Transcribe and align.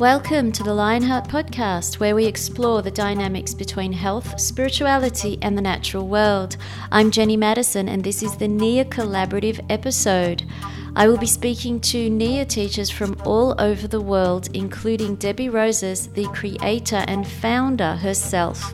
Welcome 0.00 0.50
to 0.52 0.62
the 0.62 0.72
Lionheart 0.72 1.28
Podcast, 1.28 2.00
where 2.00 2.14
we 2.14 2.24
explore 2.24 2.80
the 2.80 2.90
dynamics 2.90 3.52
between 3.52 3.92
health, 3.92 4.40
spirituality, 4.40 5.38
and 5.42 5.58
the 5.58 5.60
natural 5.60 6.08
world. 6.08 6.56
I'm 6.90 7.10
Jenny 7.10 7.36
Madison, 7.36 7.86
and 7.86 8.02
this 8.02 8.22
is 8.22 8.34
the 8.34 8.48
NIA 8.48 8.86
Collaborative 8.86 9.62
episode. 9.68 10.44
I 10.96 11.06
will 11.06 11.18
be 11.18 11.26
speaking 11.26 11.80
to 11.80 12.08
NIA 12.08 12.46
teachers 12.46 12.88
from 12.88 13.14
all 13.26 13.54
over 13.60 13.86
the 13.86 14.00
world, 14.00 14.48
including 14.54 15.16
Debbie 15.16 15.50
Rosas, 15.50 16.06
the 16.06 16.24
creator 16.28 17.04
and 17.06 17.28
founder 17.28 17.96
herself. 17.96 18.72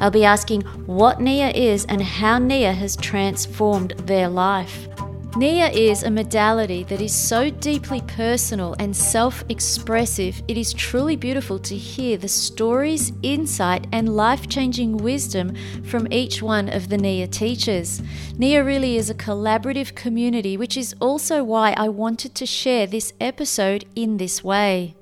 I'll 0.00 0.10
be 0.10 0.24
asking 0.24 0.62
what 0.86 1.20
NIA 1.20 1.50
is 1.50 1.84
and 1.84 2.02
how 2.02 2.40
NIA 2.40 2.72
has 2.72 2.96
transformed 2.96 3.92
their 3.92 4.28
life. 4.28 4.88
NIA 5.36 5.66
is 5.70 6.04
a 6.04 6.10
modality 6.12 6.84
that 6.84 7.00
is 7.00 7.12
so 7.12 7.50
deeply 7.50 8.00
personal 8.02 8.76
and 8.78 8.96
self 8.96 9.42
expressive, 9.48 10.40
it 10.46 10.56
is 10.56 10.72
truly 10.72 11.16
beautiful 11.16 11.58
to 11.58 11.74
hear 11.74 12.16
the 12.16 12.28
stories, 12.28 13.12
insight, 13.24 13.88
and 13.90 14.14
life 14.14 14.48
changing 14.48 14.96
wisdom 14.96 15.52
from 15.82 16.06
each 16.12 16.40
one 16.40 16.68
of 16.68 16.88
the 16.88 16.96
NIA 16.96 17.26
teachers. 17.26 18.00
NIA 18.38 18.62
really 18.62 18.96
is 18.96 19.10
a 19.10 19.14
collaborative 19.14 19.96
community, 19.96 20.56
which 20.56 20.76
is 20.76 20.94
also 21.00 21.42
why 21.42 21.74
I 21.76 21.88
wanted 21.88 22.36
to 22.36 22.46
share 22.46 22.86
this 22.86 23.12
episode 23.20 23.86
in 23.96 24.18
this 24.18 24.44
way. 24.44 24.94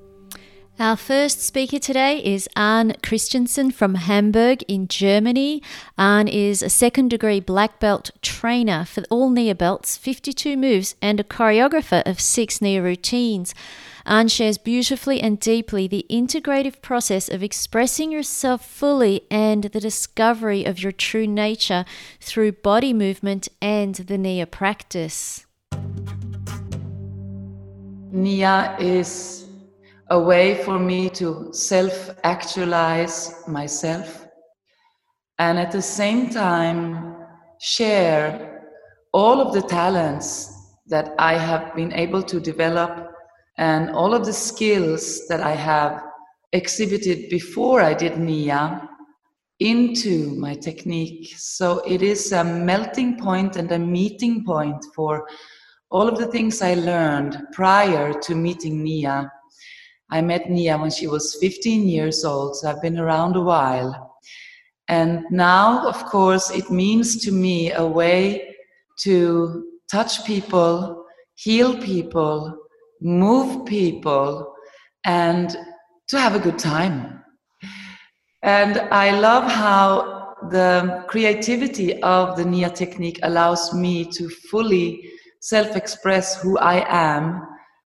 Our 0.83 0.97
first 0.97 1.39
speaker 1.39 1.79
today 1.79 2.17
is 2.17 2.49
Arne 2.57 2.95
Christensen 3.01 3.71
from 3.71 3.95
Hamburg 3.95 4.63
in 4.67 4.89
Germany. 4.89 5.63
Arne 5.97 6.27
is 6.27 6.61
a 6.61 6.69
second 6.69 7.07
degree 7.07 7.39
black 7.39 7.79
belt 7.79 8.11
trainer 8.21 8.83
for 8.83 9.01
all 9.09 9.29
NIA 9.29 9.55
belts, 9.55 9.95
52 9.95 10.57
moves, 10.57 10.97
and 11.01 11.21
a 11.21 11.23
choreographer 11.23 12.03
of 12.05 12.19
six 12.19 12.61
NIA 12.61 12.81
routines. 12.81 13.55
Arne 14.05 14.27
shares 14.27 14.57
beautifully 14.57 15.21
and 15.21 15.39
deeply 15.39 15.87
the 15.87 16.05
integrative 16.09 16.81
process 16.81 17.29
of 17.29 17.41
expressing 17.41 18.11
yourself 18.11 18.65
fully 18.65 19.21
and 19.31 19.63
the 19.63 19.79
discovery 19.79 20.65
of 20.65 20.83
your 20.83 20.91
true 20.91 21.25
nature 21.25 21.85
through 22.19 22.51
body 22.51 22.91
movement 22.91 23.47
and 23.61 23.95
the 23.95 24.17
NIA 24.17 24.45
practice. 24.47 25.45
NIA 28.11 28.75
is 28.81 29.43
a 30.13 30.19
way 30.19 30.63
for 30.63 30.77
me 30.77 31.09
to 31.09 31.49
self 31.51 32.11
actualize 32.23 33.33
myself 33.47 34.27
and 35.39 35.57
at 35.57 35.71
the 35.71 35.81
same 35.81 36.29
time 36.29 37.15
share 37.59 38.61
all 39.11 39.41
of 39.41 39.55
the 39.55 39.61
talents 39.63 40.29
that 40.85 41.15
I 41.17 41.33
have 41.33 41.73
been 41.75 41.91
able 41.93 42.21
to 42.31 42.39
develop 42.39 42.91
and 43.57 43.89
all 43.89 44.13
of 44.13 44.23
the 44.23 44.33
skills 44.33 45.27
that 45.29 45.41
I 45.41 45.55
have 45.55 46.03
exhibited 46.51 47.29
before 47.31 47.81
I 47.81 47.95
did 47.95 48.19
NIA 48.19 48.87
into 49.59 50.35
my 50.35 50.53
technique. 50.53 51.33
So 51.37 51.79
it 51.87 52.03
is 52.03 52.31
a 52.33 52.43
melting 52.43 53.17
point 53.17 53.55
and 53.55 53.71
a 53.71 53.79
meeting 53.79 54.45
point 54.45 54.85
for 54.95 55.27
all 55.89 56.07
of 56.07 56.19
the 56.19 56.27
things 56.27 56.61
I 56.61 56.75
learned 56.75 57.35
prior 57.51 58.13
to 58.13 58.35
meeting 58.35 58.83
NIA 58.83 59.31
I 60.09 60.21
met 60.21 60.49
Nia 60.49 60.77
when 60.77 60.91
she 60.91 61.07
was 61.07 61.37
15 61.39 61.87
years 61.87 62.23
old, 62.23 62.55
so 62.55 62.69
I've 62.69 62.81
been 62.81 62.99
around 62.99 63.35
a 63.35 63.41
while. 63.41 64.19
And 64.87 65.25
now, 65.31 65.87
of 65.87 66.05
course, 66.05 66.51
it 66.51 66.69
means 66.69 67.23
to 67.23 67.31
me 67.31 67.71
a 67.71 67.85
way 67.85 68.55
to 68.99 69.65
touch 69.89 70.25
people, 70.25 71.05
heal 71.35 71.77
people, 71.77 72.57
move 73.01 73.65
people, 73.65 74.53
and 75.05 75.55
to 76.07 76.19
have 76.19 76.35
a 76.35 76.39
good 76.39 76.59
time. 76.59 77.23
And 78.43 78.77
I 78.91 79.17
love 79.19 79.49
how 79.49 80.35
the 80.49 81.05
creativity 81.07 82.01
of 82.03 82.35
the 82.35 82.45
Nia 82.45 82.69
technique 82.69 83.19
allows 83.23 83.73
me 83.73 84.05
to 84.11 84.29
fully 84.29 85.09
self 85.39 85.75
express 85.75 86.41
who 86.41 86.57
I 86.57 86.85
am. 86.87 87.41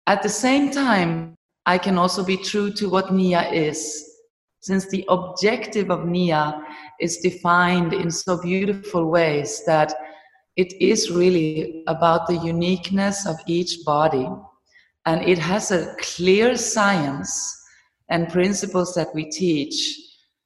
At 0.07 0.23
the 0.23 0.29
same 0.29 0.71
time, 0.71 1.36
I 1.67 1.77
can 1.77 1.97
also 1.97 2.23
be 2.23 2.37
true 2.37 2.71
to 2.75 2.89
what 2.89 3.13
Nia 3.13 3.51
is, 3.51 4.21
since 4.61 4.87
the 4.87 5.03
objective 5.09 5.91
of 5.91 6.05
Nia 6.05 6.63
is 7.01 7.17
defined 7.17 7.91
in 7.91 8.09
so 8.09 8.41
beautiful 8.41 9.11
ways 9.11 9.63
that 9.65 9.93
it 10.55 10.73
is 10.81 11.11
really 11.11 11.83
about 11.87 12.25
the 12.27 12.37
uniqueness 12.37 13.27
of 13.27 13.35
each 13.47 13.83
body. 13.85 14.29
And 15.05 15.21
it 15.27 15.37
has 15.39 15.71
a 15.71 15.93
clear 15.99 16.55
science 16.55 17.31
and 18.09 18.31
principles 18.31 18.95
that 18.95 19.13
we 19.13 19.25
teach. 19.29 19.99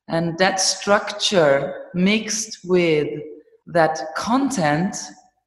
And 0.07 0.35
that 0.39 0.59
structure 0.59 1.85
mixed 1.93 2.65
with 2.65 3.07
that 3.67 3.99
content, 4.17 4.97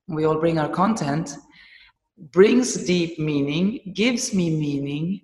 we 0.06 0.24
all 0.24 0.38
bring 0.38 0.60
our 0.60 0.68
content, 0.68 1.36
brings 2.30 2.74
deep 2.84 3.18
meaning, 3.18 3.92
gives 3.92 4.32
me 4.32 4.50
meaning, 4.50 5.20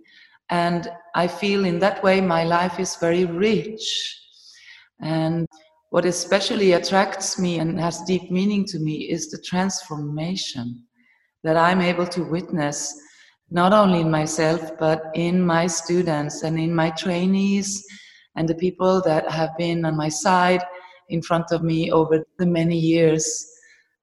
and 0.51 0.91
I 1.15 1.29
feel 1.29 1.65
in 1.65 1.79
that 1.79 2.03
way 2.03 2.21
my 2.21 2.45
life 2.45 2.81
is 2.81 2.97
very 2.97 3.25
rich. 3.25 4.17
And 5.01 5.47
what 5.91 6.05
especially 6.05 6.73
attracts 6.73 7.39
me 7.39 7.59
and 7.59 7.81
has 7.81 8.03
deep 8.03 8.31
meaning 8.31 8.65
to 8.67 8.79
me 8.79 9.11
is 9.11 9.31
the 9.31 9.43
transformation 9.43 10.85
that 11.43 11.57
I'm 11.57 11.81
able 11.81 12.07
to 12.09 12.25
witness, 12.25 12.95
not 13.51 13.73
only 13.73 14.01
in 14.01 14.11
myself, 14.11 14.77
but 14.79 15.03
in 15.15 15.41
my 15.41 15.67
students 15.67 16.43
and 16.43 16.59
in 16.59 16.75
my 16.75 16.91
trainees 16.91 17.85
and 18.37 18.49
the 18.49 18.55
people 18.57 19.01
that 19.03 19.31
have 19.31 19.57
been 19.57 19.85
on 19.85 19.97
my 19.97 20.09
side 20.09 20.63
in 21.09 21.23
front 21.23 21.47
of 21.51 21.63
me 21.63 21.91
over 21.91 22.25
the 22.39 22.47
many 22.47 22.77
years. 22.77 23.47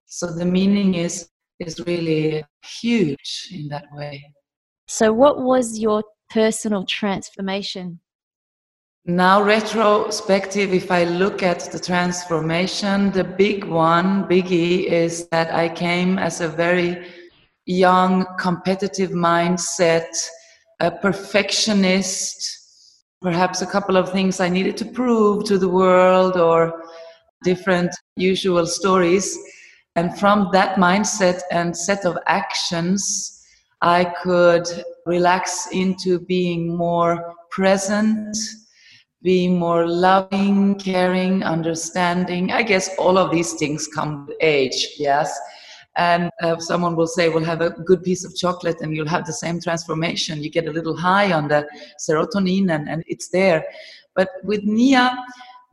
So 0.06 0.28
the 0.28 0.46
meaning 0.46 0.96
is 0.96 1.30
is 1.60 1.80
really 1.88 2.44
huge 2.64 3.50
in 3.52 3.68
that 3.70 3.86
way. 3.92 4.24
So 4.88 5.12
what 5.12 5.42
was 5.42 5.80
your 5.80 6.04
personal 6.30 6.86
transformation? 6.86 8.00
Now, 9.06 9.42
retrospective, 9.42 10.74
if 10.74 10.92
I 10.92 11.06
look 11.06 11.42
at 11.42 11.72
the 11.72 11.80
transformation, 11.80 13.12
the 13.12 13.24
big 13.24 13.64
one, 13.64 14.26
biggie, 14.26 14.84
is 14.84 15.30
that 15.30 15.54
I 15.54 15.70
came 15.70 16.20
as 16.20 16.42
a 16.42 16.50
very 16.50 17.08
young, 17.66 18.26
competitive 18.38 19.12
mindset, 19.12 20.08
a 20.82 20.92
perfectionist, 20.92 23.06
perhaps 23.22 23.62
a 23.62 23.66
couple 23.66 23.96
of 23.96 24.12
things 24.12 24.42
I 24.42 24.50
needed 24.50 24.76
to 24.78 24.86
prove 24.86 25.46
to 25.46 25.58
the 25.58 25.70
world 25.70 26.36
or 26.36 26.84
different 27.44 27.96
usual 28.18 28.66
stories. 28.66 29.38
And 29.96 30.20
from 30.20 30.50
that 30.52 30.76
mindset 30.76 31.42
and 31.50 31.76
set 31.76 32.06
of 32.06 32.18
actions, 32.28 33.37
I 33.82 34.06
could 34.24 34.68
relax 35.06 35.68
into 35.72 36.20
being 36.20 36.76
more 36.76 37.36
present, 37.52 38.36
being 39.22 39.58
more 39.58 39.88
loving, 39.88 40.76
caring, 40.76 41.44
understanding. 41.44 42.52
I 42.52 42.64
guess 42.64 42.90
all 42.98 43.18
of 43.18 43.32
these 43.32 43.54
things 43.54 43.88
come 43.88 44.26
with 44.26 44.38
age, 44.42 44.88
yes. 44.98 45.38
And 45.96 46.30
uh, 46.44 46.58
someone 46.60 46.96
will 46.96 47.08
say, 47.08 47.30
"Well, 47.30 47.44
have 47.44 47.62
a 47.62 47.72
good 47.72 48.04
piece 48.04 48.24
of 48.24 48.36
chocolate, 48.36 48.82
and 48.82 48.96
you'll 48.96 49.08
have 49.08 49.26
the 49.26 49.34
same 49.34 49.60
transformation. 49.60 50.44
You 50.44 50.52
get 50.52 50.68
a 50.68 50.72
little 50.72 50.96
high 50.96 51.32
on 51.32 51.48
the 51.48 51.68
serotonin, 52.00 52.74
and, 52.74 52.88
and 52.88 53.04
it's 53.08 53.30
there." 53.30 53.66
But 54.16 54.30
with 54.44 54.64
Nia, 54.64 55.18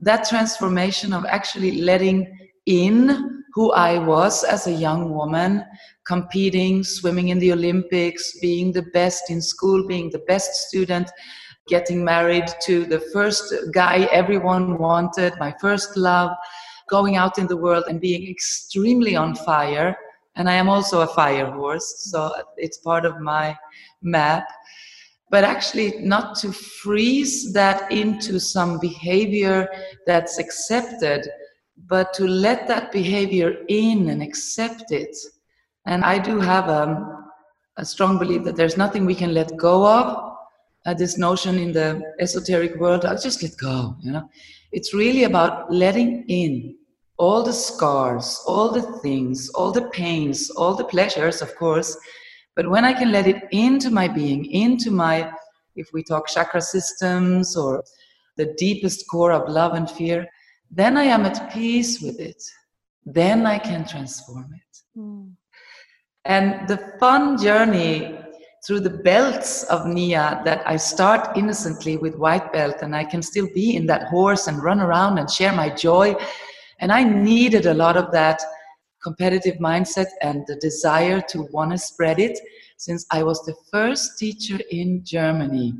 that 0.01 0.27
transformation 0.29 1.13
of 1.13 1.27
actually 1.27 1.83
letting 1.83 2.39
in 2.67 3.45
who 3.53 3.73
I 3.73 3.99
was 3.99 4.45
as 4.45 4.67
a 4.67 4.73
young 4.73 5.15
woman, 5.15 5.65
competing, 6.07 6.85
swimming 6.85 7.29
in 7.29 7.39
the 7.39 7.53
Olympics, 7.53 8.39
being 8.41 8.73
the 8.73 8.83
best 8.93 9.31
in 9.31 9.41
school, 9.41 9.87
being 9.87 10.11
the 10.11 10.25
best 10.27 10.69
student, 10.69 11.11
getting 11.67 12.05
married 12.05 12.47
to 12.63 12.85
the 12.85 13.01
first 13.13 13.55
guy 13.73 14.09
everyone 14.13 14.79
wanted, 14.79 15.33
my 15.39 15.55
first 15.61 15.97
love, 15.97 16.31
going 16.91 17.17
out 17.17 17.39
in 17.39 17.47
the 17.47 17.57
world 17.57 17.85
and 17.89 18.01
being 18.01 18.31
extremely 18.31 19.17
on 19.17 19.35
fire. 19.35 19.97
And 20.37 20.49
I 20.49 20.55
am 20.55 20.69
also 20.69 21.01
a 21.01 21.07
fire 21.07 21.51
horse, 21.51 22.11
so 22.11 22.33
it's 22.57 22.79
part 22.79 23.07
of 23.07 23.21
my 23.21 23.57
map. 24.03 24.47
But 25.31 25.45
actually, 25.45 25.99
not 26.01 26.37
to 26.41 26.53
freeze 26.53 27.53
that 27.55 27.91
into 27.91 28.39
some 28.39 28.79
behavior 28.79 29.69
that's 30.07 30.39
accepted, 30.39 31.27
but 31.89 32.13
to 32.15 32.27
let 32.27 32.69
that 32.69 32.93
behavior 32.93 33.57
in 33.69 34.11
and 34.11 34.23
accept 34.23 34.93
it 34.93 35.17
and 35.87 36.05
I 36.05 36.19
do 36.19 36.41
have 36.41 36.69
a, 36.69 37.27
a 37.77 37.85
strong 37.85 38.19
belief 38.19 38.45
that 38.45 38.57
there's 38.57 38.77
nothing 38.77 39.05
we 39.05 39.15
can 39.15 39.35
let 39.35 39.57
go 39.57 39.87
of. 39.87 40.33
Uh, 40.87 40.93
this 40.93 41.17
notion 41.17 41.57
in 41.57 41.73
the 41.73 42.03
esoteric 42.21 42.77
world, 42.77 43.05
I'll 43.07 43.19
just 43.19 43.43
let 43.43 43.57
go, 43.57 43.97
you 44.01 44.13
know. 44.13 44.29
It's 44.73 44.93
really 44.93 45.25
about 45.25 45.73
letting 45.73 46.25
in 46.29 46.77
all 47.17 47.43
the 47.43 47.53
scars, 47.53 48.43
all 48.47 48.71
the 48.71 48.83
things, 49.01 49.49
all 49.51 49.73
the 49.73 49.89
pains, 49.91 50.51
all 50.51 50.75
the 50.75 50.85
pleasures, 50.85 51.41
of 51.41 51.55
course. 51.57 51.97
But 52.57 52.69
when 52.69 52.85
I 52.85 52.93
can 52.93 53.13
let 53.13 53.27
it 53.27 53.45
into 53.51 53.91
my 53.91 54.09
being, 54.09 54.45
into 54.47 54.91
my 54.91 55.33
if 55.77 55.89
we 55.93 56.03
talk 56.03 56.29
chakra 56.29 56.61
systems 56.61 57.57
or 57.57 57.83
the 58.37 58.55
deepest 58.59 59.09
core 59.09 59.33
of 59.33 59.49
love 59.49 59.75
and 59.75 59.91
fear, 59.91 60.27
then 60.71 60.97
I 60.97 61.05
am 61.05 61.25
at 61.25 61.53
peace 61.53 62.01
with 62.01 62.19
it. 62.21 62.43
Then 63.05 63.47
I 63.47 63.59
can 63.59 63.87
transform 63.87 64.51
it. 64.55 64.99
Mm. 64.99 65.34
And 66.25 66.67
the 66.69 66.79
fun 66.99 67.41
journey 67.41 68.19
through 68.67 68.81
the 68.81 68.91
belts 68.91 69.65
of 69.65 69.87
Nia 69.87 70.41
that 70.45 70.67
I 70.67 70.77
start 70.77 71.37
innocently 71.37 71.99
with 71.99 72.17
white 72.17 72.51
belt 72.53 72.77
and 72.81 72.97
I 72.97 73.05
can 73.05 73.23
still 73.23 73.49
be 73.55 73.77
in 73.77 73.85
that 73.87 74.09
horse 74.09 74.47
and 74.47 74.63
run 74.63 74.81
around 74.81 75.19
and 75.19 75.31
share 75.31 75.53
my 75.53 75.69
joy. 75.69 76.15
And 76.81 76.91
I 76.91 77.05
needed 77.05 77.67
a 77.67 77.75
lot 77.75 77.99
of 77.99 78.11
that 78.13 78.41
competitive 79.03 79.57
mindset 79.57 80.07
and 80.23 80.45
the 80.47 80.57
desire 80.57 81.21
to 81.29 81.43
want 81.53 81.73
to 81.73 81.79
spread 81.79 82.19
it 82.19 82.39
since 82.79 83.05
I 83.11 83.23
was 83.23 83.45
the 83.45 83.55
first 83.71 84.19
teacher 84.19 84.59
in 84.71 85.05
Germany 85.05 85.75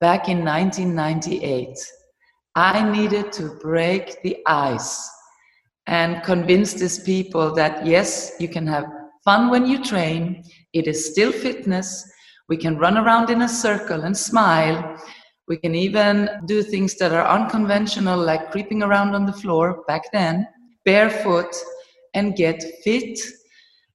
back 0.00 0.28
in 0.28 0.44
1998. 0.44 1.78
I 2.54 2.90
needed 2.90 3.32
to 3.32 3.54
break 3.60 4.22
the 4.22 4.36
ice 4.46 5.10
and 5.86 6.22
convince 6.22 6.74
these 6.74 6.98
people 6.98 7.54
that 7.54 7.86
yes, 7.86 8.32
you 8.38 8.48
can 8.48 8.66
have 8.66 8.86
fun 9.26 9.50
when 9.50 9.66
you 9.66 9.82
train, 9.82 10.44
it 10.72 10.86
is 10.86 11.10
still 11.10 11.32
fitness. 11.32 12.08
We 12.48 12.56
can 12.56 12.78
run 12.78 12.96
around 12.96 13.28
in 13.28 13.42
a 13.42 13.48
circle 13.48 14.02
and 14.02 14.16
smile. 14.16 14.96
We 15.48 15.56
can 15.56 15.74
even 15.74 16.30
do 16.46 16.62
things 16.62 16.94
that 16.98 17.12
are 17.12 17.26
unconventional, 17.26 18.18
like 18.18 18.52
creeping 18.52 18.84
around 18.84 19.16
on 19.16 19.26
the 19.26 19.32
floor 19.32 19.84
back 19.88 20.12
then, 20.12 20.46
barefoot, 20.84 21.52
and 22.14 22.36
get 22.36 22.62
fit 22.84 23.18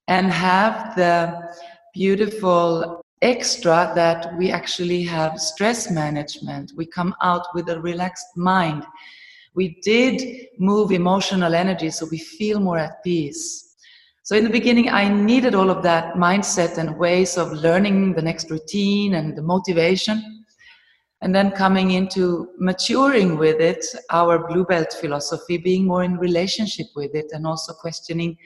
and 0.09 0.29
have 0.29 0.95
the 0.97 1.49
beautiful 1.93 3.01
extra 3.21 3.93
that 3.95 4.35
we 4.37 4.51
actually 4.51 5.03
have 5.03 5.39
stress 5.39 5.89
management. 5.89 6.73
We 6.75 6.85
come 6.85 7.15
out 7.21 7.45
with 7.53 7.69
a 7.69 7.79
relaxed 7.79 8.35
mind. 8.35 8.83
We 9.53 9.79
did 9.81 10.47
move 10.57 10.91
emotional 10.91 11.55
energy 11.55 11.89
so 11.89 12.05
we 12.11 12.17
feel 12.17 12.59
more 12.59 12.79
at 12.79 13.01
peace. 13.03 13.70
So 14.23 14.35
in 14.35 14.43
the 14.43 14.51
beginning, 14.51 14.89
I 14.89 15.09
needed 15.09 15.55
all 15.55 15.71
of 15.71 15.81
that 15.81 16.13
mindset 16.13 16.77
and 16.77 16.97
ways 16.97 17.37
of 17.37 17.51
learning 17.51 18.13
the 18.13 18.21
next 18.21 18.51
routine 18.51 19.15
and 19.15 19.35
the 19.35 19.41
motivation. 19.41 20.45
And 21.21 21.33
then 21.33 21.51
coming 21.51 21.91
into 21.91 22.49
maturing 22.59 23.37
with 23.37 23.59
it, 23.59 23.83
our 24.11 24.47
blue 24.47 24.63
belt 24.63 24.93
philosophy, 24.93 25.57
being 25.57 25.85
more 25.85 26.03
in 26.03 26.17
relationship 26.17 26.87
with 26.95 27.15
it, 27.15 27.27
and 27.31 27.47
also 27.47 27.73
questioning 27.73 28.37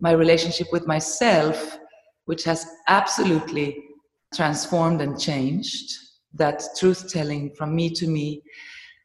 my 0.00 0.12
relationship 0.12 0.68
with 0.72 0.86
myself, 0.86 1.78
which 2.24 2.44
has 2.44 2.66
absolutely 2.88 3.84
transformed 4.34 5.02
and 5.02 5.20
changed 5.20 5.92
that 6.32 6.62
truth 6.78 7.10
telling 7.12 7.54
from 7.56 7.74
me 7.74 7.90
to 7.90 8.06
me. 8.06 8.42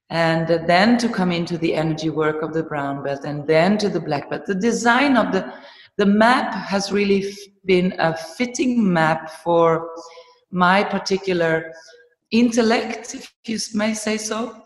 And 0.10 0.48
then 0.48 0.98
to 1.00 1.10
come 1.10 1.32
into 1.32 1.58
the 1.58 1.74
energy 1.74 2.10
work 2.10 2.42
of 2.42 2.54
the 2.54 2.64
brown 2.64 3.04
belt, 3.04 3.26
and 3.26 3.46
then 3.48 3.78
to 3.80 3.90
the 3.90 4.00
black 4.00 4.30
belt. 4.30 4.46
The 4.46 4.56
design 4.56 5.18
of 5.18 5.34
the 5.34 5.54
the 5.98 6.06
map 6.06 6.54
has 6.54 6.92
really 6.92 7.34
been 7.66 7.94
a 8.00 8.16
fitting 8.16 8.92
map 8.92 9.30
for 9.44 9.90
my 10.52 10.84
particular 10.84 11.72
intellect, 12.32 13.16
if 13.16 13.34
you 13.46 13.58
may 13.74 13.94
say 13.94 14.18
so. 14.18 14.62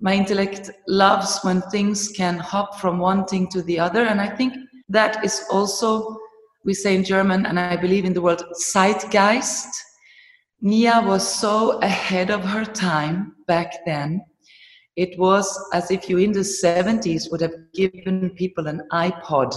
My 0.00 0.14
intellect 0.14 0.70
loves 0.88 1.38
when 1.42 1.62
things 1.62 2.08
can 2.08 2.38
hop 2.38 2.80
from 2.80 2.98
one 2.98 3.24
thing 3.26 3.48
to 3.50 3.62
the 3.62 3.78
other, 3.78 4.04
and 4.06 4.20
I 4.20 4.28
think 4.28 4.54
that 4.88 5.24
is 5.24 5.44
also, 5.50 6.18
we 6.64 6.74
say 6.74 6.94
in 6.94 7.04
German, 7.04 7.46
and 7.46 7.58
I 7.58 7.76
believe 7.76 8.04
in 8.04 8.12
the 8.12 8.22
word 8.22 8.42
Zeitgeist. 8.72 9.68
Nia 10.60 11.02
was 11.04 11.26
so 11.26 11.78
ahead 11.80 12.30
of 12.30 12.42
her 12.42 12.64
time 12.64 13.36
back 13.46 13.84
then. 13.86 14.24
It 14.96 15.18
was 15.18 15.46
as 15.72 15.90
if 15.90 16.08
you 16.08 16.18
in 16.18 16.32
the 16.32 16.40
70s 16.40 17.30
would 17.30 17.40
have 17.40 17.54
given 17.74 18.30
people 18.30 18.66
an 18.66 18.82
iPod 18.92 19.54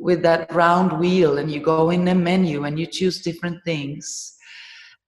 with 0.00 0.22
that 0.22 0.52
round 0.52 0.98
wheel 0.98 1.38
and 1.38 1.50
you 1.50 1.60
go 1.60 1.90
in 1.90 2.08
a 2.08 2.14
menu 2.14 2.64
and 2.64 2.78
you 2.78 2.86
choose 2.86 3.20
different 3.20 3.62
things. 3.64 4.34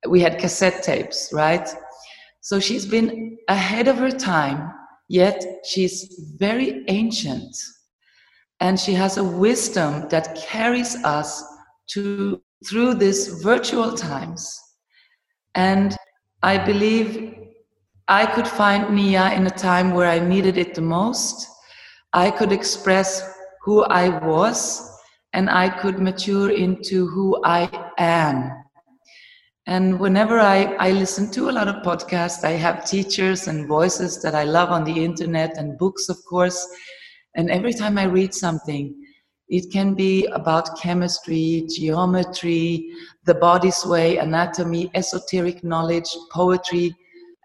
We 0.06 0.20
had 0.20 0.38
cassette 0.38 0.82
tapes, 0.82 1.30
right? 1.32 1.68
So 2.40 2.60
she's 2.60 2.86
been 2.86 3.38
ahead 3.48 3.88
of 3.88 3.96
her 3.96 4.10
time, 4.10 4.72
yet 5.08 5.44
she's 5.64 6.34
very 6.36 6.84
ancient. 6.88 7.56
And 8.60 8.78
she 8.78 8.92
has 8.94 9.16
a 9.16 9.24
wisdom 9.24 10.08
that 10.10 10.36
carries 10.36 10.96
us 11.04 11.42
to 11.90 12.40
through 12.68 12.94
these 12.94 13.42
virtual 13.42 13.94
times. 13.94 14.58
And 15.54 15.96
I 16.42 16.58
believe 16.58 17.34
I 18.08 18.26
could 18.26 18.46
find 18.46 18.94
Nia 18.94 19.32
in 19.32 19.46
a 19.46 19.50
time 19.50 19.92
where 19.92 20.08
I 20.08 20.18
needed 20.18 20.56
it 20.58 20.74
the 20.74 20.80
most. 20.80 21.46
I 22.12 22.30
could 22.30 22.52
express 22.52 23.31
who 23.62 23.84
I 23.84 24.08
was 24.26 24.90
and 25.32 25.48
I 25.48 25.68
could 25.68 25.98
mature 25.98 26.50
into 26.50 27.06
who 27.08 27.40
I 27.44 27.70
am. 27.98 28.50
And 29.66 30.00
whenever 30.00 30.40
I, 30.40 30.74
I 30.80 30.90
listen 30.90 31.30
to 31.32 31.48
a 31.48 31.52
lot 31.52 31.68
of 31.68 31.84
podcasts, 31.84 32.44
I 32.44 32.52
have 32.52 32.84
teachers 32.84 33.46
and 33.46 33.68
voices 33.68 34.20
that 34.22 34.34
I 34.34 34.42
love 34.42 34.70
on 34.70 34.82
the 34.84 35.04
internet 35.04 35.56
and 35.56 35.78
books, 35.78 36.08
of 36.08 36.16
course. 36.28 36.66
And 37.36 37.48
every 37.50 37.72
time 37.72 37.96
I 37.96 38.04
read 38.04 38.34
something, 38.34 38.94
it 39.48 39.70
can 39.72 39.94
be 39.94 40.26
about 40.26 40.80
chemistry, 40.80 41.66
geometry, 41.68 42.90
the 43.24 43.34
body's 43.34 43.84
way, 43.86 44.16
anatomy, 44.16 44.90
esoteric 44.94 45.62
knowledge, 45.62 46.08
poetry. 46.32 46.96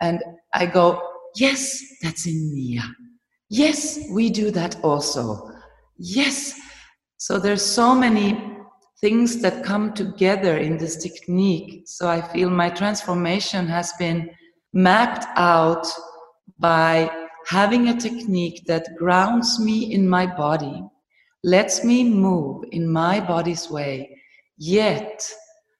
And 0.01 0.23
I 0.53 0.65
go, 0.65 1.01
yes, 1.35 1.79
that's 2.01 2.25
in 2.25 2.55
Nia. 2.55 2.83
Yes, 3.49 3.99
we 4.11 4.31
do 4.31 4.49
that 4.51 4.83
also. 4.83 5.51
Yes. 5.97 6.59
So 7.17 7.39
there's 7.39 7.65
so 7.65 7.95
many 7.95 8.55
things 9.01 9.41
that 9.41 9.63
come 9.63 9.93
together 9.93 10.57
in 10.57 10.77
this 10.77 10.95
technique. 10.97 11.83
So 11.85 12.07
I 12.07 12.21
feel 12.21 12.49
my 12.49 12.69
transformation 12.69 13.67
has 13.67 13.93
been 13.99 14.29
mapped 14.73 15.25
out 15.35 15.87
by 16.59 17.09
having 17.47 17.89
a 17.89 17.99
technique 17.99 18.63
that 18.67 18.95
grounds 18.97 19.59
me 19.59 19.93
in 19.93 20.07
my 20.07 20.25
body, 20.25 20.83
lets 21.43 21.83
me 21.83 22.03
move 22.03 22.65
in 22.71 22.91
my 22.91 23.19
body's 23.19 23.69
way, 23.69 24.19
yet 24.57 25.27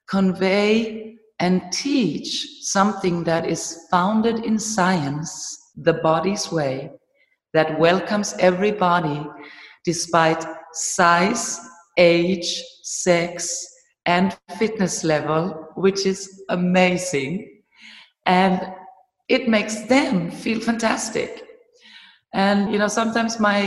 convey 0.08 1.18
and 1.40 1.62
teach 1.72 2.62
something 2.62 3.24
that 3.24 3.46
is 3.46 3.86
founded 3.92 4.46
in 4.46 4.58
science, 4.58 5.72
the 5.76 5.94
body's 5.94 6.52
way, 6.52 6.90
that 7.54 7.78
welcomes 7.80 8.34
everybody 8.40 9.26
despite 9.88 10.46
size, 10.74 11.62
age, 11.98 12.62
sex, 12.84 13.66
and 14.06 14.38
fitness 14.60 15.06
level, 15.06 15.70
which 15.76 16.06
is 16.06 16.44
amazing. 16.50 17.62
And 18.26 18.74
it 19.30 19.48
makes 19.48 19.76
them 19.84 20.30
feel 20.30 20.60
fantastic. 20.60 21.42
And, 22.34 22.70
you 22.72 22.80
know, 22.80 22.90
sometimes 22.90 23.40
my, 23.40 23.60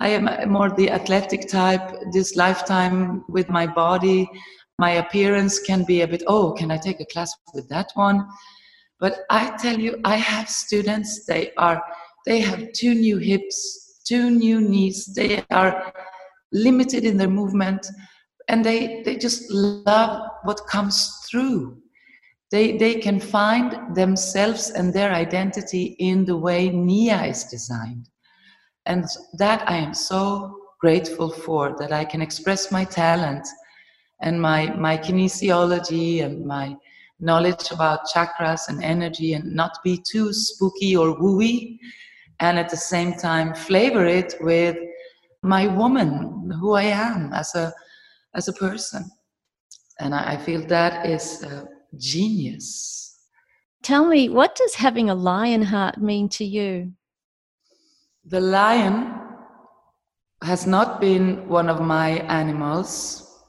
I 0.00 0.08
am 0.08 0.24
more 0.50 0.70
the 0.70 0.90
athletic 0.90 1.48
type, 1.48 1.88
this 2.12 2.34
lifetime 2.34 3.24
with 3.28 3.48
my 3.48 3.68
body, 3.68 4.28
my 4.80 4.90
appearance 5.02 5.60
can 5.60 5.84
be 5.84 6.02
a 6.02 6.08
bit, 6.08 6.24
oh, 6.26 6.50
can 6.58 6.72
I 6.72 6.78
take 6.78 7.00
a 7.00 7.06
class 7.06 7.32
with 7.54 7.68
that 7.68 7.92
one? 7.94 8.26
But 8.98 9.20
I 9.30 9.56
tell 9.56 9.78
you, 9.78 10.00
I 10.04 10.16
have 10.16 10.50
students, 10.50 11.26
they 11.26 11.52
are, 11.58 11.80
they 12.26 12.40
have 12.40 12.72
two 12.72 12.94
new 12.94 13.18
hips, 13.18 13.83
two 14.06 14.30
new 14.30 14.60
knees, 14.60 15.06
they 15.06 15.44
are 15.50 15.92
limited 16.52 17.04
in 17.04 17.16
their 17.16 17.28
movement 17.28 17.86
and 18.48 18.64
they 18.64 19.02
they 19.02 19.16
just 19.16 19.50
love 19.50 20.28
what 20.44 20.66
comes 20.66 21.26
through. 21.28 21.78
They 22.50 22.76
they 22.76 22.96
can 22.96 23.18
find 23.18 23.96
themselves 23.96 24.70
and 24.70 24.92
their 24.92 25.12
identity 25.12 25.96
in 25.98 26.24
the 26.24 26.36
way 26.36 26.70
nia 26.70 27.24
is 27.24 27.44
designed. 27.44 28.08
And 28.86 29.06
that 29.38 29.68
i 29.68 29.76
am 29.76 29.94
so 29.94 30.58
grateful 30.78 31.30
for 31.30 31.74
that 31.78 31.92
i 31.92 32.04
can 32.04 32.20
express 32.20 32.70
my 32.70 32.84
talent 32.84 33.46
and 34.20 34.40
my 34.40 34.66
my 34.76 34.98
kinesiology 34.98 36.22
and 36.22 36.44
my 36.44 36.76
knowledge 37.20 37.70
about 37.70 38.06
chakras 38.14 38.68
and 38.68 38.84
energy 38.84 39.32
and 39.32 39.54
not 39.54 39.78
be 39.82 39.96
too 39.96 40.32
spooky 40.32 40.94
or 40.94 41.16
wooey 41.18 41.78
and 42.40 42.58
at 42.58 42.68
the 42.68 42.76
same 42.76 43.14
time 43.14 43.54
flavor 43.54 44.04
it 44.04 44.34
with 44.40 44.76
my 45.42 45.66
woman, 45.66 46.50
who 46.60 46.72
I 46.72 46.84
am 46.84 47.32
as 47.32 47.54
a 47.54 47.72
as 48.34 48.48
a 48.48 48.52
person, 48.52 49.08
and 50.00 50.14
I, 50.14 50.32
I 50.32 50.36
feel 50.36 50.66
that 50.66 51.06
is 51.06 51.44
uh, 51.44 51.64
genius. 51.96 53.28
Tell 53.82 54.06
me, 54.06 54.28
what 54.28 54.56
does 54.56 54.74
having 54.74 55.10
a 55.10 55.14
lion 55.14 55.62
heart 55.62 55.98
mean 55.98 56.28
to 56.30 56.44
you? 56.44 56.92
The 58.24 58.40
lion 58.40 59.14
has 60.42 60.66
not 60.66 61.00
been 61.00 61.46
one 61.48 61.68
of 61.68 61.80
my 61.80 62.10
animals. 62.42 63.44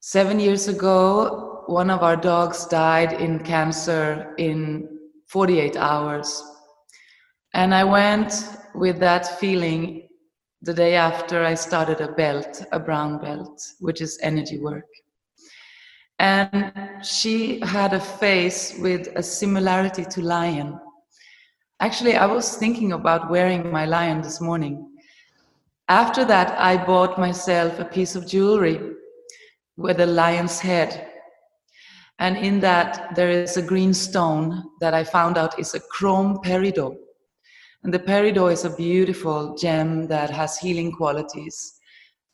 Seven 0.00 0.40
years 0.40 0.68
ago, 0.68 1.64
one 1.66 1.90
of 1.90 2.02
our 2.02 2.16
dogs 2.16 2.64
died 2.66 3.12
in 3.12 3.40
cancer 3.40 4.34
in 4.38 4.88
48 5.26 5.76
hours. 5.76 6.42
And 7.58 7.74
I 7.74 7.82
went 7.82 8.32
with 8.72 9.00
that 9.00 9.40
feeling 9.40 10.06
the 10.62 10.72
day 10.72 10.94
after 10.94 11.44
I 11.44 11.54
started 11.54 12.00
a 12.00 12.12
belt, 12.12 12.62
a 12.70 12.78
brown 12.78 13.18
belt, 13.18 13.60
which 13.80 14.00
is 14.00 14.16
energy 14.22 14.60
work. 14.60 14.86
And 16.20 16.72
she 17.02 17.58
had 17.58 17.94
a 17.94 18.00
face 18.00 18.78
with 18.78 19.08
a 19.16 19.24
similarity 19.24 20.04
to 20.04 20.22
lion. 20.22 20.78
Actually, 21.80 22.14
I 22.14 22.26
was 22.26 22.56
thinking 22.56 22.92
about 22.92 23.28
wearing 23.28 23.72
my 23.72 23.86
lion 23.86 24.20
this 24.22 24.40
morning. 24.40 24.92
After 25.88 26.24
that, 26.26 26.56
I 26.60 26.76
bought 26.76 27.18
myself 27.18 27.80
a 27.80 27.84
piece 27.84 28.14
of 28.14 28.28
jewelry 28.28 28.78
with 29.76 29.98
a 29.98 30.06
lion's 30.06 30.60
head. 30.60 31.08
And 32.20 32.36
in 32.36 32.60
that, 32.60 33.16
there 33.16 33.30
is 33.30 33.56
a 33.56 33.62
green 33.62 33.92
stone 33.92 34.62
that 34.80 34.94
I 34.94 35.02
found 35.02 35.36
out 35.36 35.58
is 35.58 35.74
a 35.74 35.80
chrome 35.80 36.38
peridot. 36.44 36.94
And 37.84 37.94
the 37.94 37.98
peridot 37.98 38.52
is 38.52 38.64
a 38.64 38.76
beautiful 38.76 39.56
gem 39.56 40.08
that 40.08 40.30
has 40.30 40.58
healing 40.58 40.92
qualities. 40.92 41.78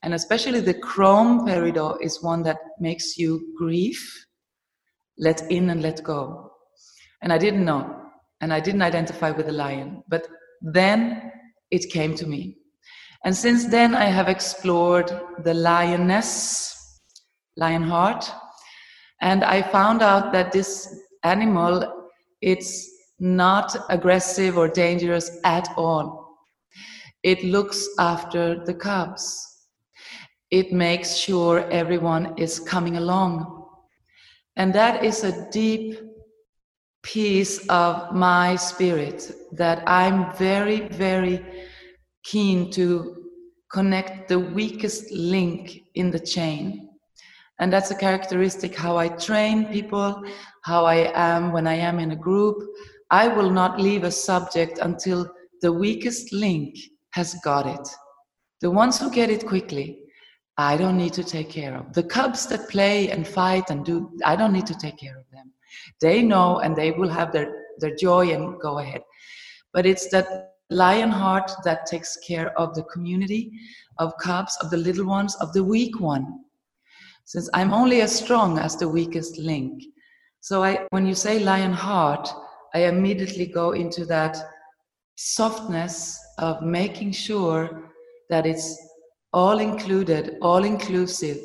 And 0.03 0.15
especially 0.15 0.61
the 0.61 0.75
chrome 0.75 1.47
peridot 1.47 1.99
is 2.03 2.23
one 2.23 2.43
that 2.45 2.59
makes 2.79 3.17
you 3.17 3.55
grieve, 3.57 4.03
let 5.19 5.51
in 5.51 5.71
and 5.71 5.83
let 5.83 6.03
go. 6.03 6.51
And 7.23 7.33
I 7.33 7.39
didn't 7.39 7.65
know. 7.65 8.03
And 8.41 8.53
I 8.53 8.61
didn't 8.61 8.83
identify 8.83 9.31
with 9.31 9.47
the 9.47 9.53
lion. 9.53 10.03
But 10.09 10.29
then 10.61 11.33
it 11.71 11.91
came 11.91 12.15
to 12.17 12.27
me. 12.27 12.59
And 13.25 13.35
since 13.35 13.67
then, 13.67 13.95
I 13.95 14.05
have 14.05 14.29
explored 14.29 15.11
the 15.43 15.55
lioness, 15.55 17.01
lion 17.57 17.83
heart. 17.83 18.31
And 19.23 19.43
I 19.43 19.63
found 19.63 20.03
out 20.03 20.33
that 20.33 20.53
this 20.53 20.95
animal, 21.23 22.11
it's 22.43 22.94
not 23.19 23.77
aggressive 23.89 24.59
or 24.59 24.69
dangerous 24.69 25.31
at 25.45 25.69
all. 25.77 26.39
It 27.23 27.43
looks 27.43 27.89
after 27.99 28.65
the 28.65 28.75
cubs. 28.75 29.41
It 30.51 30.73
makes 30.73 31.17
sure 31.17 31.69
everyone 31.71 32.35
is 32.37 32.61
coming 32.61 32.97
along. 32.97 33.65
And 34.57 34.73
that 34.75 35.05
is 35.05 35.25
a 35.25 35.51
deep 35.51 35.99
piece 37.03 37.67
of 37.69 38.15
my 38.15 38.57
spirit 38.57 39.33
that 39.53 39.83
I'm 39.87 40.35
very, 40.37 40.89
very 40.89 41.45
keen 42.25 42.71
to 42.73 43.31
connect 43.73 44.29
the 44.29 44.39
weakest 44.39 45.11
link 45.13 45.83
in 45.95 46.11
the 46.11 46.21
chain. 46.21 46.89
And 47.59 47.73
that's 47.73 47.91
a 47.91 47.97
characteristic 47.97 48.75
how 48.75 48.97
I 48.97 49.09
train 49.09 49.67
people, 49.67 50.23
how 50.63 50.85
I 50.85 51.13
am 51.15 51.53
when 51.53 51.67
I 51.67 51.75
am 51.75 51.99
in 51.99 52.11
a 52.11 52.17
group, 52.17 52.57
I 53.15 53.29
will 53.29 53.49
not 53.49 53.81
leave 53.81 54.03
a 54.03 54.11
subject 54.11 54.81
until 54.83 55.31
the 55.63 55.73
weakest 55.73 56.33
link 56.33 56.75
has 57.11 57.37
got 57.45 57.65
it. 57.65 57.89
The 58.61 58.73
ones 58.73 58.99
who 58.99 59.09
get 59.09 59.31
it 59.31 59.47
quickly, 59.47 60.01
I 60.59 60.77
don't 60.77 60.97
need 60.97 61.13
to 61.13 61.23
take 61.23 61.49
care 61.49 61.77
of. 61.77 61.93
The 61.93 62.03
cubs 62.03 62.49
that 62.49 62.69
play 62.69 63.11
and 63.11 63.25
fight 63.25 63.71
and 63.71 63.85
do, 63.85 64.11
I 64.25 64.35
don't 64.35 64.53
need 64.53 64.67
to 64.67 64.75
take 64.75 64.99
care 64.99 65.17
of 65.17 65.31
them. 65.31 65.53
They 66.01 66.25
know 66.25 66.59
and 66.59 66.75
they 66.75 66.91
will 66.91 67.09
have 67.09 67.31
their, 67.31 67.55
their 67.79 67.95
joy 67.95 68.33
and 68.35 68.61
go 68.61 68.81
ahead. 68.81 69.03
But 69.73 69.87
it's 69.87 70.09
that 70.11 70.57
lion 70.71 71.11
heart 71.11 71.53
that 71.63 71.87
takes 71.87 72.17
care 72.27 72.51
of 72.59 72.75
the 72.75 72.83
community, 72.95 73.53
of 73.99 74.19
cubs, 74.21 74.59
of 74.61 74.71
the 74.73 74.77
little 74.89 75.07
ones, 75.07 75.37
of 75.37 75.53
the 75.53 75.63
weak 75.63 76.01
one. 76.01 76.41
Since 77.27 77.49
I'm 77.55 77.73
only 77.73 78.01
as 78.01 78.13
strong 78.13 78.59
as 78.59 78.77
the 78.77 78.89
weakest 78.89 79.39
link. 79.39 79.85
So 80.41 80.65
I, 80.65 80.85
when 80.91 81.07
you 81.07 81.15
say 81.15 81.39
lion 81.39 81.73
heart, 81.73 82.29
I 82.75 82.87
immediately 82.87 83.47
go 83.47 83.71
into 83.71 84.05
that 84.07 84.37
softness 85.17 86.19
of 86.39 86.61
making 86.63 87.13
sure 87.13 87.93
that 88.31 88.47
it's 88.47 88.77
all 89.33 89.61
included, 89.61 90.37
all 90.43 90.65
inclusive, 90.65 91.39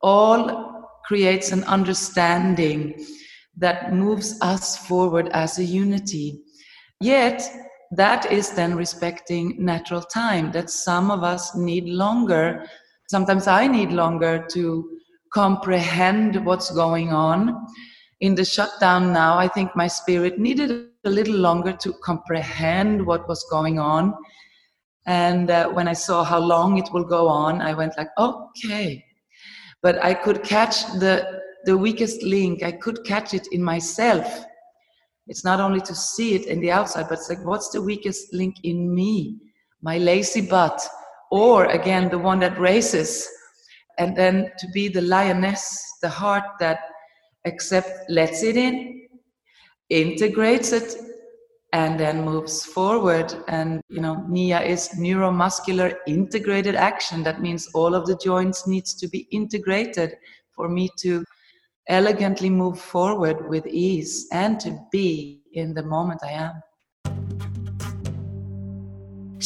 all 0.00 0.88
creates 1.04 1.50
an 1.50 1.64
understanding 1.64 3.04
that 3.56 3.92
moves 3.92 4.38
us 4.42 4.76
forward 4.86 5.28
as 5.32 5.58
a 5.58 5.64
unity. 5.64 6.40
Yet, 7.00 7.42
that 7.92 8.30
is 8.30 8.50
then 8.50 8.76
respecting 8.76 9.56
natural 9.58 10.02
time, 10.02 10.52
that 10.52 10.70
some 10.70 11.10
of 11.10 11.22
us 11.24 11.56
need 11.56 11.86
longer. 11.86 12.64
Sometimes 13.08 13.46
I 13.46 13.66
need 13.66 13.90
longer 13.90 14.46
to 14.50 14.98
comprehend 15.32 16.44
what's 16.44 16.70
going 16.70 17.12
on 17.12 17.66
in 18.20 18.34
the 18.34 18.44
shutdown 18.44 19.12
now, 19.12 19.36
I 19.36 19.48
think 19.48 19.76
my 19.76 19.86
spirit 19.86 20.38
needed 20.38 20.88
a 21.04 21.10
little 21.10 21.36
longer 21.36 21.72
to 21.72 21.92
comprehend 22.02 23.04
what 23.04 23.28
was 23.28 23.44
going 23.50 23.78
on. 23.78 24.14
And 25.06 25.50
uh, 25.50 25.68
when 25.68 25.86
I 25.86 25.92
saw 25.92 26.24
how 26.24 26.38
long 26.38 26.78
it 26.78 26.88
will 26.92 27.04
go 27.04 27.28
on, 27.28 27.60
I 27.60 27.74
went 27.74 27.96
like, 27.96 28.08
okay. 28.18 29.04
But 29.82 30.02
I 30.02 30.14
could 30.14 30.42
catch 30.42 30.84
the, 30.98 31.42
the 31.64 31.76
weakest 31.76 32.22
link. 32.22 32.62
I 32.62 32.72
could 32.72 33.04
catch 33.04 33.34
it 33.34 33.46
in 33.52 33.62
myself. 33.62 34.44
It's 35.28 35.44
not 35.44 35.60
only 35.60 35.80
to 35.82 35.94
see 35.94 36.34
it 36.34 36.46
in 36.46 36.60
the 36.60 36.70
outside, 36.70 37.08
but 37.08 37.18
it's 37.18 37.28
like, 37.28 37.44
what's 37.44 37.68
the 37.70 37.82
weakest 37.82 38.32
link 38.32 38.56
in 38.62 38.94
me? 38.94 39.36
My 39.82 39.98
lazy 39.98 40.40
butt. 40.40 40.80
Or 41.30 41.66
again, 41.66 42.08
the 42.08 42.18
one 42.18 42.38
that 42.40 42.58
races. 42.58 43.28
And 43.98 44.16
then 44.16 44.52
to 44.58 44.66
be 44.72 44.88
the 44.88 45.02
lioness, 45.02 45.98
the 46.00 46.08
heart 46.08 46.44
that 46.60 46.78
except 47.46 48.10
lets 48.10 48.42
it 48.42 48.56
in, 48.56 49.08
integrates 49.88 50.72
it, 50.72 50.96
and 51.72 51.98
then 51.98 52.24
moves 52.24 52.64
forward. 52.64 53.34
And 53.48 53.80
you 53.88 54.00
know, 54.00 54.24
NIA 54.28 54.60
is 54.60 54.90
neuromuscular 54.98 55.96
integrated 56.06 56.74
action. 56.74 57.22
That 57.22 57.40
means 57.40 57.68
all 57.74 57.94
of 57.94 58.06
the 58.06 58.16
joints 58.16 58.66
needs 58.66 58.94
to 58.94 59.08
be 59.08 59.26
integrated 59.30 60.14
for 60.54 60.68
me 60.68 60.90
to 61.00 61.24
elegantly 61.88 62.50
move 62.50 62.80
forward 62.80 63.48
with 63.48 63.66
ease 63.66 64.26
and 64.32 64.58
to 64.60 64.78
be 64.90 65.42
in 65.52 65.74
the 65.74 65.82
moment 65.82 66.20
I 66.24 66.32
am. 66.32 66.54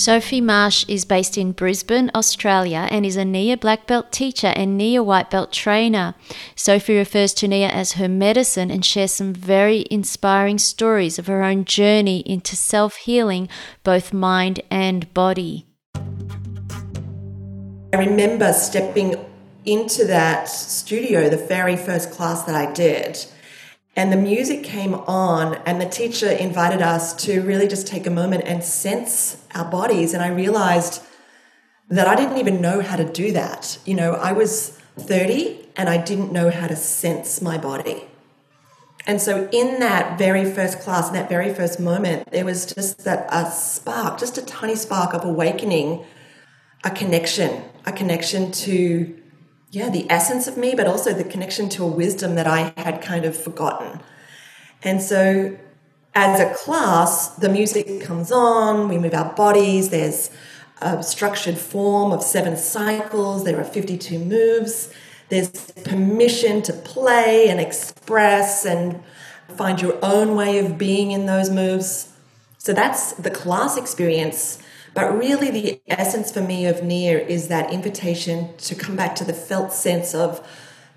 Sophie 0.00 0.40
Marsh 0.40 0.86
is 0.88 1.04
based 1.04 1.36
in 1.36 1.52
Brisbane, 1.52 2.10
Australia, 2.14 2.88
and 2.90 3.04
is 3.04 3.16
a 3.16 3.24
NIA 3.26 3.58
black 3.58 3.86
belt 3.86 4.10
teacher 4.10 4.46
and 4.46 4.78
NIA 4.78 5.02
white 5.02 5.28
belt 5.28 5.52
trainer. 5.52 6.14
Sophie 6.56 6.96
refers 6.96 7.34
to 7.34 7.46
NIA 7.46 7.68
as 7.68 7.92
her 7.92 8.08
medicine 8.08 8.70
and 8.70 8.82
shares 8.82 9.12
some 9.12 9.34
very 9.34 9.84
inspiring 9.90 10.56
stories 10.56 11.18
of 11.18 11.26
her 11.26 11.42
own 11.42 11.66
journey 11.66 12.20
into 12.20 12.56
self 12.56 12.96
healing, 12.96 13.46
both 13.84 14.14
mind 14.14 14.62
and 14.70 15.12
body. 15.12 15.66
I 17.92 17.98
remember 17.98 18.54
stepping 18.54 19.22
into 19.66 20.06
that 20.06 20.48
studio, 20.48 21.28
the 21.28 21.36
very 21.36 21.76
first 21.76 22.10
class 22.10 22.44
that 22.44 22.54
I 22.54 22.72
did 22.72 23.26
and 24.00 24.10
the 24.10 24.16
music 24.16 24.64
came 24.64 24.94
on, 24.94 25.56
and 25.66 25.78
the 25.78 25.84
teacher 25.84 26.30
invited 26.30 26.80
us 26.80 27.12
to 27.26 27.42
really 27.42 27.68
just 27.68 27.86
take 27.86 28.06
a 28.06 28.10
moment 28.10 28.44
and 28.46 28.64
sense 28.64 29.44
our 29.54 29.70
bodies. 29.70 30.14
And 30.14 30.22
I 30.22 30.28
realized 30.28 31.02
that 31.90 32.08
I 32.08 32.14
didn't 32.14 32.38
even 32.38 32.62
know 32.62 32.80
how 32.80 32.96
to 32.96 33.04
do 33.04 33.30
that. 33.32 33.76
You 33.84 33.92
know, 33.92 34.14
I 34.14 34.32
was 34.32 34.70
30 34.96 35.68
and 35.76 35.90
I 35.90 35.98
didn't 35.98 36.32
know 36.32 36.48
how 36.48 36.66
to 36.66 36.76
sense 36.76 37.42
my 37.42 37.58
body. 37.58 38.06
And 39.04 39.20
so, 39.20 39.50
in 39.52 39.80
that 39.80 40.16
very 40.18 40.50
first 40.50 40.80
class, 40.80 41.08
in 41.08 41.12
that 41.12 41.28
very 41.28 41.52
first 41.52 41.78
moment, 41.78 42.30
there 42.30 42.46
was 42.46 42.72
just 42.72 43.04
that 43.04 43.28
a 43.30 43.50
spark, 43.50 44.18
just 44.18 44.38
a 44.38 44.42
tiny 44.46 44.76
spark 44.76 45.12
of 45.12 45.26
awakening, 45.26 46.06
a 46.84 46.90
connection, 46.90 47.64
a 47.84 47.92
connection 47.92 48.50
to 48.52 49.19
yeah, 49.70 49.88
the 49.88 50.10
essence 50.10 50.48
of 50.48 50.56
me, 50.56 50.74
but 50.74 50.86
also 50.86 51.12
the 51.12 51.24
connection 51.24 51.68
to 51.70 51.84
a 51.84 51.86
wisdom 51.86 52.34
that 52.34 52.46
I 52.46 52.72
had 52.76 53.00
kind 53.00 53.24
of 53.24 53.36
forgotten. 53.36 54.00
And 54.82 55.00
so, 55.00 55.56
as 56.14 56.40
a 56.40 56.52
class, 56.54 57.28
the 57.36 57.48
music 57.48 58.02
comes 58.02 58.32
on, 58.32 58.88
we 58.88 58.98
move 58.98 59.14
our 59.14 59.32
bodies, 59.34 59.90
there's 59.90 60.30
a 60.82 61.02
structured 61.04 61.56
form 61.56 62.10
of 62.10 62.22
seven 62.22 62.56
cycles, 62.56 63.44
there 63.44 63.60
are 63.60 63.64
52 63.64 64.18
moves, 64.18 64.92
there's 65.28 65.70
permission 65.84 66.62
to 66.62 66.72
play 66.72 67.48
and 67.48 67.60
express 67.60 68.64
and 68.64 69.00
find 69.56 69.80
your 69.80 69.98
own 70.02 70.34
way 70.34 70.58
of 70.58 70.78
being 70.78 71.12
in 71.12 71.26
those 71.26 71.48
moves. 71.48 72.12
So, 72.58 72.72
that's 72.72 73.12
the 73.12 73.30
class 73.30 73.76
experience 73.76 74.59
but 74.94 75.16
really, 75.16 75.50
the 75.50 75.80
essence 75.88 76.32
for 76.32 76.40
me 76.40 76.66
of 76.66 76.82
NIA 76.82 77.20
is 77.26 77.48
that 77.48 77.72
invitation 77.72 78.56
to 78.58 78.74
come 78.74 78.96
back 78.96 79.14
to 79.16 79.24
the 79.24 79.32
felt 79.32 79.72
sense 79.72 80.14
of 80.14 80.46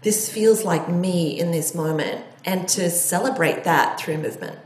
this 0.02 0.30
feels 0.30 0.64
like 0.64 0.90
me 0.90 1.40
in 1.40 1.52
this 1.52 1.74
moment 1.74 2.26
and 2.46 2.68
to 2.70 2.90
celebrate 2.90 3.64
that 3.64 4.00
through 4.00 4.18
movement. 4.18 4.60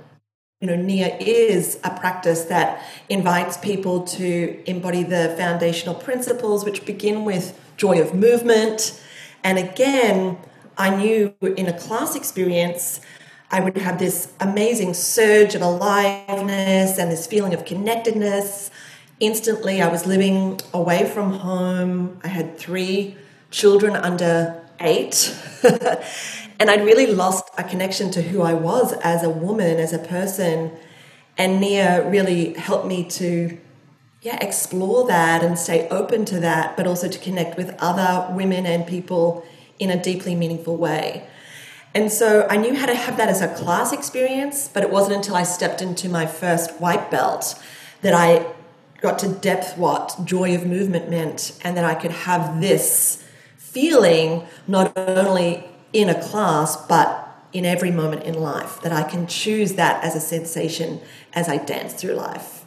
You 0.59 0.67
know, 0.67 0.75
NIA 0.75 1.17
is 1.19 1.79
a 1.83 1.91
practice 1.91 2.45
that 2.45 2.83
invites 3.09 3.57
people 3.57 4.03
to 4.05 4.63
embody 4.65 5.03
the 5.03 5.35
foundational 5.37 5.93
principles, 5.93 6.65
which 6.65 6.85
begin 6.85 7.25
with 7.25 7.59
joy 7.77 8.01
of 8.01 8.15
movement. 8.15 8.99
And 9.43 9.59
again, 9.59 10.39
I 10.77 10.95
knew 10.95 11.35
in 11.41 11.67
a 11.67 11.77
class 11.77 12.15
experience, 12.15 13.01
I 13.51 13.59
would 13.59 13.77
have 13.77 13.99
this 13.99 14.33
amazing 14.39 14.95
surge 14.95 15.53
of 15.53 15.61
aliveness 15.61 16.97
and 16.97 17.11
this 17.11 17.27
feeling 17.27 17.53
of 17.53 17.63
connectedness. 17.63 18.71
Instantly, 19.19 19.81
I 19.81 19.87
was 19.87 20.05
living 20.05 20.59
away 20.73 21.09
from 21.09 21.33
home. 21.33 22.19
I 22.23 22.27
had 22.27 22.57
three 22.57 23.17
children 23.49 23.95
under 23.95 24.63
eight. 24.79 25.35
and 26.59 26.69
I'd 26.69 26.85
really 26.85 27.07
lost 27.07 27.49
a 27.57 27.63
connection 27.63 28.11
to 28.11 28.21
who 28.21 28.41
I 28.41 28.53
was 28.53 28.93
as 29.03 29.23
a 29.23 29.29
woman, 29.29 29.79
as 29.79 29.91
a 29.91 29.99
person. 29.99 30.71
And 31.37 31.59
Nia 31.59 32.07
really 32.09 32.53
helped 32.53 32.85
me 32.85 33.03
to 33.11 33.57
yeah, 34.21 34.37
explore 34.41 35.07
that 35.07 35.43
and 35.43 35.57
stay 35.57 35.87
open 35.89 36.25
to 36.25 36.39
that, 36.39 36.75
but 36.75 36.85
also 36.85 37.07
to 37.07 37.19
connect 37.19 37.57
with 37.57 37.75
other 37.79 38.33
women 38.33 38.65
and 38.65 38.85
people 38.85 39.45
in 39.79 39.89
a 39.89 40.01
deeply 40.01 40.35
meaningful 40.35 40.75
way. 40.75 41.27
And 41.93 42.11
so 42.11 42.45
I 42.49 42.57
knew 42.57 42.75
how 42.75 42.85
to 42.85 42.95
have 42.95 43.17
that 43.17 43.29
as 43.29 43.41
a 43.41 43.53
class 43.55 43.93
experience, 43.93 44.67
but 44.67 44.83
it 44.83 44.91
wasn't 44.91 45.15
until 45.17 45.35
I 45.35 45.43
stepped 45.43 45.81
into 45.81 46.09
my 46.09 46.25
first 46.25 46.79
white 46.81 47.09
belt 47.09 47.59
that 48.01 48.13
I 48.13 48.45
got 49.01 49.19
to 49.19 49.27
depth 49.27 49.77
what 49.77 50.17
joy 50.25 50.55
of 50.55 50.65
movement 50.65 51.09
meant 51.09 51.57
and 51.63 51.77
that 51.77 51.85
I 51.85 51.95
could 51.95 52.11
have 52.11 52.61
this 52.61 53.23
feeling 53.57 54.43
not 54.67 54.97
only 54.97 55.63
in 55.93 56.09
a 56.09 56.21
class 56.21 56.75
but 56.87 57.23
in 57.53 57.65
every 57.65 57.91
moment 57.91 58.23
in 58.23 58.33
life 58.33 58.81
that 58.81 58.91
I 58.91 59.03
can 59.03 59.27
choose 59.27 59.73
that 59.73 60.03
as 60.03 60.15
a 60.15 60.19
sensation 60.19 60.99
as 61.33 61.47
I 61.47 61.57
dance 61.57 61.93
through 61.93 62.13
life. 62.13 62.65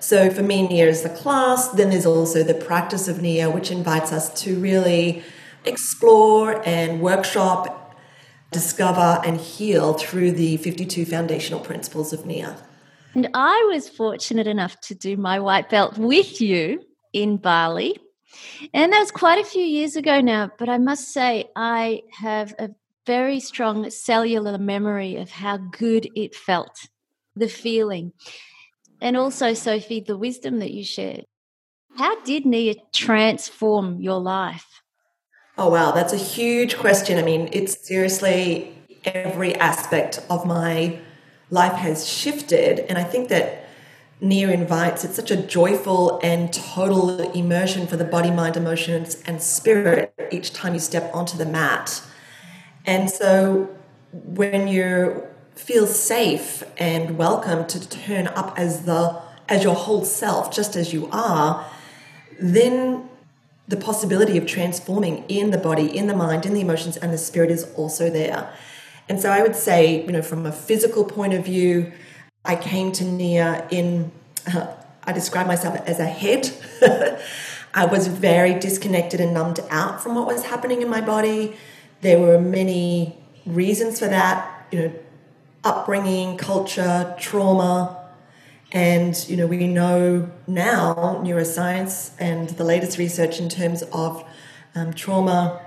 So 0.00 0.30
for 0.30 0.42
me, 0.42 0.66
Nia 0.66 0.88
is 0.88 1.02
the 1.02 1.10
class. 1.10 1.68
Then 1.68 1.90
there's 1.90 2.06
also 2.06 2.42
the 2.42 2.54
practice 2.54 3.06
of 3.06 3.20
Nia, 3.20 3.50
which 3.50 3.70
invites 3.70 4.12
us 4.12 4.32
to 4.42 4.58
really 4.58 5.22
explore 5.66 6.66
and 6.66 7.02
workshop 7.02 7.98
discover 8.50 9.20
and 9.24 9.38
heal 9.38 9.92
through 9.92 10.32
the 10.32 10.56
52 10.56 11.04
foundational 11.04 11.60
principles 11.60 12.12
of 12.12 12.24
Nia. 12.24 12.56
And 13.14 13.28
I 13.34 13.68
was 13.72 13.88
fortunate 13.88 14.46
enough 14.46 14.80
to 14.82 14.94
do 14.94 15.16
my 15.16 15.40
white 15.40 15.68
belt 15.68 15.98
with 15.98 16.40
you 16.40 16.84
in 17.12 17.36
Bali. 17.38 17.98
And 18.72 18.92
that 18.92 19.00
was 19.00 19.10
quite 19.10 19.40
a 19.40 19.48
few 19.48 19.64
years 19.64 19.96
ago 19.96 20.20
now, 20.20 20.50
but 20.58 20.68
I 20.68 20.78
must 20.78 21.12
say, 21.12 21.46
I 21.56 22.02
have 22.12 22.54
a 22.58 22.70
very 23.06 23.40
strong 23.40 23.90
cellular 23.90 24.58
memory 24.58 25.16
of 25.16 25.30
how 25.30 25.56
good 25.56 26.08
it 26.14 26.36
felt, 26.36 26.86
the 27.34 27.48
feeling. 27.48 28.12
And 29.00 29.16
also, 29.16 29.54
Sophie, 29.54 30.00
the 30.00 30.16
wisdom 30.16 30.60
that 30.60 30.70
you 30.70 30.84
shared. 30.84 31.24
How 31.96 32.20
did 32.22 32.46
Nia 32.46 32.74
transform 32.92 34.00
your 34.00 34.20
life? 34.20 34.66
Oh, 35.58 35.70
wow. 35.70 35.90
That's 35.90 36.12
a 36.12 36.18
huge 36.18 36.78
question. 36.78 37.18
I 37.18 37.22
mean, 37.22 37.48
it's 37.52 37.86
seriously 37.86 38.72
every 39.04 39.56
aspect 39.56 40.24
of 40.30 40.46
my 40.46 41.00
life 41.50 41.74
has 41.74 42.08
shifted. 42.08 42.80
And 42.80 42.96
I 42.96 43.04
think 43.04 43.28
that 43.28 43.66
Nia 44.20 44.50
invites, 44.50 45.04
it's 45.04 45.16
such 45.16 45.30
a 45.30 45.36
joyful 45.36 46.20
and 46.22 46.52
total 46.52 47.32
immersion 47.32 47.86
for 47.86 47.96
the 47.96 48.04
body, 48.04 48.30
mind, 48.30 48.56
emotions, 48.56 49.22
and 49.26 49.42
spirit 49.42 50.14
each 50.30 50.52
time 50.52 50.74
you 50.74 50.80
step 50.80 51.10
onto 51.14 51.36
the 51.38 51.46
mat. 51.46 52.02
And 52.84 53.10
so 53.10 53.74
when 54.12 54.68
you 54.68 55.24
feel 55.54 55.86
safe 55.86 56.62
and 56.78 57.16
welcome 57.18 57.66
to 57.66 57.88
turn 57.88 58.28
up 58.28 58.58
as 58.58 58.84
the 58.84 59.20
as 59.48 59.64
your 59.64 59.74
whole 59.74 60.04
self, 60.04 60.54
just 60.54 60.76
as 60.76 60.92
you 60.92 61.08
are, 61.10 61.66
then 62.38 63.08
the 63.66 63.76
possibility 63.76 64.38
of 64.38 64.46
transforming 64.46 65.24
in 65.28 65.50
the 65.50 65.58
body, 65.58 65.86
in 65.86 66.06
the 66.06 66.14
mind, 66.14 66.46
in 66.46 66.54
the 66.54 66.60
emotions, 66.60 66.96
and 66.96 67.12
the 67.12 67.18
spirit 67.18 67.50
is 67.50 67.64
also 67.74 68.08
there. 68.08 68.52
And 69.10 69.20
so 69.20 69.28
I 69.28 69.42
would 69.42 69.56
say, 69.56 70.06
you 70.06 70.12
know, 70.12 70.22
from 70.22 70.46
a 70.46 70.52
physical 70.52 71.04
point 71.04 71.34
of 71.34 71.44
view, 71.44 71.90
I 72.44 72.54
came 72.54 72.92
to 72.92 73.04
Nia 73.04 73.66
in, 73.68 74.12
uh, 74.46 74.68
I 75.02 75.10
describe 75.10 75.48
myself 75.48 75.74
as 75.84 75.98
a 75.98 76.06
head. 76.06 76.48
I 77.74 77.86
was 77.86 78.06
very 78.06 78.54
disconnected 78.54 79.20
and 79.20 79.34
numbed 79.34 79.58
out 79.68 80.00
from 80.00 80.14
what 80.14 80.28
was 80.28 80.44
happening 80.44 80.80
in 80.80 80.88
my 80.88 81.00
body. 81.00 81.56
There 82.02 82.20
were 82.20 82.40
many 82.40 83.18
reasons 83.44 83.98
for 83.98 84.06
that, 84.06 84.68
you 84.70 84.78
know, 84.78 84.92
upbringing, 85.64 86.36
culture, 86.36 87.16
trauma, 87.18 87.96
and 88.70 89.28
you 89.28 89.36
know, 89.36 89.48
we 89.48 89.66
know 89.66 90.30
now 90.46 91.20
neuroscience 91.24 92.12
and 92.20 92.50
the 92.50 92.62
latest 92.62 92.96
research 92.96 93.40
in 93.40 93.48
terms 93.48 93.82
of 93.92 94.24
um, 94.76 94.92
trauma 94.92 95.60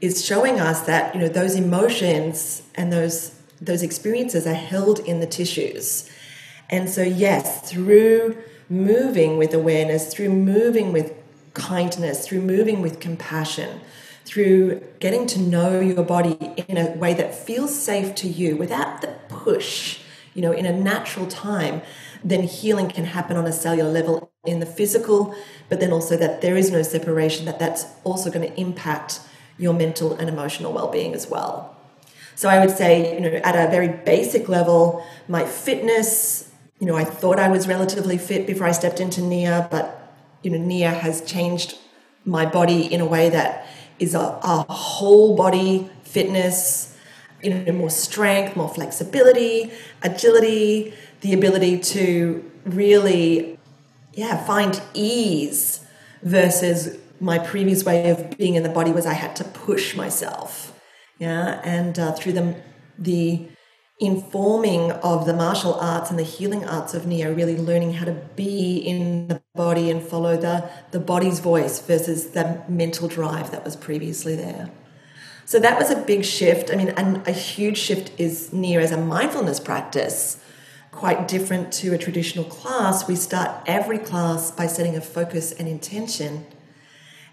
is 0.00 0.24
showing 0.24 0.60
us 0.60 0.82
that 0.82 1.14
you 1.14 1.20
know 1.20 1.28
those 1.28 1.54
emotions 1.54 2.62
and 2.74 2.92
those 2.92 3.38
those 3.60 3.82
experiences 3.82 4.46
are 4.46 4.54
held 4.54 5.00
in 5.00 5.20
the 5.20 5.26
tissues. 5.26 6.08
And 6.70 6.88
so, 6.88 7.02
yes, 7.02 7.68
through 7.68 8.36
moving 8.68 9.38
with 9.38 9.54
awareness, 9.54 10.12
through 10.12 10.28
moving 10.30 10.92
with 10.92 11.12
kindness, 11.54 12.26
through 12.26 12.42
moving 12.42 12.82
with 12.82 13.00
compassion, 13.00 13.80
through 14.24 14.82
getting 15.00 15.26
to 15.26 15.40
know 15.40 15.80
your 15.80 16.04
body 16.04 16.36
in 16.68 16.76
a 16.76 16.90
way 16.90 17.14
that 17.14 17.34
feels 17.34 17.76
safe 17.76 18.14
to 18.16 18.28
you 18.28 18.56
without 18.56 19.00
the 19.00 19.08
push, 19.28 20.00
you 20.34 20.42
know, 20.42 20.52
in 20.52 20.66
a 20.66 20.72
natural 20.72 21.26
time, 21.26 21.80
then 22.22 22.42
healing 22.42 22.88
can 22.88 23.04
happen 23.04 23.36
on 23.36 23.46
a 23.46 23.52
cellular 23.52 23.90
level 23.90 24.30
in 24.44 24.60
the 24.60 24.66
physical, 24.66 25.34
but 25.68 25.80
then 25.80 25.92
also 25.92 26.16
that 26.16 26.42
there 26.42 26.56
is 26.56 26.70
no 26.70 26.82
separation, 26.82 27.46
that 27.46 27.58
that's 27.58 27.86
also 28.04 28.30
going 28.30 28.46
to 28.46 28.60
impact 28.60 29.20
your 29.58 29.74
mental 29.74 30.14
and 30.14 30.28
emotional 30.28 30.72
well-being 30.72 31.14
as 31.14 31.28
well. 31.28 31.76
So 32.34 32.48
I 32.48 32.64
would 32.64 32.76
say, 32.76 33.14
you 33.14 33.20
know, 33.20 33.36
at 33.42 33.56
a 33.56 33.70
very 33.70 33.88
basic 33.88 34.48
level, 34.48 35.04
my 35.26 35.44
fitness, 35.44 36.50
you 36.78 36.86
know, 36.86 36.94
I 36.94 37.04
thought 37.04 37.38
I 37.40 37.48
was 37.48 37.66
relatively 37.66 38.16
fit 38.16 38.46
before 38.46 38.66
I 38.66 38.72
stepped 38.72 39.00
into 39.00 39.20
Nia, 39.20 39.66
but 39.70 40.14
you 40.42 40.50
know, 40.50 40.58
Nia 40.58 40.90
has 40.90 41.20
changed 41.22 41.76
my 42.24 42.46
body 42.46 42.92
in 42.92 43.00
a 43.00 43.06
way 43.06 43.28
that 43.30 43.66
is 43.98 44.14
a, 44.14 44.38
a 44.42 44.72
whole 44.72 45.34
body 45.34 45.90
fitness, 46.04 46.96
you 47.42 47.52
know, 47.52 47.72
more 47.72 47.90
strength, 47.90 48.56
more 48.56 48.68
flexibility, 48.68 49.72
agility, 50.02 50.94
the 51.20 51.34
ability 51.34 51.80
to 51.80 52.48
really, 52.64 53.58
yeah, 54.12 54.36
find 54.44 54.80
ease 54.94 55.84
versus 56.22 56.98
my 57.20 57.38
previous 57.38 57.84
way 57.84 58.10
of 58.10 58.36
being 58.36 58.54
in 58.54 58.62
the 58.62 58.68
body 58.68 58.92
was 58.92 59.06
I 59.06 59.14
had 59.14 59.36
to 59.36 59.44
push 59.44 59.96
myself. 59.96 60.74
Yeah, 61.18 61.60
and 61.64 61.98
uh, 61.98 62.12
through 62.12 62.32
the 62.32 62.56
the 62.98 63.48
informing 64.00 64.92
of 64.92 65.26
the 65.26 65.34
martial 65.34 65.74
arts 65.74 66.08
and 66.10 66.18
the 66.18 66.24
healing 66.24 66.64
arts 66.64 66.94
of 66.94 67.06
Nia, 67.06 67.32
really 67.32 67.56
learning 67.56 67.94
how 67.94 68.04
to 68.04 68.12
be 68.36 68.78
in 68.78 69.26
the 69.26 69.42
body 69.56 69.90
and 69.90 70.00
follow 70.00 70.36
the, 70.36 70.70
the 70.92 71.00
body's 71.00 71.40
voice 71.40 71.80
versus 71.80 72.30
the 72.30 72.62
mental 72.68 73.08
drive 73.08 73.50
that 73.50 73.64
was 73.64 73.74
previously 73.74 74.36
there. 74.36 74.70
So 75.46 75.58
that 75.58 75.76
was 75.76 75.90
a 75.90 75.96
big 75.96 76.24
shift. 76.24 76.70
I 76.72 76.76
mean, 76.76 76.90
and 76.90 77.26
a 77.26 77.32
huge 77.32 77.76
shift 77.76 78.12
is 78.20 78.52
Nia 78.52 78.80
as 78.80 78.92
a 78.92 78.96
mindfulness 78.96 79.58
practice 79.58 80.38
quite 80.98 81.28
different 81.28 81.72
to 81.72 81.94
a 81.94 81.98
traditional 81.98 82.44
class, 82.44 83.06
we 83.06 83.14
start 83.14 83.62
every 83.66 83.98
class 83.98 84.50
by 84.50 84.66
setting 84.66 84.96
a 84.96 85.00
focus 85.00 85.52
and 85.52 85.68
intention. 85.68 86.44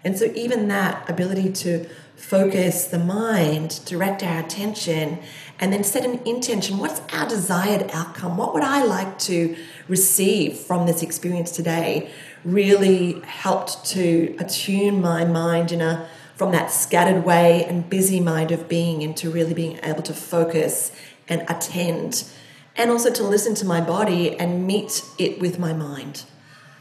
And 0.06 0.16
so, 0.16 0.30
even 0.36 0.68
that 0.68 1.10
ability 1.10 1.50
to 1.64 1.84
focus 2.14 2.86
the 2.86 2.98
mind, 3.00 3.80
direct 3.86 4.22
our 4.22 4.38
attention, 4.38 5.18
and 5.58 5.72
then 5.72 5.82
set 5.82 6.04
an 6.04 6.20
intention 6.24 6.78
what's 6.78 7.00
our 7.12 7.28
desired 7.28 7.90
outcome? 7.92 8.36
What 8.36 8.54
would 8.54 8.62
I 8.62 8.84
like 8.84 9.18
to 9.30 9.56
receive 9.88 10.58
from 10.58 10.86
this 10.86 11.02
experience 11.02 11.50
today? 11.50 12.08
Really 12.44 13.20
helped 13.22 13.84
to 13.86 14.36
attune 14.38 15.00
my 15.00 15.24
mind 15.24 15.72
in 15.72 15.80
a 15.80 16.08
from 16.36 16.52
that 16.52 16.70
scattered 16.70 17.24
way 17.24 17.64
and 17.64 17.90
busy 17.90 18.20
mind 18.20 18.52
of 18.52 18.68
being 18.68 19.02
into 19.02 19.28
really 19.28 19.54
being 19.54 19.80
able 19.82 20.02
to 20.04 20.14
focus 20.14 20.92
and 21.28 21.42
attend 21.48 22.30
and 22.76 22.92
also 22.92 23.10
to 23.10 23.24
listen 23.24 23.56
to 23.56 23.66
my 23.66 23.80
body 23.80 24.38
and 24.38 24.68
meet 24.68 25.02
it 25.18 25.40
with 25.40 25.58
my 25.58 25.72
mind. 25.72 26.22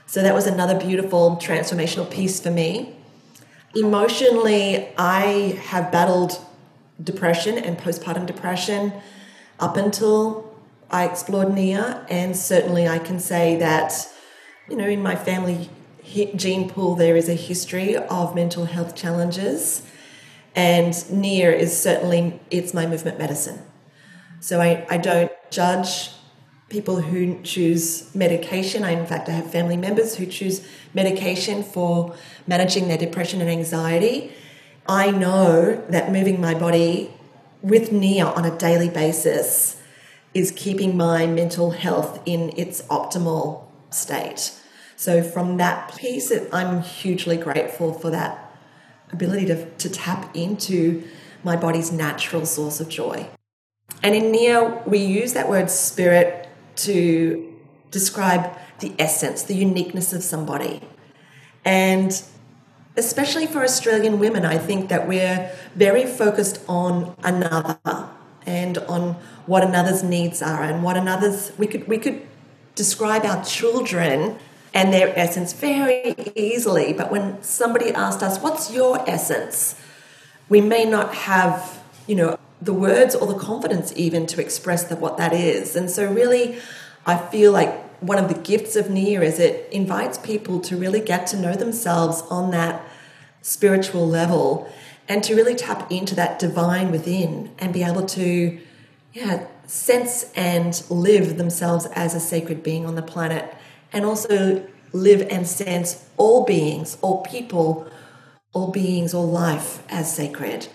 So 0.06 0.22
that 0.22 0.36
was 0.36 0.46
another 0.46 0.80
beautiful 0.80 1.38
transformational 1.38 2.12
piece 2.12 2.40
for 2.40 2.52
me. 2.52 2.96
Emotionally, 3.76 4.88
I 4.98 5.60
have 5.66 5.92
battled 5.92 6.40
depression 7.04 7.58
and 7.58 7.78
postpartum 7.78 8.26
depression 8.26 8.94
up 9.60 9.76
until 9.76 10.56
I 10.90 11.06
explored 11.06 11.54
Nia, 11.54 12.06
and 12.10 12.38
certainly 12.38 12.88
I 12.88 13.00
can 13.00 13.20
say 13.20 13.58
that, 13.58 14.08
you 14.70 14.78
know, 14.78 14.88
in 14.88 15.02
my 15.02 15.16
family 15.16 15.70
gene 16.36 16.70
pool, 16.70 16.96
there 16.96 17.18
is 17.18 17.28
a 17.28 17.34
history 17.34 17.98
of 17.98 18.34
mental 18.34 18.66
health 18.66 18.96
challenges, 18.96 19.82
and 20.56 20.94
Nia 21.12 21.52
is 21.52 21.78
certainly 21.78 22.40
it's 22.50 22.74
my 22.74 22.86
movement 22.86 23.20
medicine. 23.20 23.60
So 24.40 24.62
I, 24.62 24.86
I 24.90 24.98
don't 24.98 25.32
judge 25.50 26.12
people 26.70 27.02
who 27.02 27.42
choose 27.44 28.14
medication. 28.16 28.84
I, 28.84 28.92
in 28.92 29.06
fact, 29.06 29.30
I 29.30 29.34
have 29.34 29.52
family 29.52 29.78
members 29.78 30.16
who 30.16 30.26
choose 30.26 30.68
medication 30.94 31.64
for 31.64 32.16
managing 32.48 32.88
their 32.88 32.98
depression 32.98 33.42
and 33.42 33.50
anxiety. 33.50 34.34
I 34.88 35.12
know 35.12 35.84
that 35.90 36.12
moving 36.12 36.42
my 36.42 36.54
body 36.54 37.14
with 37.62 37.92
Nia 37.92 38.26
on 38.26 38.46
a 38.46 38.56
daily 38.58 38.90
basis 38.90 39.82
is 40.34 40.52
keeping 40.52 40.98
my 40.98 41.26
mental 41.26 41.72
health 41.72 42.22
in 42.26 42.52
its 42.58 42.82
optimal 42.84 43.66
state. 43.90 44.52
So, 44.96 45.24
from 45.24 45.58
that 45.58 45.96
piece, 45.96 46.32
I'm 46.54 46.82
hugely 46.82 47.38
grateful 47.38 47.94
for 47.94 48.10
that 48.12 48.56
ability 49.12 49.46
to, 49.48 49.70
to 49.70 49.90
tap 49.90 50.36
into 50.36 51.04
my 51.44 51.56
body's 51.56 51.92
natural 51.92 52.46
source 52.46 52.80
of 52.80 52.90
joy. 52.90 53.28
And 54.02 54.16
in 54.16 54.32
Nia, 54.32 54.82
we 54.86 55.00
use 55.00 55.34
that 55.34 55.50
word 55.50 55.70
spirit 55.70 56.45
to 56.78 57.54
describe 57.92 58.58
the 58.80 58.94
essence, 59.00 59.44
the 59.44 59.56
uniqueness 59.56 60.14
of 60.14 60.24
somebody. 60.24 60.82
And 61.64 62.22
especially 62.98 63.48
for 63.48 63.64
Australian 63.64 64.20
women, 64.20 64.46
I 64.46 64.58
think 64.58 64.90
that 64.90 65.08
we're 65.08 65.52
very 65.76 66.06
focused 66.06 66.62
on 66.68 67.16
another 67.24 67.80
and 68.46 68.78
on 68.80 69.14
what 69.46 69.64
another's 69.64 70.04
needs 70.04 70.42
are 70.42 70.64
and 70.64 70.84
what 70.84 70.98
another's 70.98 71.52
we 71.58 71.66
could 71.66 71.88
we 71.88 71.98
could 71.98 72.22
describe 72.76 73.26
our 73.26 73.44
children 73.44 74.38
and 74.74 74.94
their 74.94 75.18
essence 75.18 75.54
very 75.54 76.14
easily. 76.36 76.94
But 76.94 77.12
when 77.12 77.42
somebody 77.42 77.92
asked 77.92 78.22
us, 78.22 78.40
What's 78.40 78.72
your 78.72 79.08
essence? 79.10 79.76
we 80.50 80.62
may 80.62 80.86
not 80.86 81.14
have, 81.14 81.84
you 82.08 82.16
know, 82.16 82.38
the 82.62 82.74
words 82.74 83.16
or 83.16 83.28
the 83.28 83.38
confidence 83.38 83.94
even 83.96 84.26
to 84.28 84.42
express 84.42 84.84
that 84.86 85.00
what 85.00 85.18
that 85.18 85.34
is. 85.34 85.76
And 85.76 85.90
so 85.90 86.12
really 86.12 86.58
I 87.06 87.18
feel 87.18 87.52
like 87.52 87.82
one 88.02 88.18
of 88.18 88.28
the 88.28 88.40
gifts 88.40 88.76
of 88.76 88.90
Nia 88.90 89.22
is 89.22 89.40
it 89.40 89.70
invites 89.72 90.18
people 90.18 90.60
to 90.62 90.78
really 90.78 91.00
get 91.00 91.28
to 91.28 91.38
know 91.38 91.56
themselves 91.56 92.22
on 92.30 92.52
that 92.52 92.86
spiritual 93.42 94.08
level 94.08 94.70
and 95.08 95.24
to 95.24 95.36
really 95.36 95.56
tap 95.56 95.92
into 95.92 96.16
that 96.16 96.40
divine 96.40 96.92
within 96.92 97.52
and 97.60 97.74
be 97.74 97.84
able 97.84 98.06
to 98.06 98.60
yeah 99.14 99.46
sense 99.68 100.32
and 100.36 100.84
live 100.90 101.38
themselves 101.38 101.86
as 101.94 102.16
a 102.16 102.20
sacred 102.20 102.64
being 102.64 102.86
on 102.86 102.96
the 102.96 103.02
planet 103.02 103.56
and 103.94 104.06
also 104.06 104.66
live 104.94 105.22
and 105.30 105.48
sense 105.48 106.08
all 106.18 106.44
beings 106.44 106.98
all 107.02 107.22
people 107.24 107.88
all 108.54 108.72
beings 108.72 109.14
all 109.14 109.30
life 109.30 109.84
as 109.90 110.14
sacred 110.14 110.68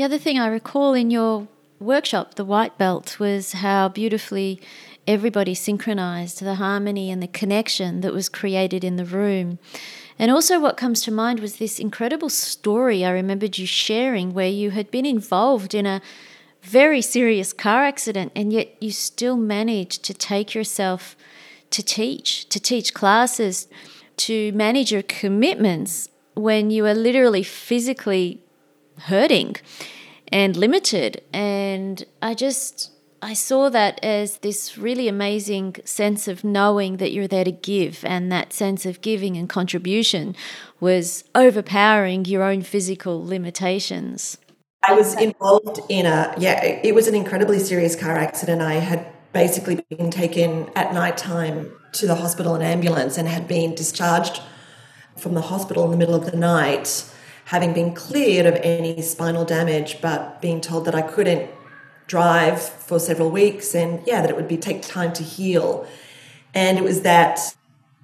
the 0.00 0.04
other 0.06 0.16
thing 0.16 0.38
i 0.38 0.46
recall 0.46 0.94
in 0.94 1.10
your 1.10 1.46
workshop 1.78 2.36
the 2.36 2.44
white 2.44 2.78
belt 2.78 3.20
was 3.20 3.52
how 3.52 3.86
beautifully 3.86 4.58
everybody 5.06 5.54
synchronized 5.54 6.40
the 6.40 6.54
harmony 6.54 7.10
and 7.10 7.22
the 7.22 7.26
connection 7.26 8.00
that 8.00 8.14
was 8.14 8.30
created 8.30 8.82
in 8.82 8.96
the 8.96 9.04
room. 9.04 9.58
And 10.18 10.30
also, 10.30 10.58
what 10.58 10.78
comes 10.78 11.02
to 11.02 11.10
mind 11.10 11.40
was 11.40 11.56
this 11.56 11.78
incredible 11.78 12.30
story 12.30 13.04
I 13.04 13.10
remembered 13.10 13.58
you 13.58 13.66
sharing 13.66 14.32
where 14.32 14.48
you 14.48 14.70
had 14.70 14.90
been 14.90 15.04
involved 15.04 15.74
in 15.74 15.84
a 15.84 16.00
very 16.62 17.02
serious 17.02 17.52
car 17.52 17.84
accident 17.84 18.32
and 18.34 18.54
yet 18.54 18.74
you 18.80 18.92
still 18.92 19.36
managed 19.36 20.02
to 20.04 20.14
take 20.14 20.54
yourself 20.54 21.14
to 21.70 21.82
teach, 21.82 22.48
to 22.48 22.58
teach 22.58 22.94
classes, 22.94 23.68
to 24.16 24.50
manage 24.52 24.92
your 24.92 25.02
commitments 25.02 26.08
when 26.34 26.70
you 26.70 26.86
are 26.86 26.94
literally 26.94 27.42
physically 27.42 28.40
hurting 29.00 29.56
and 30.28 30.56
limited. 30.56 31.22
And 31.32 32.04
I 32.22 32.34
just 32.34 32.92
I 33.22 33.34
saw 33.34 33.68
that 33.68 34.02
as 34.02 34.38
this 34.38 34.78
really 34.78 35.06
amazing 35.06 35.76
sense 35.84 36.26
of 36.26 36.42
knowing 36.42 36.96
that 36.96 37.12
you're 37.12 37.28
there 37.28 37.44
to 37.44 37.52
give, 37.52 38.02
and 38.04 38.32
that 38.32 38.52
sense 38.52 38.86
of 38.86 39.02
giving 39.02 39.36
and 39.36 39.48
contribution 39.48 40.34
was 40.80 41.24
overpowering 41.34 42.24
your 42.24 42.42
own 42.42 42.62
physical 42.62 43.24
limitations. 43.24 44.38
I 44.88 44.94
was 44.94 45.14
involved 45.20 45.80
in 45.90 46.06
a, 46.06 46.34
yeah, 46.38 46.64
it 46.64 46.94
was 46.94 47.06
an 47.06 47.14
incredibly 47.14 47.58
serious 47.58 47.94
car 47.94 48.16
accident. 48.16 48.62
I 48.62 48.74
had 48.74 49.06
basically 49.34 49.84
been 49.90 50.10
taken 50.10 50.70
at 50.74 50.94
night 50.94 51.18
time 51.18 51.72
to 51.92 52.06
the 52.06 52.14
hospital 52.14 52.54
in 52.56 52.62
ambulance 52.62 53.18
and 53.18 53.28
had 53.28 53.46
been 53.46 53.74
discharged 53.74 54.40
from 55.18 55.34
the 55.34 55.42
hospital 55.42 55.84
in 55.84 55.90
the 55.90 55.98
middle 55.98 56.14
of 56.14 56.30
the 56.30 56.36
night, 56.36 57.04
having 57.50 57.72
been 57.72 57.92
cleared 57.92 58.46
of 58.46 58.54
any 58.62 59.02
spinal 59.02 59.44
damage, 59.44 60.00
but 60.00 60.40
being 60.40 60.60
told 60.60 60.84
that 60.84 60.94
I 60.94 61.02
couldn't 61.02 61.50
drive 62.06 62.62
for 62.62 63.00
several 63.00 63.28
weeks 63.28 63.74
and 63.74 64.00
yeah 64.06 64.20
that 64.20 64.30
it 64.30 64.36
would 64.36 64.46
be 64.46 64.56
take 64.56 64.82
time 64.82 65.12
to 65.12 65.24
heal. 65.24 65.84
And 66.54 66.78
it 66.78 66.84
was 66.84 67.02
that 67.02 67.40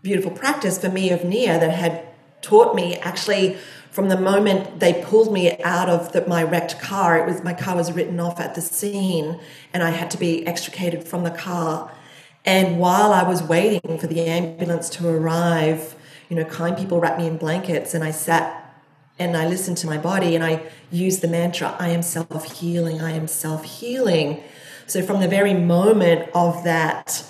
beautiful 0.03 0.33
practice 0.33 0.79
for 0.79 0.89
me 0.89 1.11
of 1.11 1.25
nia 1.25 1.61
that 1.61 1.71
had 1.71 2.09
taught 2.43 2.75
me 2.75 2.97
actually 2.97 3.57
from 3.93 4.09
the 4.09 4.17
moment 4.17 4.81
they 4.81 5.01
pulled 5.05 5.33
me 5.33 5.61
out 5.63 5.89
of 5.89 6.13
the, 6.13 6.27
my 6.27 6.43
wrecked 6.43 6.81
car 6.81 7.19
it 7.19 7.27
was 7.27 7.43
my 7.43 7.55
car 7.55 7.75
was 7.77 7.91
written 7.93 8.21
off 8.21 8.39
at 8.39 8.55
the 8.55 8.61
scene 8.61 9.41
and 9.73 9.83
i 9.83 9.91
had 9.91 10.11
to 10.11 10.19
be 10.19 10.47
extricated 10.47 11.07
from 11.07 11.23
the 11.25 11.31
car. 11.31 11.93
And 12.45 12.79
while 12.79 13.13
i 13.13 13.23
was 13.23 13.43
waiting 13.43 13.99
for 13.99 14.09
the 14.09 14.21
ambulance 14.27 14.89
to 14.91 15.09
arrive 15.09 15.97
you 16.29 16.37
know 16.37 16.45
kind 16.45 16.77
people 16.77 17.01
wrapped 17.01 17.19
me 17.19 17.27
in 17.27 17.37
blankets 17.37 17.95
and 17.95 18.05
i 18.05 18.11
sat 18.11 18.66
and 19.19 19.37
I 19.37 19.47
listen 19.47 19.75
to 19.77 19.87
my 19.87 19.99
body 19.99 20.35
and 20.35 20.45
I 20.45 20.63
use 20.91 21.21
the 21.21 21.29
mantra, 21.29 21.75
I 21.79 21.89
am 21.89 22.03
self 22.03 22.53
healing, 22.59 23.01
I 23.01 23.13
am 23.13 23.27
self 23.27 23.65
healing. 23.65 24.43
So 24.87 25.03
from 25.03 25.21
the 25.21 25.29
very 25.29 25.55
moment 25.55 26.31
of 26.35 26.65
that 26.65 27.25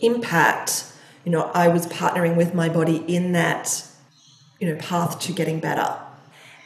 impact, 0.00 0.84
you 1.24 1.32
know, 1.32 1.50
I 1.54 1.68
was 1.68 1.86
partnering 1.86 2.36
with 2.36 2.54
my 2.54 2.68
body 2.68 3.04
in 3.08 3.32
that, 3.32 3.86
you 4.60 4.68
know, 4.68 4.76
path 4.76 5.18
to 5.20 5.32
getting 5.32 5.60
better. 5.60 5.98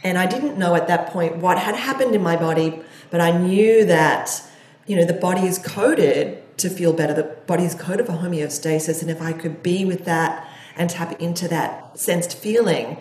And 0.05 0.17
I 0.17 0.27
didn't 0.27 0.59
know 0.59 0.75
at 0.75 0.87
that 0.89 1.09
point 1.09 1.39
what 1.39 1.59
had 1.59 1.75
happened 1.75 2.15
in 2.15 2.23
my 2.23 2.37
body, 2.37 2.81
but 3.11 3.21
I 3.21 3.37
knew 3.37 3.85
that, 3.87 4.43
you 4.87 4.97
know, 4.97 5.05
the 5.05 5.13
body 5.13 5.47
is 5.47 5.59
coded 5.59 6.43
to 6.59 6.69
feel 6.69 6.93
better. 6.93 7.15
The 7.15 7.37
body 7.47 7.65
is 7.65 7.75
coded 7.75 8.07
for 8.07 8.13
homeostasis. 8.13 9.01
And 9.01 9.11
if 9.11 9.23
I 9.23 9.33
could 9.33 9.63
be 9.63 9.85
with 9.85 10.05
that 10.05 10.49
and 10.77 10.89
tap 10.91 11.21
into 11.21 11.49
that 11.49 11.99
sensed 11.99 12.37
feeling, 12.37 12.99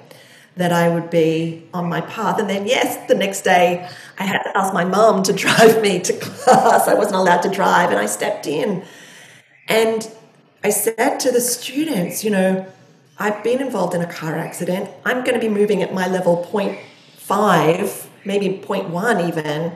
that 0.58 0.74
I 0.74 0.90
would 0.90 1.10
be 1.10 1.64
on 1.74 1.88
my 1.88 2.02
path. 2.02 2.40
And 2.40 2.50
then, 2.50 2.68
yes, 2.68 3.08
the 3.08 3.16
next 3.16 3.42
day 3.42 3.90
I 4.18 4.24
had 4.24 4.42
to 4.44 4.58
ask 4.58 4.74
my 4.74 4.84
mum 4.84 5.24
to 5.24 5.34
drive 5.46 5.82
me 5.82 6.00
to 6.00 6.14
class. 6.14 6.88
I 6.88 6.94
wasn't 6.94 7.18
allowed 7.18 7.42
to 7.44 7.50
drive, 7.50 7.90
and 7.90 8.00
I 8.00 8.06
stepped 8.06 8.48
in. 8.48 8.84
And 9.68 10.10
I 10.64 10.70
said 10.70 11.20
to 11.20 11.32
the 11.32 11.42
students, 11.42 12.24
you 12.24 12.32
know, 12.32 12.66
I've 13.20 13.44
been 13.44 13.62
involved 13.62 13.94
in 13.94 14.02
a 14.02 14.12
car 14.12 14.36
accident. 14.36 14.90
I'm 15.06 15.24
going 15.24 15.34
to 15.34 15.40
be 15.40 15.50
moving 15.50 15.82
at 15.82 15.94
my 15.94 16.08
level 16.08 16.48
0.5, 16.52 18.08
maybe 18.26 18.60
0.1 18.60 19.28
even, 19.28 19.76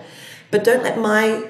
but 0.52 0.64
don't 0.64 0.84
let 0.84 0.98
my 0.98 1.50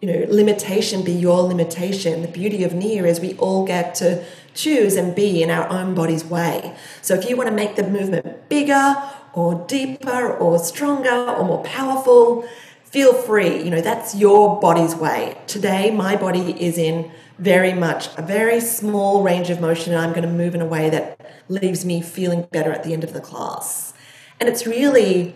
you 0.00 0.08
know 0.08 0.26
limitation 0.28 1.02
be 1.02 1.12
your 1.12 1.42
limitation. 1.42 2.22
The 2.22 2.28
beauty 2.28 2.64
of 2.64 2.74
Nia 2.74 3.04
is 3.04 3.20
we 3.20 3.34
all 3.34 3.66
get 3.66 3.94
to 3.96 4.24
choose 4.54 4.96
and 4.96 5.14
be 5.14 5.42
in 5.42 5.50
our 5.50 5.68
own 5.68 5.94
body's 5.94 6.24
way. 6.24 6.76
So 7.02 7.14
if 7.14 7.28
you 7.28 7.36
want 7.36 7.48
to 7.48 7.54
make 7.54 7.76
the 7.76 7.86
movement 7.88 8.48
bigger 8.48 8.96
or 9.32 9.66
deeper 9.66 10.32
or 10.36 10.58
stronger 10.58 11.10
or 11.10 11.44
more 11.44 11.62
powerful 11.62 12.48
feel 12.84 13.12
free. 13.12 13.62
You 13.62 13.70
know 13.70 13.80
that's 13.80 14.14
your 14.14 14.60
body's 14.60 14.94
way. 14.94 15.36
Today 15.46 15.90
my 15.90 16.16
body 16.16 16.54
is 16.58 16.78
in 16.78 17.10
very 17.38 17.74
much 17.74 18.08
a 18.16 18.22
very 18.22 18.60
small 18.60 19.22
range 19.22 19.50
of 19.50 19.60
motion 19.60 19.92
and 19.92 20.00
i'm 20.00 20.08
going 20.14 20.22
to 20.22 20.34
move 20.42 20.54
in 20.54 20.62
a 20.62 20.66
way 20.66 20.88
that 20.88 21.20
leaves 21.50 21.84
me 21.84 22.00
feeling 22.00 22.48
better 22.50 22.72
at 22.72 22.82
the 22.84 22.94
end 22.94 23.04
of 23.04 23.12
the 23.12 23.20
class. 23.20 23.92
And 24.40 24.48
it's 24.48 24.66
really 24.66 25.34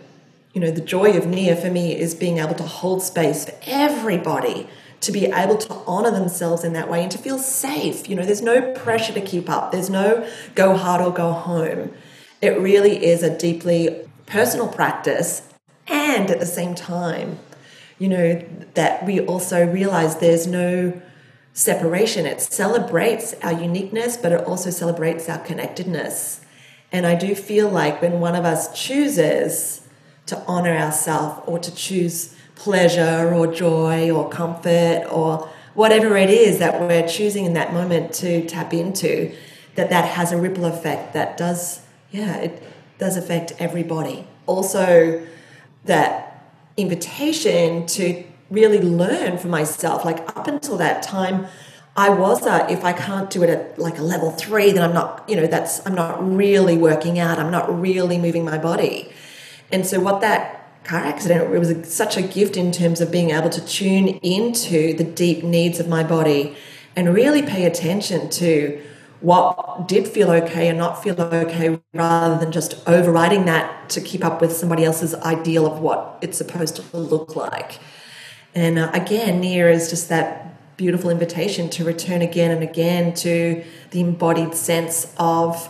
you 0.53 0.61
know, 0.61 0.71
the 0.71 0.81
joy 0.81 1.17
of 1.17 1.25
Nia 1.25 1.55
for 1.55 1.69
me 1.69 1.97
is 1.97 2.13
being 2.13 2.39
able 2.39 2.55
to 2.55 2.63
hold 2.63 3.01
space 3.01 3.45
for 3.45 3.53
everybody 3.63 4.67
to 5.01 5.11
be 5.11 5.25
able 5.25 5.57
to 5.57 5.73
honor 5.87 6.11
themselves 6.11 6.63
in 6.63 6.73
that 6.73 6.89
way 6.89 7.01
and 7.01 7.11
to 7.11 7.17
feel 7.17 7.39
safe. 7.39 8.07
You 8.07 8.15
know, 8.15 8.25
there's 8.25 8.41
no 8.41 8.73
pressure 8.73 9.13
to 9.13 9.21
keep 9.21 9.49
up, 9.49 9.71
there's 9.71 9.89
no 9.89 10.27
go 10.55 10.75
hard 10.75 11.01
or 11.01 11.11
go 11.11 11.31
home. 11.31 11.93
It 12.41 12.59
really 12.59 13.05
is 13.05 13.23
a 13.23 13.35
deeply 13.35 14.07
personal 14.25 14.67
practice. 14.67 15.43
And 15.87 16.29
at 16.29 16.39
the 16.39 16.45
same 16.45 16.75
time, 16.75 17.39
you 17.97 18.09
know, 18.09 18.43
that 18.73 19.05
we 19.05 19.19
also 19.19 19.65
realize 19.65 20.17
there's 20.17 20.47
no 20.47 20.99
separation. 21.53 22.25
It 22.25 22.41
celebrates 22.41 23.33
our 23.43 23.53
uniqueness, 23.53 24.17
but 24.17 24.31
it 24.31 24.45
also 24.45 24.69
celebrates 24.69 25.27
our 25.29 25.39
connectedness. 25.39 26.41
And 26.91 27.05
I 27.05 27.15
do 27.15 27.35
feel 27.35 27.69
like 27.69 28.01
when 28.01 28.19
one 28.19 28.35
of 28.35 28.45
us 28.45 28.73
chooses, 28.79 29.80
to 30.27 30.37
honor 30.47 30.75
ourselves 30.75 31.41
or 31.45 31.59
to 31.59 31.73
choose 31.73 32.35
pleasure 32.55 33.33
or 33.33 33.47
joy 33.47 34.11
or 34.11 34.29
comfort 34.29 35.05
or 35.11 35.49
whatever 35.73 36.17
it 36.17 36.29
is 36.29 36.59
that 36.59 36.79
we're 36.81 37.07
choosing 37.07 37.45
in 37.45 37.53
that 37.53 37.73
moment 37.73 38.13
to 38.13 38.45
tap 38.45 38.73
into 38.73 39.33
that 39.75 39.89
that 39.89 40.05
has 40.05 40.31
a 40.31 40.37
ripple 40.37 40.65
effect 40.65 41.13
that 41.13 41.37
does 41.37 41.81
yeah 42.11 42.37
it 42.37 42.61
does 42.99 43.17
affect 43.17 43.53
everybody 43.57 44.27
also 44.45 45.25
that 45.85 46.45
invitation 46.77 47.85
to 47.87 48.23
really 48.51 48.81
learn 48.81 49.37
for 49.37 49.47
myself 49.47 50.05
like 50.05 50.19
up 50.37 50.47
until 50.47 50.77
that 50.77 51.01
time 51.01 51.47
I 51.95 52.09
was 52.09 52.45
a, 52.45 52.71
if 52.71 52.85
I 52.85 52.93
can't 52.93 53.29
do 53.29 53.43
it 53.43 53.49
at 53.49 53.77
like 53.77 53.97
a 53.97 54.01
level 54.01 54.31
three, 54.31 54.71
then 54.71 54.81
I'm 54.81 54.93
not, 54.93 55.25
you 55.27 55.35
know, 55.35 55.45
that's, 55.45 55.85
I'm 55.85 55.93
not 55.93 56.25
really 56.25 56.77
working 56.77 57.19
out. 57.19 57.37
I'm 57.37 57.51
not 57.51 57.81
really 57.81 58.17
moving 58.17 58.45
my 58.45 58.57
body. 58.57 59.11
And 59.71 59.85
so, 59.85 59.99
what 59.99 60.21
that 60.21 60.83
car 60.83 60.99
accident 60.99 61.53
it 61.53 61.59
was 61.59 61.69
a, 61.69 61.83
such 61.83 62.17
a 62.17 62.21
gift 62.21 62.57
in 62.57 62.71
terms 62.71 63.01
of 63.01 63.11
being 63.11 63.29
able 63.31 63.49
to 63.49 63.65
tune 63.65 64.07
into 64.07 64.93
the 64.93 65.03
deep 65.03 65.43
needs 65.43 65.79
of 65.79 65.87
my 65.87 66.03
body 66.03 66.55
and 66.95 67.13
really 67.13 67.41
pay 67.41 67.65
attention 67.65 68.29
to 68.29 68.81
what 69.21 69.87
did 69.87 70.07
feel 70.07 70.31
okay 70.31 70.67
and 70.67 70.77
not 70.79 71.01
feel 71.03 71.19
okay 71.21 71.79
rather 71.93 72.37
than 72.39 72.51
just 72.51 72.75
overriding 72.87 73.45
that 73.45 73.89
to 73.89 74.01
keep 74.01 74.25
up 74.25 74.41
with 74.41 74.51
somebody 74.51 74.83
else's 74.83 75.13
ideal 75.15 75.67
of 75.67 75.79
what 75.79 76.17
it's 76.21 76.37
supposed 76.37 76.75
to 76.75 76.97
look 76.97 77.35
like. 77.35 77.79
And 78.55 78.79
uh, 78.79 78.89
again, 78.93 79.39
Nia 79.39 79.69
is 79.69 79.89
just 79.89 80.09
that 80.09 80.47
beautiful 80.75 81.11
invitation 81.11 81.69
to 81.69 81.85
return 81.85 82.23
again 82.23 82.49
and 82.49 82.63
again 82.63 83.13
to 83.13 83.63
the 83.91 84.01
embodied 84.01 84.55
sense 84.55 85.13
of 85.17 85.69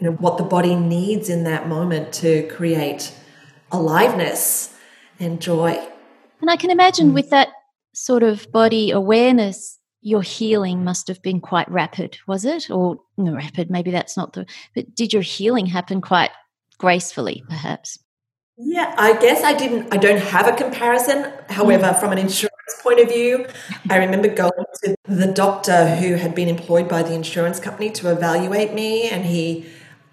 you 0.00 0.06
know 0.06 0.16
what 0.16 0.36
the 0.36 0.44
body 0.44 0.74
needs 0.74 1.28
in 1.28 1.44
that 1.44 1.68
moment 1.68 2.12
to 2.12 2.48
create 2.48 3.14
aliveness 3.70 4.74
and 5.18 5.40
joy. 5.40 5.78
And 6.40 6.50
I 6.50 6.56
can 6.56 6.70
imagine 6.70 7.10
mm. 7.10 7.14
with 7.14 7.30
that 7.30 7.48
sort 7.94 8.22
of 8.22 8.50
body 8.52 8.90
awareness 8.90 9.78
your 10.00 10.22
healing 10.22 10.84
must 10.84 11.08
have 11.08 11.20
been 11.22 11.40
quite 11.40 11.68
rapid, 11.70 12.18
was 12.26 12.44
it? 12.44 12.70
Or 12.70 13.00
no, 13.16 13.34
rapid, 13.34 13.70
maybe 13.70 13.90
that's 13.90 14.16
not 14.16 14.32
the, 14.32 14.46
but 14.74 14.94
did 14.94 15.12
your 15.12 15.22
healing 15.22 15.66
happen 15.66 16.00
quite 16.00 16.30
gracefully, 16.78 17.42
perhaps? 17.48 17.98
Yeah, 18.56 18.94
I 18.96 19.18
guess 19.20 19.44
I 19.44 19.54
didn't, 19.54 19.92
I 19.92 19.96
don't 19.96 20.20
have 20.20 20.46
a 20.48 20.56
comparison. 20.56 21.32
However, 21.48 21.86
mm. 21.86 22.00
from 22.00 22.12
an 22.12 22.18
insurance 22.18 22.54
point 22.82 23.00
of 23.00 23.08
view, 23.08 23.46
I 23.90 23.96
remember 23.96 24.28
going 24.28 24.64
to 24.84 24.96
the 25.04 25.26
doctor 25.26 25.96
who 25.96 26.14
had 26.14 26.34
been 26.34 26.48
employed 26.48 26.88
by 26.88 27.02
the 27.02 27.12
insurance 27.12 27.60
company 27.60 27.90
to 27.90 28.10
evaluate 28.10 28.72
me, 28.72 29.08
and 29.08 29.24
he 29.26 29.66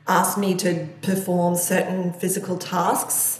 asked 0.07 0.37
me 0.37 0.55
to 0.55 0.87
perform 1.01 1.55
certain 1.55 2.13
physical 2.13 2.57
tasks. 2.57 3.39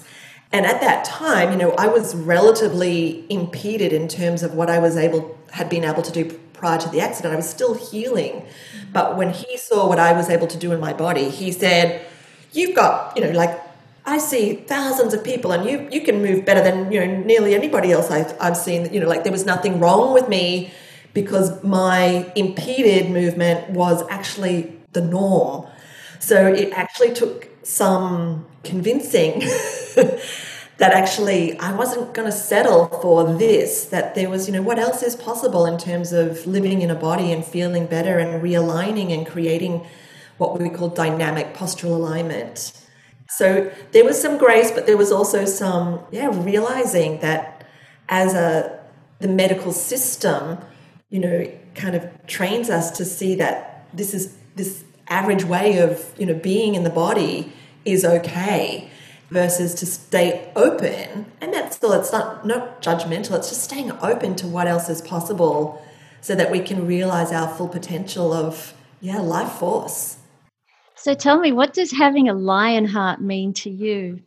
And 0.55 0.65
at 0.65 0.79
that 0.79 1.03
time, 1.03 1.51
you 1.51 1.57
know, 1.57 1.71
I 1.71 1.87
was 1.87 2.15
relatively 2.15 3.25
impeded 3.29 3.91
in 3.91 4.07
terms 4.07 4.41
of 4.41 4.53
what 4.53 4.69
I 4.69 4.79
was 4.79 4.95
able 4.95 5.37
had 5.51 5.67
been 5.69 5.83
able 5.83 6.01
to 6.01 6.13
do 6.13 6.23
prior 6.53 6.77
to 6.79 6.87
the 6.87 7.01
accident. 7.01 7.33
I 7.33 7.35
was 7.35 7.49
still 7.49 7.73
healing. 7.73 8.35
Mm-hmm. 8.35 8.91
But 8.93 9.17
when 9.17 9.33
he 9.33 9.57
saw 9.57 9.89
what 9.89 9.99
I 9.99 10.13
was 10.13 10.29
able 10.29 10.47
to 10.47 10.57
do 10.57 10.71
in 10.71 10.79
my 10.79 10.93
body, 10.93 11.27
he 11.27 11.51
said, 11.51 12.07
You've 12.53 12.73
got, 12.73 13.17
you 13.17 13.25
know, 13.25 13.31
like 13.31 13.59
I 14.05 14.17
see 14.17 14.53
thousands 14.53 15.13
of 15.13 15.25
people 15.25 15.51
and 15.51 15.69
you 15.69 15.89
you 15.91 15.99
can 16.05 16.21
move 16.21 16.45
better 16.45 16.63
than, 16.63 16.89
you 16.89 17.01
know, 17.01 17.17
nearly 17.17 17.53
anybody 17.53 17.91
else 17.91 18.09
I've, 18.09 18.33
I've 18.39 18.55
seen. 18.55 18.93
You 18.93 19.01
know, 19.01 19.09
like 19.09 19.23
there 19.23 19.33
was 19.33 19.45
nothing 19.45 19.81
wrong 19.81 20.13
with 20.13 20.29
me 20.29 20.71
because 21.13 21.61
my 21.65 22.31
impeded 22.37 23.11
movement 23.11 23.71
was 23.71 24.07
actually 24.09 24.73
the 24.93 25.01
norm. 25.01 25.67
So 26.19 26.47
it 26.47 26.71
actually 26.71 27.13
took 27.13 27.49
some 27.65 28.45
convincing 28.63 29.39
that 30.77 30.93
actually 30.93 31.57
I 31.59 31.73
wasn't 31.73 32.13
going 32.13 32.27
to 32.27 32.31
settle 32.31 32.87
for 32.87 33.33
this, 33.37 33.85
that 33.85 34.13
there 34.13 34.29
was, 34.29 34.47
you 34.47 34.53
know, 34.53 34.61
what 34.61 34.77
else 34.77 35.01
is 35.01 35.15
possible 35.15 35.65
in 35.65 35.77
terms 35.77 36.13
of 36.13 36.45
living 36.45 36.81
in 36.81 36.91
a 36.91 36.95
body 36.95 37.31
and 37.31 37.43
feeling 37.43 37.87
better 37.87 38.19
and 38.19 38.43
realigning 38.43 39.11
and 39.11 39.25
creating 39.25 39.85
what 40.37 40.59
we 40.59 40.69
call 40.69 40.89
dynamic 40.89 41.55
postural 41.55 41.95
alignment. 41.95 42.71
So 43.29 43.71
there 43.91 44.05
was 44.05 44.21
some 44.21 44.37
grace, 44.37 44.69
but 44.69 44.85
there 44.85 44.97
was 44.97 45.11
also 45.11 45.45
some, 45.45 46.01
yeah, 46.11 46.29
realizing 46.31 47.19
that 47.21 47.65
as 48.09 48.33
a 48.33 48.79
the 49.19 49.27
medical 49.27 49.71
system, 49.71 50.59
you 51.09 51.19
know, 51.19 51.51
kind 51.73 51.95
of 51.95 52.05
trains 52.27 52.69
us 52.69 52.91
to 52.91 53.05
see 53.05 53.33
that 53.35 53.87
this 53.93 54.13
is 54.13 54.35
this 54.55 54.83
average 55.07 55.43
way 55.43 55.77
of, 55.79 56.13
you 56.17 56.25
know, 56.25 56.33
being 56.33 56.75
in 56.75 56.83
the 56.83 56.89
body 56.89 57.51
is 57.83 58.03
okay 58.03 58.89
versus 59.29 59.73
to 59.75 59.85
stay 59.85 60.51
open. 60.55 61.25
And 61.41 61.53
that's 61.53 61.75
still 61.75 61.93
it's 61.93 62.11
not 62.11 62.45
not 62.45 62.81
judgmental 62.81 63.37
it's 63.37 63.49
just 63.49 63.63
staying 63.63 63.91
open 64.01 64.35
to 64.37 64.47
what 64.47 64.67
else 64.67 64.89
is 64.89 65.01
possible 65.01 65.81
so 66.21 66.35
that 66.35 66.51
we 66.51 66.59
can 66.59 66.87
realize 66.87 67.31
our 67.31 67.47
full 67.47 67.67
potential 67.67 68.33
of 68.33 68.73
yeah 69.01 69.19
life 69.19 69.51
force. 69.53 70.17
So 70.95 71.13
tell 71.13 71.39
me 71.39 71.51
what 71.51 71.73
does 71.73 71.91
having 71.91 72.29
a 72.29 72.33
lion 72.33 72.85
heart 72.85 73.21
mean 73.21 73.53
to 73.55 73.69
you? 73.69 74.21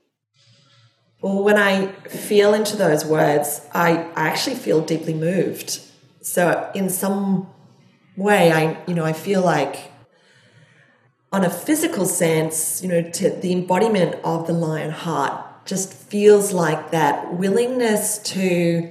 Well 1.21 1.43
when 1.43 1.59
i 1.59 1.87
feel 2.09 2.55
into 2.55 2.77
those 2.77 3.05
words 3.05 3.61
i, 3.73 3.91
I 4.15 4.29
actually 4.29 4.57
feel 4.57 4.81
deeply 4.81 5.15
moved. 5.15 5.81
So 6.23 6.71
in 6.75 6.91
some 6.91 7.49
way 8.17 8.53
i 8.53 8.77
you 8.87 8.95
know 8.95 9.05
i 9.05 9.13
feel 9.13 9.43
like 9.43 9.91
on 11.33 11.45
a 11.45 11.51
physical 11.51 12.07
sense, 12.07 12.83
you 12.83 12.89
know, 12.89 13.03
to 13.03 13.31
the 13.31 13.53
embodiment 13.53 14.17
of 14.25 14.47
the 14.47 14.53
lion 14.53 14.91
heart 14.91 15.67
just 15.67 15.93
feels 15.93 16.53
like 16.53 16.91
that 16.91 17.35
willingness 17.35 18.19
to 18.19 18.91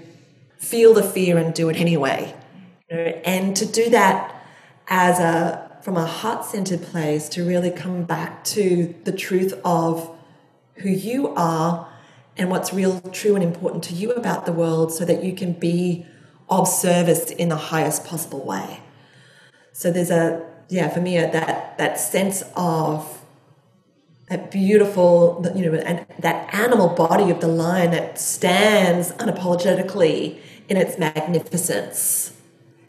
feel 0.58 0.93
the 0.93 1.04
fear 1.04 1.38
and 1.38 1.54
do 1.54 1.69
it 1.69 1.78
anyway. 1.78 2.36
You 2.89 2.97
know, 2.97 3.04
and 3.26 3.56
to 3.56 3.65
do 3.65 3.89
that 3.89 4.36
as 4.88 5.19
a 5.19 5.67
from 5.82 5.95
a 5.95 6.06
heart-centered 6.06 6.82
place 6.82 7.30
to 7.30 7.45
really 7.45 7.71
come 7.71 8.04
back 8.04 8.43
to 8.43 8.93
the 9.06 9.12
truth 9.12 9.54
of 9.63 10.13
who 10.76 10.89
you 10.89 11.30
are 11.30 11.88
and 12.36 12.50
what's 12.50 12.73
real 12.73 13.00
true 13.13 13.36
and 13.36 13.43
important 13.43 13.84
to 13.86 13.93
you 13.93 14.12
about 14.12 14.45
the 14.45 14.52
world 14.52 14.91
so 14.91 15.06
that 15.06 15.23
you 15.23 15.34
can 15.34 15.54
be 15.54 16.06
of 16.50 16.67
service 16.67 17.32
in 17.32 17.50
the 17.50 17.56
highest 17.56 18.06
possible 18.06 18.43
way. 18.45 18.82
So 19.71 19.89
there's 19.89 20.12
a 20.12 20.45
yeah, 20.69 20.89
for 20.89 20.99
me, 21.01 21.17
uh, 21.17 21.30
that 21.32 21.77
that 21.77 21.99
sense 21.99 22.43
of 22.56 23.17
that 24.30 24.51
beautiful, 24.51 25.45
you 25.56 25.69
know, 25.69 25.77
and 25.77 26.06
that 26.19 26.53
animal 26.53 26.89
body 26.89 27.32
of 27.32 27.39
the 27.39 27.47
lion 27.47 27.91
that 27.91 28.19
stands 28.19 29.12
unapologetically 29.13 30.39
in 30.67 30.75
its 30.75 30.97
magnificence. 30.97 32.34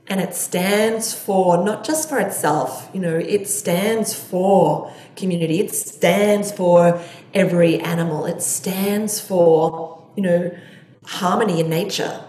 And 0.09 0.21
it 0.21 0.35
stands 0.35 1.15
for 1.15 1.63
not 1.63 1.85
just 1.85 2.09
for 2.09 2.19
itself, 2.19 2.89
you 2.93 3.01
know, 3.01 3.17
it 3.17 3.47
stands 3.47 4.15
for 4.15 4.93
community, 5.17 5.61
it 5.61 5.75
stands 5.75 6.51
for 6.51 7.01
every 7.35 7.79
animal, 7.79 8.25
it 8.25 8.43
stands 8.43 9.21
for, 9.21 10.11
you 10.17 10.23
know, 10.23 10.59
harmony 11.05 11.61
in 11.61 11.69
nature. 11.69 12.25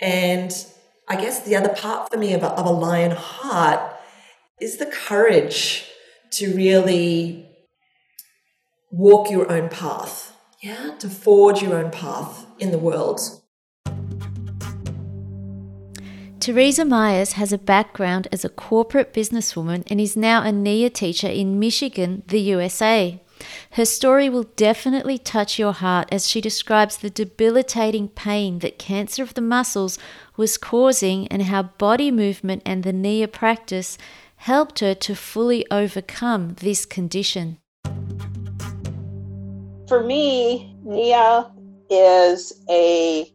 And 0.00 0.50
I 1.08 1.16
guess 1.16 1.40
the 1.40 1.56
other 1.56 1.68
part 1.68 2.10
for 2.10 2.16
me 2.16 2.32
of 2.32 2.42
a, 2.42 2.48
of 2.52 2.66
a 2.66 2.70
lion 2.70 3.10
heart 3.10 3.80
is 4.60 4.76
the 4.76 4.86
courage 4.86 5.86
to 6.30 6.54
really 6.54 7.46
walk 8.90 9.30
your 9.30 9.50
own 9.50 9.68
path, 9.68 10.36
yeah, 10.62 10.94
to 10.98 11.08
forge 11.08 11.62
your 11.62 11.76
own 11.76 11.90
path 11.90 12.46
in 12.58 12.70
the 12.70 12.78
world. 12.78 13.20
Teresa 16.38 16.84
Myers 16.84 17.32
has 17.32 17.52
a 17.52 17.58
background 17.58 18.26
as 18.32 18.44
a 18.44 18.48
corporate 18.48 19.12
businesswoman 19.12 19.82
and 19.88 20.00
is 20.00 20.16
now 20.16 20.42
a 20.42 20.52
NIA 20.52 20.90
teacher 20.90 21.28
in 21.28 21.58
Michigan, 21.58 22.22
the 22.28 22.40
USA. 22.40 23.20
Her 23.72 23.84
story 23.84 24.28
will 24.28 24.44
definitely 24.56 25.18
touch 25.18 25.58
your 25.58 25.72
heart 25.72 26.08
as 26.12 26.28
she 26.28 26.40
describes 26.40 26.96
the 26.96 27.10
debilitating 27.10 28.08
pain 28.08 28.58
that 28.60 28.78
cancer 28.78 29.22
of 29.22 29.34
the 29.34 29.40
muscles 29.40 29.98
was 30.36 30.58
causing 30.58 31.26
and 31.28 31.42
how 31.42 31.62
body 31.62 32.10
movement 32.10 32.62
and 32.66 32.84
the 32.84 32.92
NIA 32.92 33.28
practice 33.28 33.96
helped 34.40 34.78
her 34.78 34.94
to 34.94 35.14
fully 35.14 35.66
overcome 35.70 36.54
this 36.60 36.86
condition. 36.86 37.58
For 39.86 40.02
me, 40.02 40.74
Nia 40.82 41.52
is 41.90 42.64
a 42.70 43.30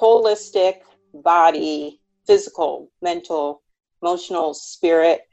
holistic 0.00 0.76
body, 1.12 2.00
physical, 2.26 2.90
mental, 3.02 3.60
emotional, 4.00 4.54
spirit, 4.54 5.28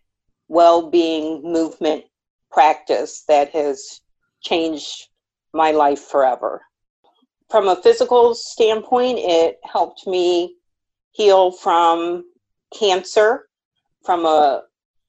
well 0.49 0.89
being 0.89 1.41
movement 1.41 2.03
practice 2.51 3.23
that 3.29 3.51
has 3.51 4.01
changed 4.41 5.07
my 5.53 5.71
life 5.71 6.01
forever. 6.01 6.63
From 7.49 7.69
a 7.69 7.81
physical 7.81 8.35
standpoint, 8.35 9.19
it 9.19 9.57
helped 9.63 10.05
me 10.05 10.57
heal 11.11 11.51
from 11.51 12.25
cancer. 12.77 13.47
From 14.03 14.25
a 14.25 14.63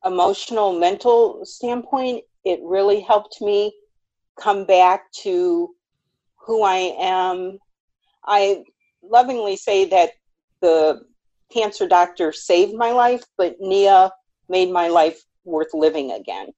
emotional, 0.04 0.78
mental 0.78 1.44
standpoint, 1.44 2.24
it 2.44 2.60
really 2.62 3.00
helped 3.00 3.40
me 3.40 3.72
come 4.40 4.64
back 4.64 5.10
to 5.12 5.70
who 6.36 6.62
I 6.62 6.94
am. 6.98 7.58
I 8.24 8.64
lovingly 9.02 9.56
say 9.56 9.84
that 9.86 10.12
the 10.60 11.02
cancer 11.52 11.86
doctor 11.86 12.32
saved 12.32 12.74
my 12.74 12.92
life, 12.92 13.24
but 13.36 13.56
Nia 13.60 14.10
made 14.48 14.70
my 14.70 14.88
life 14.88 15.22
worth 15.44 15.74
living 15.74 16.12
again. 16.12 16.48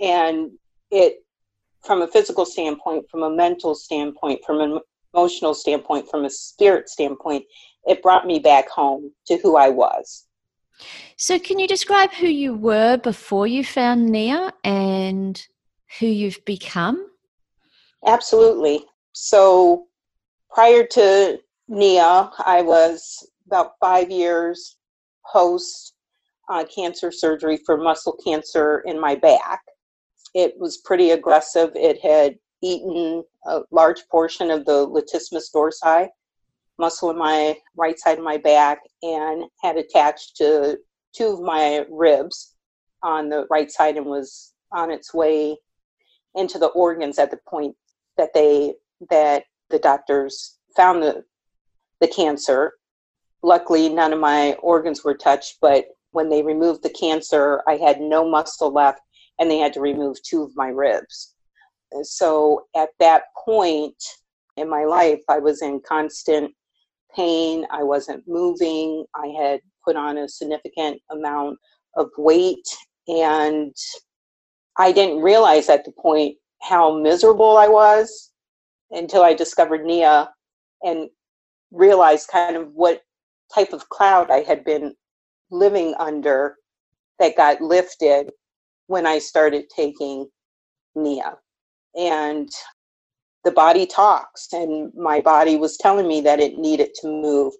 And 0.00 0.52
it, 0.90 1.24
from 1.82 2.02
a 2.02 2.08
physical 2.08 2.44
standpoint, 2.44 3.08
from 3.10 3.22
a 3.22 3.30
mental 3.30 3.74
standpoint, 3.74 4.40
from 4.44 4.60
an 4.60 4.80
emotional 5.12 5.54
standpoint, 5.54 6.08
from 6.10 6.24
a 6.24 6.30
spirit 6.30 6.88
standpoint, 6.88 7.44
it 7.86 8.02
brought 8.02 8.26
me 8.26 8.38
back 8.38 8.68
home 8.68 9.12
to 9.26 9.36
who 9.38 9.56
I 9.56 9.68
was. 9.68 10.26
So, 11.16 11.38
can 11.38 11.58
you 11.58 11.68
describe 11.68 12.12
who 12.12 12.26
you 12.26 12.54
were 12.54 12.96
before 12.96 13.46
you 13.46 13.64
found 13.64 14.08
Nia 14.08 14.52
and 14.64 15.40
who 15.98 16.06
you've 16.06 16.44
become? 16.44 17.10
Absolutely. 18.06 18.84
so 19.12 19.86
prior 20.50 20.84
to 20.84 21.38
NIA, 21.68 22.30
I 22.44 22.62
was 22.62 23.26
about 23.46 23.72
five 23.80 24.10
years 24.10 24.76
post 25.32 25.94
uh, 26.48 26.64
cancer 26.64 27.10
surgery 27.10 27.58
for 27.64 27.76
muscle 27.76 28.16
cancer 28.24 28.82
in 28.86 29.00
my 29.00 29.14
back. 29.14 29.62
It 30.34 30.54
was 30.58 30.78
pretty 30.78 31.10
aggressive. 31.12 31.70
It 31.74 32.00
had 32.02 32.36
eaten 32.62 33.24
a 33.46 33.60
large 33.70 34.06
portion 34.10 34.50
of 34.50 34.64
the 34.66 34.86
latissimus 34.86 35.50
dorsi 35.54 36.08
muscle 36.78 37.10
in 37.10 37.18
my 37.18 37.56
right 37.76 37.98
side 37.98 38.18
of 38.18 38.24
my 38.24 38.36
back 38.36 38.80
and 39.02 39.44
had 39.62 39.76
attached 39.76 40.36
to 40.36 40.78
two 41.14 41.28
of 41.28 41.40
my 41.40 41.84
ribs 41.90 42.54
on 43.02 43.28
the 43.28 43.46
right 43.50 43.70
side 43.70 43.96
and 43.96 44.06
was 44.06 44.52
on 44.72 44.90
its 44.90 45.14
way 45.14 45.56
into 46.34 46.58
the 46.58 46.68
organs 46.68 47.18
at 47.18 47.30
the 47.30 47.38
point 47.48 47.76
that 48.16 48.34
they 48.34 48.74
that 49.10 49.44
the 49.70 49.78
doctors 49.78 50.58
found 50.76 51.02
the 51.02 51.24
the 52.00 52.08
cancer. 52.08 52.72
Luckily 53.42 53.88
none 53.88 54.12
of 54.12 54.18
my 54.18 54.54
organs 54.54 55.04
were 55.04 55.14
touched 55.14 55.58
but 55.60 55.86
when 56.10 56.28
they 56.28 56.42
removed 56.42 56.82
the 56.82 56.90
cancer 56.90 57.62
i 57.68 57.76
had 57.76 58.00
no 58.00 58.28
muscle 58.28 58.72
left 58.72 59.00
and 59.38 59.50
they 59.50 59.58
had 59.58 59.72
to 59.74 59.80
remove 59.80 60.16
two 60.22 60.42
of 60.42 60.56
my 60.56 60.68
ribs. 60.68 61.34
So 62.02 62.64
at 62.74 62.88
that 62.98 63.24
point 63.44 64.02
in 64.56 64.68
my 64.68 64.84
life 64.84 65.20
i 65.28 65.38
was 65.38 65.62
in 65.62 65.80
constant 65.86 66.52
pain 67.14 67.66
i 67.70 67.82
wasn't 67.82 68.22
moving 68.26 69.04
i 69.14 69.26
had 69.40 69.60
put 69.84 69.96
on 69.96 70.18
a 70.18 70.28
significant 70.28 71.00
amount 71.10 71.58
of 71.96 72.08
weight 72.16 72.66
and 73.08 73.74
I 74.76 74.92
didn't 74.92 75.22
realize 75.22 75.68
at 75.68 75.84
the 75.84 75.92
point 75.92 76.36
how 76.62 76.98
miserable 76.98 77.56
I 77.56 77.68
was 77.68 78.32
until 78.90 79.22
I 79.22 79.34
discovered 79.34 79.84
Nia 79.84 80.30
and 80.82 81.08
realized 81.70 82.28
kind 82.28 82.56
of 82.56 82.68
what 82.72 83.02
type 83.54 83.72
of 83.72 83.88
cloud 83.88 84.30
I 84.30 84.40
had 84.42 84.64
been 84.64 84.94
living 85.50 85.94
under 85.98 86.56
that 87.18 87.36
got 87.36 87.60
lifted 87.60 88.30
when 88.86 89.06
I 89.06 89.18
started 89.18 89.66
taking 89.74 90.28
Nia. 90.96 91.36
And 91.94 92.48
the 93.44 93.50
body 93.50 93.86
talks, 93.86 94.52
and 94.52 94.92
my 94.94 95.20
body 95.20 95.56
was 95.56 95.76
telling 95.76 96.08
me 96.08 96.20
that 96.22 96.40
it 96.40 96.58
needed 96.58 96.94
to 96.94 97.08
move, 97.08 97.52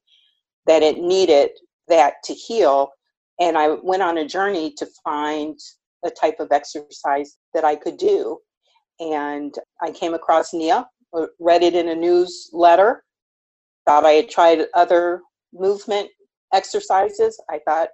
that 0.66 0.82
it 0.82 0.98
needed 0.98 1.50
that 1.88 2.14
to 2.24 2.34
heal. 2.34 2.90
And 3.38 3.58
I 3.58 3.68
went 3.82 4.02
on 4.02 4.18
a 4.18 4.26
journey 4.26 4.72
to 4.78 4.86
find 5.04 5.58
a 6.04 6.10
type 6.10 6.40
of 6.40 6.52
exercise 6.52 7.36
that 7.52 7.64
I 7.64 7.76
could 7.76 7.96
do. 7.98 8.38
And 9.00 9.54
I 9.82 9.90
came 9.90 10.14
across 10.14 10.54
Nia, 10.54 10.86
uh, 11.16 11.26
read 11.40 11.62
it 11.62 11.74
in 11.74 11.88
a 11.88 11.94
newsletter, 11.94 13.02
thought 13.86 14.06
I 14.06 14.12
had 14.12 14.30
tried 14.30 14.66
other 14.74 15.20
movement 15.52 16.08
exercises. 16.52 17.38
I 17.50 17.60
thought, 17.66 17.88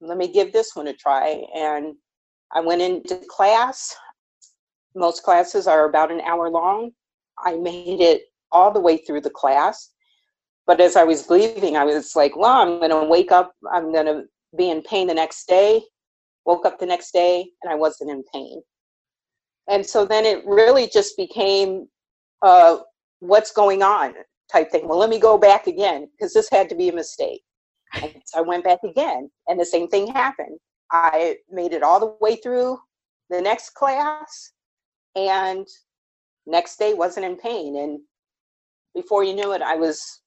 let 0.00 0.16
me 0.16 0.32
give 0.32 0.52
this 0.52 0.70
one 0.74 0.86
a 0.86 0.94
try. 0.94 1.44
And 1.54 1.94
I 2.54 2.60
went 2.60 2.80
into 2.80 3.20
class. 3.28 3.94
Most 4.94 5.22
classes 5.22 5.66
are 5.66 5.88
about 5.88 6.10
an 6.10 6.20
hour 6.22 6.48
long. 6.48 6.92
I 7.44 7.56
made 7.56 8.00
it 8.00 8.22
all 8.52 8.72
the 8.72 8.80
way 8.80 8.96
through 8.98 9.22
the 9.22 9.30
class. 9.30 9.90
But 10.66 10.80
as 10.80 10.96
I 10.96 11.04
was 11.04 11.30
leaving, 11.30 11.76
I 11.76 11.84
was 11.84 12.14
like, 12.14 12.36
well, 12.36 12.56
I'm 12.60 12.78
going 12.78 12.90
to 12.90 13.04
wake 13.04 13.32
up, 13.32 13.52
I'm 13.72 13.92
going 13.92 14.06
to 14.06 14.24
be 14.56 14.70
in 14.70 14.82
pain 14.82 15.06
the 15.06 15.14
next 15.14 15.48
day 15.48 15.82
woke 16.48 16.64
up 16.64 16.78
the 16.78 16.86
next 16.86 17.12
day 17.12 17.50
and 17.62 17.70
I 17.70 17.76
wasn't 17.76 18.10
in 18.10 18.24
pain. 18.32 18.62
And 19.68 19.84
so 19.84 20.06
then 20.06 20.24
it 20.24 20.42
really 20.46 20.88
just 20.88 21.14
became 21.18 21.86
uh, 22.40 22.78
what's 23.20 23.52
going 23.52 23.82
on 23.82 24.14
type 24.50 24.72
thing. 24.72 24.88
Well, 24.88 24.98
let 24.98 25.10
me 25.10 25.20
go 25.20 25.36
back 25.36 25.66
again 25.66 26.08
because 26.10 26.32
this 26.32 26.48
had 26.50 26.70
to 26.70 26.74
be 26.74 26.88
a 26.88 26.94
mistake. 26.94 27.42
And 27.92 28.14
so 28.24 28.38
I 28.38 28.40
went 28.40 28.64
back 28.64 28.78
again 28.82 29.30
and 29.46 29.60
the 29.60 29.66
same 29.66 29.88
thing 29.88 30.06
happened. 30.06 30.58
I 30.90 31.36
made 31.50 31.74
it 31.74 31.82
all 31.82 32.00
the 32.00 32.16
way 32.22 32.36
through 32.36 32.78
the 33.28 33.42
next 33.42 33.74
class 33.74 34.52
and 35.16 35.66
next 36.48 36.78
day 36.78 36.94
wasn't 36.94 37.26
in 37.26 37.36
pain. 37.36 37.76
And 37.76 38.00
before 38.94 39.22
you 39.22 39.34
knew 39.34 39.52
it, 39.52 39.62
I 39.62 39.76
was 39.76 40.20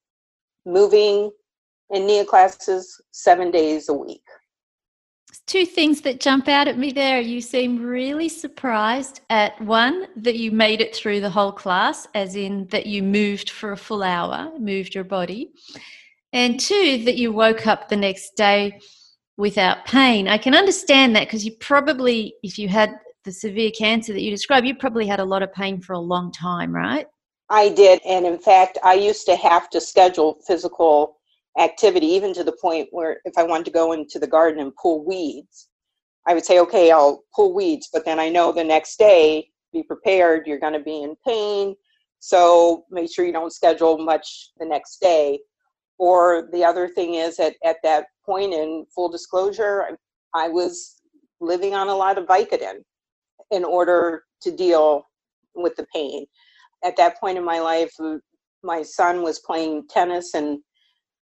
moving 0.66 1.32
in 1.90 2.06
NIA 2.08 2.26
classes 2.26 3.02
seven 3.12 3.52
days 3.52 3.90
a 3.90 3.94
week 3.94 4.24
two 5.52 5.66
things 5.66 6.02
that 6.02 6.22
jump 6.22 6.48
out 6.48 6.68
at 6.68 6.78
me 6.78 6.92
there. 6.92 7.20
You 7.20 7.42
seem 7.42 7.82
really 7.82 8.30
surprised 8.30 9.22
at 9.30 9.60
one, 9.62 10.08
that 10.16 10.38
you 10.38 10.52
made 10.52 10.80
it 10.80 10.96
through 10.96 11.22
the 11.22 11.30
whole 11.30 11.52
class, 11.52 12.08
as 12.14 12.36
in 12.36 12.68
that 12.68 12.86
you 12.86 13.04
moved 13.04 13.50
for 13.50 13.72
a 13.72 13.78
full 13.78 14.04
hour, 14.04 14.52
moved 14.58 14.96
your 14.96 15.04
body. 15.04 15.52
And 16.34 16.60
two, 16.60 17.04
that 17.04 17.18
you 17.18 17.34
woke 17.34 17.68
up 17.68 17.90
the 17.90 17.98
next 17.98 18.38
day 18.38 18.80
without 19.38 19.86
pain. 19.86 20.28
I 20.28 20.38
can 20.38 20.56
understand 20.56 21.16
that 21.16 21.28
because 21.28 21.44
you 21.44 21.52
probably, 21.60 22.36
if 22.44 22.58
you 22.58 22.70
had 22.70 22.98
the 23.24 23.32
severe 23.32 23.72
cancer 23.72 24.14
that 24.14 24.22
you 24.22 24.32
described, 24.32 24.66
you 24.66 24.76
probably 24.76 25.08
had 25.08 25.20
a 25.20 25.26
lot 25.26 25.44
of 25.44 25.54
pain 25.54 25.80
for 25.80 25.94
a 25.94 26.00
long 26.00 26.32
time, 26.32 26.74
right? 26.74 27.08
I 27.50 27.70
did. 27.70 28.02
And 28.06 28.26
in 28.26 28.40
fact, 28.40 28.78
I 28.84 28.94
used 28.94 29.26
to 29.28 29.36
have 29.36 29.70
to 29.72 29.82
schedule 29.82 30.40
physical 30.48 31.18
activity, 31.60 32.08
even 32.08 32.34
to 32.34 32.44
the 32.44 32.56
point 32.62 32.88
where 32.92 33.20
if 33.26 33.38
I 33.38 33.44
wanted 33.44 33.66
to 33.66 33.72
go 33.72 33.92
into 33.92 34.20
the 34.20 34.28
garden 34.28 34.62
and 34.62 34.76
pull 34.76 35.06
weeds, 35.06 35.68
I 36.28 36.34
would 36.34 36.46
say, 36.46 36.60
okay, 36.60 36.92
I'll 36.92 37.24
pull 37.36 37.54
weeds, 37.54 37.90
but 37.92 38.06
then 38.06 38.20
I 38.20 38.30
know 38.30 38.52
the 38.52 38.64
next 38.64 38.98
day, 38.98 39.50
be 39.74 39.84
prepared, 39.84 40.48
you're 40.48 40.60
going 40.60 40.74
to 40.74 40.80
be 40.80 41.04
in 41.04 41.16
pain. 41.26 41.76
So 42.20 42.86
make 42.92 43.12
sure 43.12 43.26
you 43.26 43.34
don't 43.34 43.54
schedule 43.54 43.98
much 43.98 44.52
the 44.58 44.66
next 44.66 45.02
day. 45.02 45.40
Or 45.98 46.50
the 46.52 46.64
other 46.64 46.88
thing 46.88 47.16
is 47.16 47.40
at, 47.40 47.56
at 47.64 47.78
that 47.84 48.06
point, 48.26 48.54
in 48.54 48.86
full 48.94 49.10
disclosure, 49.10 49.98
I, 50.34 50.46
I 50.46 50.48
was 50.48 51.02
living 51.40 51.74
on 51.74 51.90
a 51.90 51.96
lot 51.96 52.18
of 52.18 52.28
Vicodin 52.28 52.84
in 53.52 53.64
order 53.64 54.24
to 54.42 54.52
deal 54.52 55.06
with 55.56 55.76
the 55.76 55.86
pain. 55.94 56.26
At 56.84 56.98
that 56.98 57.20
point 57.20 57.38
in 57.38 57.46
my 57.46 57.60
life, 57.60 57.94
my 58.64 58.82
son 58.82 59.22
was 59.22 59.40
playing 59.40 59.88
tennis 59.90 60.34
and 60.34 60.60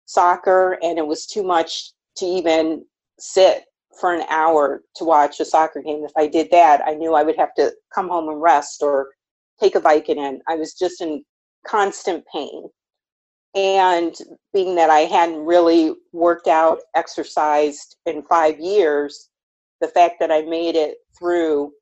soccer 0.06 0.78
and 0.82 0.98
it 0.98 1.06
was 1.06 1.26
too 1.26 1.44
much 1.44 1.92
to 2.18 2.26
even 2.26 2.86
sit 3.20 3.66
for 4.00 4.14
an 4.14 4.26
hour 4.30 4.84
to 4.96 5.04
watch 5.04 5.40
a 5.40 5.46
soccer 5.46 5.82
game. 5.82 6.04
If 6.04 6.12
I 6.18 6.28
did 6.28 6.50
that, 6.52 6.82
I 6.86 6.94
knew 6.94 7.14
I 7.14 7.24
would 7.24 7.38
have 7.38 7.54
to 7.56 7.74
come 7.94 8.10
home 8.10 8.30
and 8.30 8.42
rest 8.42 8.82
or 8.82 9.10
take 9.60 9.76
a 9.76 9.82
Vicodin. 9.82 10.40
I 10.48 10.56
was 10.56 10.74
just 10.74 11.02
in 11.02 11.24
constant 11.66 12.24
pain. 12.34 12.70
And 13.54 14.16
being 14.54 14.76
that 14.76 14.90
I 14.90 15.00
hadn't 15.02 15.46
really 15.46 15.94
worked 16.14 16.48
out, 16.48 16.80
exercised 16.96 17.98
in 18.06 18.24
five 18.24 18.60
years, 18.60 19.30
the 19.82 19.90
fact 19.90 20.16
that 20.20 20.32
I 20.32 20.44
made 20.44 20.76
it 20.76 20.98
through 21.18 21.74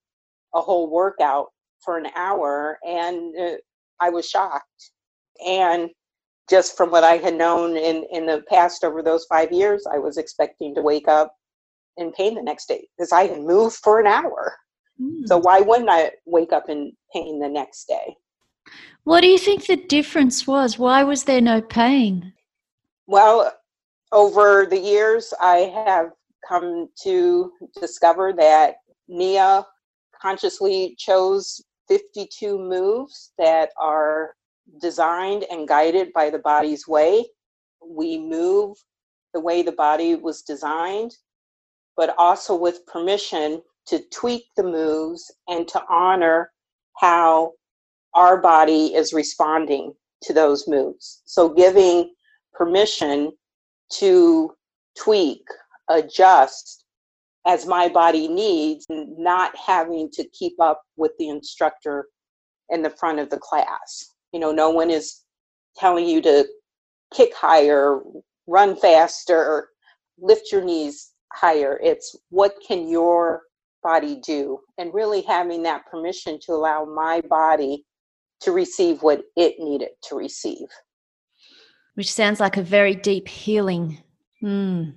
a 0.53 0.61
whole 0.61 0.89
workout 0.89 1.47
for 1.83 1.97
an 1.97 2.07
hour 2.15 2.77
and 2.85 3.33
uh, 3.39 3.55
I 3.99 4.09
was 4.09 4.27
shocked. 4.27 4.91
And 5.45 5.89
just 6.49 6.75
from 6.75 6.89
what 6.91 7.03
I 7.03 7.17
had 7.17 7.35
known 7.35 7.77
in, 7.77 8.05
in 8.11 8.25
the 8.25 8.43
past 8.49 8.83
over 8.83 9.03
those 9.03 9.25
five 9.25 9.51
years, 9.51 9.85
I 9.91 9.99
was 9.99 10.17
expecting 10.17 10.73
to 10.75 10.81
wake 10.81 11.07
up 11.07 11.35
in 11.97 12.11
pain 12.13 12.35
the 12.35 12.41
next 12.41 12.67
day 12.67 12.87
because 12.97 13.11
I 13.11 13.23
had 13.27 13.41
moved 13.41 13.77
for 13.77 13.99
an 13.99 14.07
hour. 14.07 14.55
Mm. 14.99 15.27
So 15.27 15.37
why 15.37 15.61
wouldn't 15.61 15.89
I 15.89 16.11
wake 16.25 16.51
up 16.51 16.69
in 16.69 16.93
pain 17.13 17.39
the 17.39 17.49
next 17.49 17.85
day? 17.85 18.15
What 19.03 19.21
do 19.21 19.27
you 19.27 19.37
think 19.37 19.65
the 19.65 19.77
difference 19.77 20.45
was? 20.45 20.77
Why 20.77 21.03
was 21.03 21.23
there 21.23 21.41
no 21.41 21.61
pain? 21.61 22.33
Well, 23.07 23.53
over 24.11 24.65
the 24.69 24.77
years, 24.77 25.33
I 25.39 25.71
have 25.85 26.11
come 26.47 26.89
to 27.03 27.51
discover 27.79 28.33
that 28.33 28.75
Nia 29.07 29.65
consciously 30.21 30.95
chose 30.97 31.61
52 31.87 32.57
moves 32.57 33.31
that 33.37 33.71
are 33.77 34.35
designed 34.79 35.45
and 35.51 35.67
guided 35.67 36.13
by 36.13 36.29
the 36.29 36.39
body's 36.39 36.87
way. 36.87 37.25
We 37.85 38.19
move 38.19 38.77
the 39.33 39.39
way 39.39 39.61
the 39.61 39.71
body 39.71 40.15
was 40.15 40.41
designed, 40.41 41.15
but 41.97 42.15
also 42.17 42.55
with 42.55 42.85
permission 42.85 43.61
to 43.87 43.99
tweak 44.11 44.45
the 44.55 44.63
moves 44.63 45.31
and 45.47 45.67
to 45.67 45.83
honor 45.89 46.51
how 46.97 47.53
our 48.13 48.37
body 48.37 48.93
is 48.93 49.13
responding 49.13 49.93
to 50.23 50.33
those 50.33 50.67
moves. 50.67 51.21
So, 51.25 51.49
giving 51.49 52.13
permission 52.53 53.31
to 53.93 54.51
tweak, 54.97 55.43
adjust 55.89 56.85
as 57.47 57.65
my 57.65 57.87
body 57.87 58.27
needs, 58.27 58.85
not 58.89 59.55
having 59.55 60.09
to 60.11 60.27
keep 60.29 60.59
up 60.59 60.81
with 60.97 61.11
the 61.19 61.29
instructor 61.29 62.07
in 62.69 62.81
the 62.81 62.89
front 62.89 63.19
of 63.19 63.29
the 63.29 63.37
class. 63.37 64.13
You 64.33 64.39
know, 64.39 64.51
no 64.51 64.69
one 64.69 64.89
is 64.89 65.23
telling 65.77 66.07
you 66.07 66.21
to 66.21 66.47
kick 67.13 67.33
higher, 67.33 67.99
run 68.47 68.75
faster, 68.75 69.69
lift 70.19 70.51
your 70.51 70.63
knees 70.63 71.11
higher. 71.33 71.79
It's 71.83 72.15
what 72.29 72.55
can 72.65 72.87
your 72.87 73.43
body 73.81 74.19
do? 74.23 74.59
And 74.77 74.93
really 74.93 75.21
having 75.21 75.63
that 75.63 75.85
permission 75.89 76.39
to 76.45 76.51
allow 76.51 76.85
my 76.85 77.21
body 77.21 77.85
to 78.41 78.51
receive 78.51 79.01
what 79.01 79.21
it 79.35 79.55
needed 79.59 79.89
to 80.03 80.15
receive. 80.15 80.67
Which 81.95 82.11
sounds 82.11 82.39
like 82.39 82.57
a 82.57 82.63
very 82.63 82.95
deep 82.95 83.27
healing. 83.27 84.01
Mm. 84.43 84.95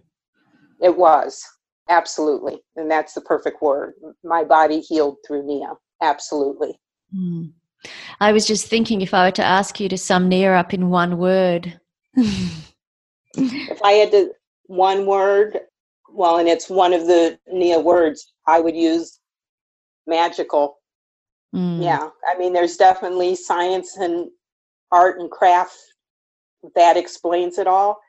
It 0.81 0.97
was, 0.97 1.45
absolutely. 1.93 2.61
And 2.77 2.91
that's 2.91 3.13
the 3.15 3.21
perfect 3.21 3.63
word. 3.63 3.95
My 4.25 4.45
body 4.45 4.81
healed 4.81 5.19
through 5.27 5.47
Nia. 5.47 5.75
Absolutely. 6.01 6.79
Mm. 7.15 7.53
I 8.21 8.33
was 8.33 8.47
just 8.47 8.67
thinking 8.67 9.01
if 9.01 9.13
I 9.13 9.27
were 9.27 9.33
to 9.33 9.45
ask 9.45 9.79
you 9.79 9.89
to 9.89 9.99
sum 9.99 10.29
Nia 10.29 10.55
up 10.55 10.73
in 10.73 10.89
one 10.89 11.19
word. 11.19 11.79
if 12.15 13.83
I 13.85 13.93
had 13.93 14.11
to, 14.13 14.33
one 14.67 15.07
word, 15.07 15.61
well, 16.09 16.39
and 16.39 16.49
it's 16.49 16.71
one 16.71 16.93
of 16.93 17.07
the 17.07 17.39
Nia 17.53 17.81
words, 17.81 18.33
I 18.47 18.61
would 18.61 18.77
use 18.77 19.21
magical. 20.07 20.79
Mm. 21.55 21.83
Yeah, 21.83 22.09
I 22.29 22.39
mean, 22.39 22.53
there's 22.53 22.77
definitely 22.77 23.35
science 23.35 23.97
and 23.99 24.31
art 24.91 25.19
and 25.19 25.31
craft 25.31 25.77
that 26.75 26.97
explains 26.97 27.59
it 27.59 27.67
all. 27.67 28.01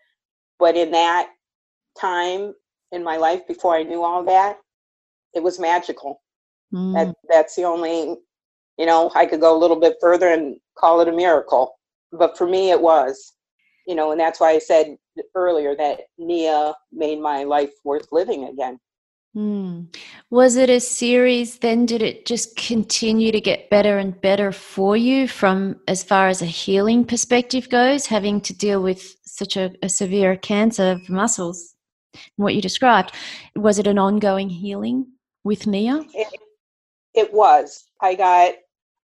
But 0.59 0.77
in 0.77 0.91
that 0.91 1.29
time 1.99 2.53
in 2.93 3.03
my 3.03 3.17
life 3.17 3.45
before 3.47 3.75
I 3.75 3.83
knew 3.83 4.03
all 4.03 4.23
that, 4.23 4.57
it 5.33 5.43
was 5.43 5.59
magical. 5.59 6.21
Mm. 6.73 6.93
That 6.93 7.15
that's 7.29 7.55
the 7.55 7.63
only, 7.63 8.15
you 8.77 8.85
know, 8.85 9.11
I 9.15 9.25
could 9.25 9.41
go 9.41 9.55
a 9.55 9.59
little 9.59 9.79
bit 9.79 9.97
further 9.99 10.29
and 10.29 10.55
call 10.77 11.01
it 11.01 11.07
a 11.07 11.11
miracle. 11.11 11.73
But 12.11 12.37
for 12.37 12.47
me, 12.47 12.71
it 12.71 12.79
was, 12.79 13.33
you 13.87 13.95
know, 13.95 14.11
and 14.11 14.19
that's 14.19 14.39
why 14.39 14.51
I 14.51 14.59
said 14.59 14.95
earlier 15.35 15.75
that 15.75 16.01
Nia 16.17 16.73
made 16.91 17.19
my 17.19 17.43
life 17.43 17.71
worth 17.83 18.07
living 18.11 18.45
again. 18.45 18.79
Hmm. 19.33 19.85
Was 20.29 20.57
it 20.57 20.69
a 20.69 20.79
series 20.79 21.57
then? 21.57 21.87
Did 21.87 22.03
it 22.03 22.27
just 22.27 22.55
continue 22.55 23.31
to 23.31 23.41
get 23.41 23.71
better 23.71 23.97
and 23.97 24.19
better 24.21 24.51
for 24.51 24.95
you 24.95 25.27
from 25.27 25.79
as 25.87 26.03
far 26.03 26.27
as 26.27 26.43
a 26.43 26.45
healing 26.45 27.03
perspective 27.03 27.67
goes, 27.69 28.05
having 28.05 28.41
to 28.41 28.53
deal 28.53 28.83
with 28.83 29.15
such 29.25 29.57
a, 29.57 29.73
a 29.81 29.89
severe 29.89 30.37
cancer 30.37 30.91
of 30.91 31.09
muscles? 31.09 31.72
What 32.35 32.55
you 32.55 32.61
described, 32.61 33.13
was 33.55 33.79
it 33.79 33.87
an 33.87 33.97
ongoing 33.97 34.49
healing 34.49 35.07
with 35.43 35.67
Nia? 35.67 36.05
It, 36.13 36.27
it 37.13 37.33
was. 37.33 37.85
I 38.01 38.15
got 38.15 38.53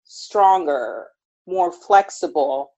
stronger, 0.03 1.07
more 1.45 1.71
flexible. 1.71 2.71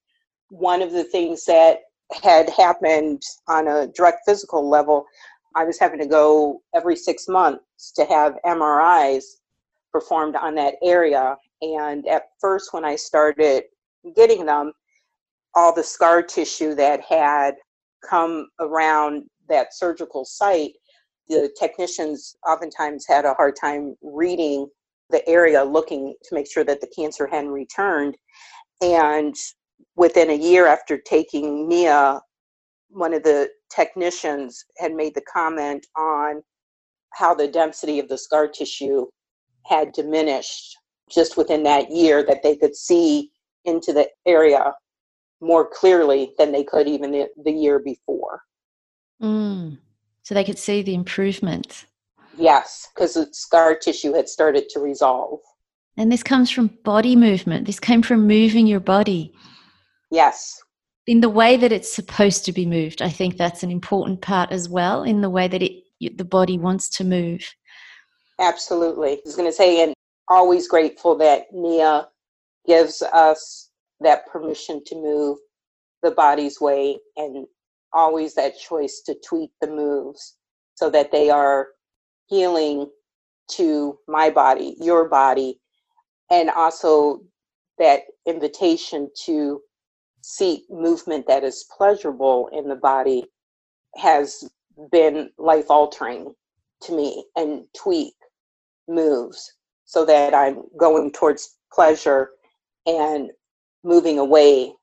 One 0.49 0.82
of 0.82 0.91
the 0.91 1.03
things 1.03 1.45
that 1.45 1.82
had 2.23 2.49
happened 2.49 3.21
on 3.47 3.67
a 3.67 3.88
direct 3.88 4.21
physical 4.25 4.67
level, 4.67 5.05
I 5.55 5.63
was 5.63 5.80
having 5.80 5.99
to 5.99 6.07
go 6.07 6.61
every 6.73 6.95
six 6.95 7.27
months 7.27 7.91
to 7.95 8.05
have 8.05 8.38
MRIs 8.45 9.23
performed 9.91 10.36
on 10.36 10.55
that 10.55 10.75
area. 10.84 11.36
And 11.61 12.07
at 12.07 12.30
first, 12.39 12.73
when 12.73 12.86
I 12.86 12.95
started 12.95 13.63
getting 14.15 14.45
them, 14.45 14.73
all 15.55 15.73
the 15.73 15.84
scar 15.84 16.21
tissue 16.21 16.75
that 16.75 17.01
had 17.01 17.55
come 18.07 18.47
around 18.59 19.25
that 19.50 19.74
surgical 19.74 20.26
site, 20.26 20.74
the 21.28 21.52
technicians 21.60 22.36
oftentimes 22.47 23.06
had 23.08 23.26
a 23.26 23.34
hard 23.34 23.56
time 23.60 23.95
reading 24.02 24.68
the 25.10 25.28
area, 25.28 25.64
looking 25.64 26.14
to 26.24 26.36
make 26.36 26.52
sure 26.52 26.64
that 26.64 26.82
the 26.82 26.91
cancer 26.95 27.28
hadn't 27.28 27.52
returned. 27.52 28.16
And 28.82 29.36
within 29.95 30.30
a 30.30 30.38
year 30.38 30.68
after 30.68 30.97
taking 30.97 31.68
Nia, 31.68 32.22
one 32.89 33.14
of 33.14 33.24
the 33.24 33.50
technicians 33.70 34.64
had 34.78 34.93
made 34.93 35.14
the 35.14 35.24
comment 35.32 35.86
on 35.95 36.41
how 37.14 37.34
the 37.34 37.47
density 37.47 38.00
of 38.00 38.08
the 38.08 38.18
scar 38.18 38.47
tissue 38.47 39.06
had 39.66 39.91
diminished 39.93 40.78
just 41.10 41.38
within 41.38 41.64
that 41.64 41.91
year 41.91 42.24
that 42.24 42.43
they 42.43 42.56
could 42.56 42.76
see 42.76 43.32
into 43.66 43.93
the 43.93 44.08
area 44.26 44.74
more 45.41 45.68
clearly 45.68 46.34
than 46.38 46.52
they 46.52 46.64
could 46.64 46.88
even 46.88 47.12
the, 47.12 47.28
the 47.43 47.52
year 47.52 47.80
before. 47.80 48.41
Mm. 49.22 49.78
So 50.24 50.34
they 50.36 50.43
could 50.43 50.59
see 50.59 50.82
the 50.82 50.93
improvement. 50.93 51.86
Yes, 52.38 52.88
because 52.93 53.15
the 53.15 53.28
scar 53.32 53.76
tissue 53.76 54.13
had 54.13 54.30
started 54.30 54.70
to 54.70 54.80
resolve. 54.80 55.39
And 55.97 56.11
this 56.11 56.24
comes 56.24 56.49
from 56.49 56.67
body 56.84 57.15
movement. 57.15 57.65
This 57.65 57.80
came 57.80 58.01
from 58.01 58.28
moving 58.28 58.67
your 58.67 58.80
body. 58.80 59.34
Yes. 60.11 60.61
In 61.07 61.20
the 61.20 61.30
way 61.30 61.57
that 61.57 61.72
it's 61.72 61.91
supposed 61.91 62.45
to 62.45 62.53
be 62.53 62.65
moved. 62.65 63.01
I 63.01 63.09
think 63.09 63.36
that's 63.36 63.63
an 63.63 63.72
important 63.72 64.22
part 64.22 64.51
as 64.51 64.70
well, 64.70 65.03
in 65.03 65.22
the 65.22 65.30
way 65.30 65.47
that 65.47 65.61
it 65.61 65.84
the 66.15 66.24
body 66.24 66.57
wants 66.57 66.88
to 66.89 67.03
move. 67.03 67.43
Absolutely. 68.39 69.13
I 69.13 69.22
was 69.26 69.36
going 69.36 69.49
to 69.49 69.53
say, 69.53 69.84
and 69.84 69.93
always 70.30 70.67
grateful 70.67 71.17
that 71.17 71.47
Nia 71.51 72.07
gives 72.65 73.01
us 73.01 73.72
that 73.99 74.26
permission 74.28 74.82
to 74.86 74.95
move 74.95 75.38
the 76.03 76.11
body's 76.11 76.61
way 76.61 76.97
and 77.17 77.45
always 77.93 78.35
that 78.35 78.57
choice 78.57 79.01
to 79.05 79.15
tweak 79.27 79.51
the 79.61 79.67
moves 79.67 80.37
so 80.75 80.89
that 80.89 81.11
they 81.11 81.29
are 81.29 81.69
healing 82.27 82.89
to 83.49 83.97
my 84.07 84.29
body, 84.29 84.75
your 84.79 85.09
body, 85.09 85.59
and 86.29 86.49
also 86.49 87.21
that 87.79 88.01
invitation 88.27 89.09
to 89.25 89.61
seek 90.21 90.63
movement 90.69 91.25
that 91.27 91.43
is 91.43 91.65
pleasurable 91.75 92.49
in 92.53 92.67
the 92.67 92.75
body 92.75 93.25
has 93.95 94.49
been 94.91 95.29
life 95.37 95.69
altering 95.69 96.33
to 96.81 96.95
me 96.95 97.25
and 97.35 97.63
tweak 97.75 98.13
moves 98.87 99.53
so 99.85 100.05
that 100.05 100.33
I'm 100.33 100.63
going 100.77 101.11
towards 101.11 101.57
pleasure 101.73 102.31
and 102.85 103.31
moving 103.83 104.19
away 104.19 104.73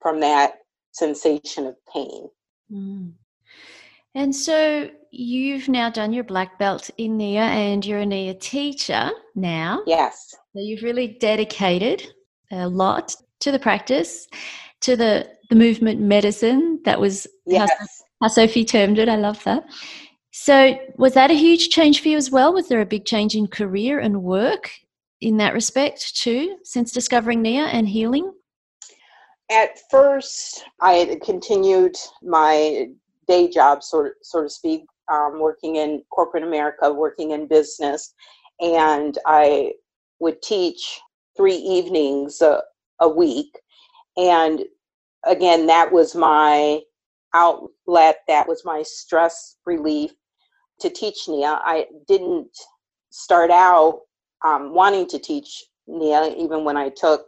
from 0.00 0.20
that 0.20 0.54
sensation 0.92 1.66
of 1.66 1.76
pain. 1.92 2.28
Mm. 2.74 3.12
And 4.14 4.34
so 4.34 4.90
you've 5.10 5.68
now 5.68 5.90
done 5.90 6.12
your 6.12 6.24
black 6.24 6.58
belt 6.58 6.90
in 6.98 7.16
Nia 7.16 7.42
and 7.42 7.84
you're 7.84 8.00
a 8.00 8.06
Nia 8.06 8.34
teacher 8.34 9.10
now. 9.34 9.82
Yes. 9.86 10.34
So 10.52 10.60
you've 10.60 10.82
really 10.82 11.08
dedicated 11.20 12.12
a 12.52 12.68
lot 12.68 13.14
to 13.40 13.50
the 13.50 13.58
practice 13.58 14.28
to 14.82 14.96
the, 14.96 15.28
the 15.50 15.56
movement 15.56 16.00
medicine. 16.00 16.80
That 16.84 17.00
was 17.00 17.26
yes. 17.46 17.70
how, 17.78 17.86
how 18.22 18.28
Sophie 18.28 18.64
termed 18.64 18.98
it. 18.98 19.08
I 19.08 19.16
love 19.16 19.42
that. 19.44 19.64
So, 20.36 20.76
was 20.96 21.14
that 21.14 21.30
a 21.30 21.34
huge 21.34 21.68
change 21.68 22.02
for 22.02 22.08
you 22.08 22.16
as 22.16 22.30
well? 22.30 22.52
Was 22.52 22.68
there 22.68 22.80
a 22.80 22.86
big 22.86 23.04
change 23.04 23.36
in 23.36 23.46
career 23.46 24.00
and 24.00 24.22
work 24.22 24.70
in 25.20 25.36
that 25.36 25.54
respect 25.54 26.16
too, 26.16 26.58
since 26.64 26.90
discovering 26.90 27.40
Nia 27.40 27.66
and 27.66 27.88
healing? 27.88 28.32
At 29.50 29.78
first, 29.90 30.64
I 30.80 31.18
continued 31.22 31.96
my 32.22 32.88
day 33.28 33.48
job, 33.48 33.82
sort 33.82 34.16
so 34.22 34.42
to 34.42 34.48
speak, 34.48 34.84
um, 35.12 35.38
working 35.38 35.76
in 35.76 36.02
corporate 36.10 36.42
America, 36.42 36.92
working 36.92 37.32
in 37.32 37.46
business, 37.46 38.14
and 38.60 39.18
I 39.26 39.72
would 40.20 40.40
teach 40.42 41.00
three 41.36 41.56
evenings 41.56 42.40
a, 42.40 42.62
a 43.00 43.08
week. 43.08 43.58
And 44.16 44.64
again, 45.24 45.66
that 45.66 45.92
was 45.92 46.14
my 46.14 46.80
outlet, 47.34 48.18
that 48.28 48.48
was 48.48 48.64
my 48.64 48.82
stress 48.82 49.56
relief 49.66 50.12
to 50.80 50.88
teach 50.88 51.28
Nia. 51.28 51.60
I 51.62 51.86
didn't 52.08 52.56
start 53.10 53.50
out 53.50 54.02
um, 54.44 54.72
wanting 54.74 55.06
to 55.08 55.18
teach 55.18 55.64
Nia, 55.86 56.34
even 56.36 56.64
when 56.64 56.76
I 56.76 56.88
took 56.88 57.26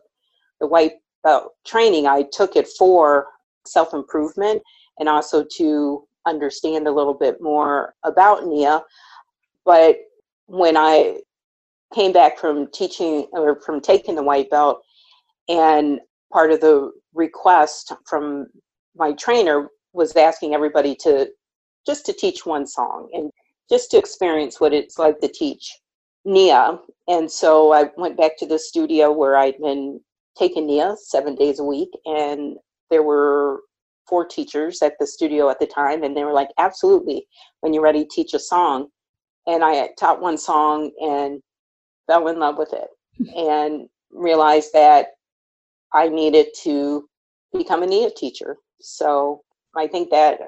the 0.60 0.66
white 0.66 0.94
belt 1.26 1.52
training, 1.66 2.06
I 2.06 2.24
took 2.32 2.54
it 2.56 2.68
for 2.78 3.26
self 3.66 3.92
improvement 3.92 4.62
and 5.00 5.08
also 5.08 5.44
to 5.56 6.06
understand 6.24 6.86
a 6.86 6.92
little 6.92 7.14
bit 7.14 7.40
more 7.40 7.94
about 8.04 8.46
Nia. 8.46 8.82
But 9.64 9.96
when 10.46 10.76
I 10.76 11.20
came 11.92 12.12
back 12.12 12.38
from 12.38 12.68
teaching 12.72 13.26
or 13.32 13.60
from 13.60 13.80
taking 13.80 14.14
the 14.14 14.22
white 14.22 14.50
belt, 14.50 14.82
and 15.48 16.00
part 16.32 16.52
of 16.52 16.60
the 16.60 16.92
request 17.14 17.92
from 18.06 18.46
my 18.96 19.12
trainer 19.12 19.68
was 19.92 20.14
asking 20.16 20.54
everybody 20.54 20.94
to 20.94 21.28
just 21.86 22.06
to 22.06 22.12
teach 22.12 22.46
one 22.46 22.66
song 22.66 23.08
and 23.12 23.30
just 23.70 23.90
to 23.90 23.98
experience 23.98 24.60
what 24.60 24.72
it's 24.72 24.98
like 24.98 25.18
to 25.20 25.28
teach 25.28 25.76
Nia. 26.24 26.78
And 27.08 27.30
so 27.30 27.72
I 27.72 27.90
went 27.96 28.16
back 28.16 28.36
to 28.38 28.46
the 28.46 28.58
studio 28.58 29.10
where 29.12 29.36
I'd 29.36 29.58
been 29.58 30.00
taking 30.38 30.66
Nia 30.66 30.96
seven 30.98 31.34
days 31.34 31.58
a 31.58 31.64
week, 31.64 31.90
and 32.04 32.56
there 32.90 33.02
were 33.02 33.60
four 34.08 34.24
teachers 34.24 34.82
at 34.82 34.94
the 35.00 35.06
studio 35.06 35.48
at 35.50 35.58
the 35.58 35.66
time, 35.66 36.02
and 36.02 36.16
they 36.16 36.24
were 36.24 36.32
like, 36.32 36.50
"Absolutely, 36.58 37.26
when 37.60 37.72
you're 37.72 37.82
ready, 37.82 38.04
teach 38.04 38.34
a 38.34 38.38
song." 38.38 38.88
And 39.46 39.64
I 39.64 39.88
taught 39.98 40.20
one 40.20 40.38
song 40.38 40.90
and 41.00 41.42
fell 42.06 42.28
in 42.28 42.38
love 42.38 42.58
with 42.58 42.72
it, 42.72 42.88
and 43.36 43.88
realized 44.10 44.72
that 44.72 45.08
I 45.92 46.08
needed 46.08 46.48
to 46.62 47.08
become 47.52 47.82
a 47.82 47.86
Nia 47.86 48.10
teacher. 48.10 48.58
So 48.80 49.42
I 49.76 49.86
think 49.86 50.10
that 50.10 50.40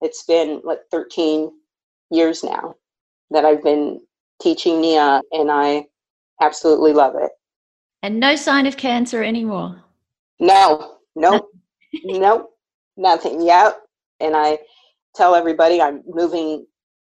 it's 0.00 0.24
been 0.24 0.60
like 0.64 0.80
13 0.90 1.50
years 2.10 2.42
now 2.42 2.74
that 3.30 3.44
I've 3.44 3.62
been 3.62 4.00
teaching 4.40 4.80
Nia, 4.80 5.22
and 5.32 5.50
I 5.50 5.86
absolutely 6.40 6.92
love 6.92 7.14
it. 7.16 7.30
And 8.02 8.18
no 8.18 8.34
sign 8.36 8.66
of 8.66 8.76
cancer 8.76 9.22
anymore. 9.22 9.82
No, 10.38 10.96
no, 11.14 11.48
no, 12.04 12.48
nothing. 12.96 13.42
Yep. 13.42 13.82
And 14.20 14.34
I 14.34 14.58
tell 15.14 15.34
everybody 15.34 15.82
I'm 15.82 16.02
moving 16.06 16.66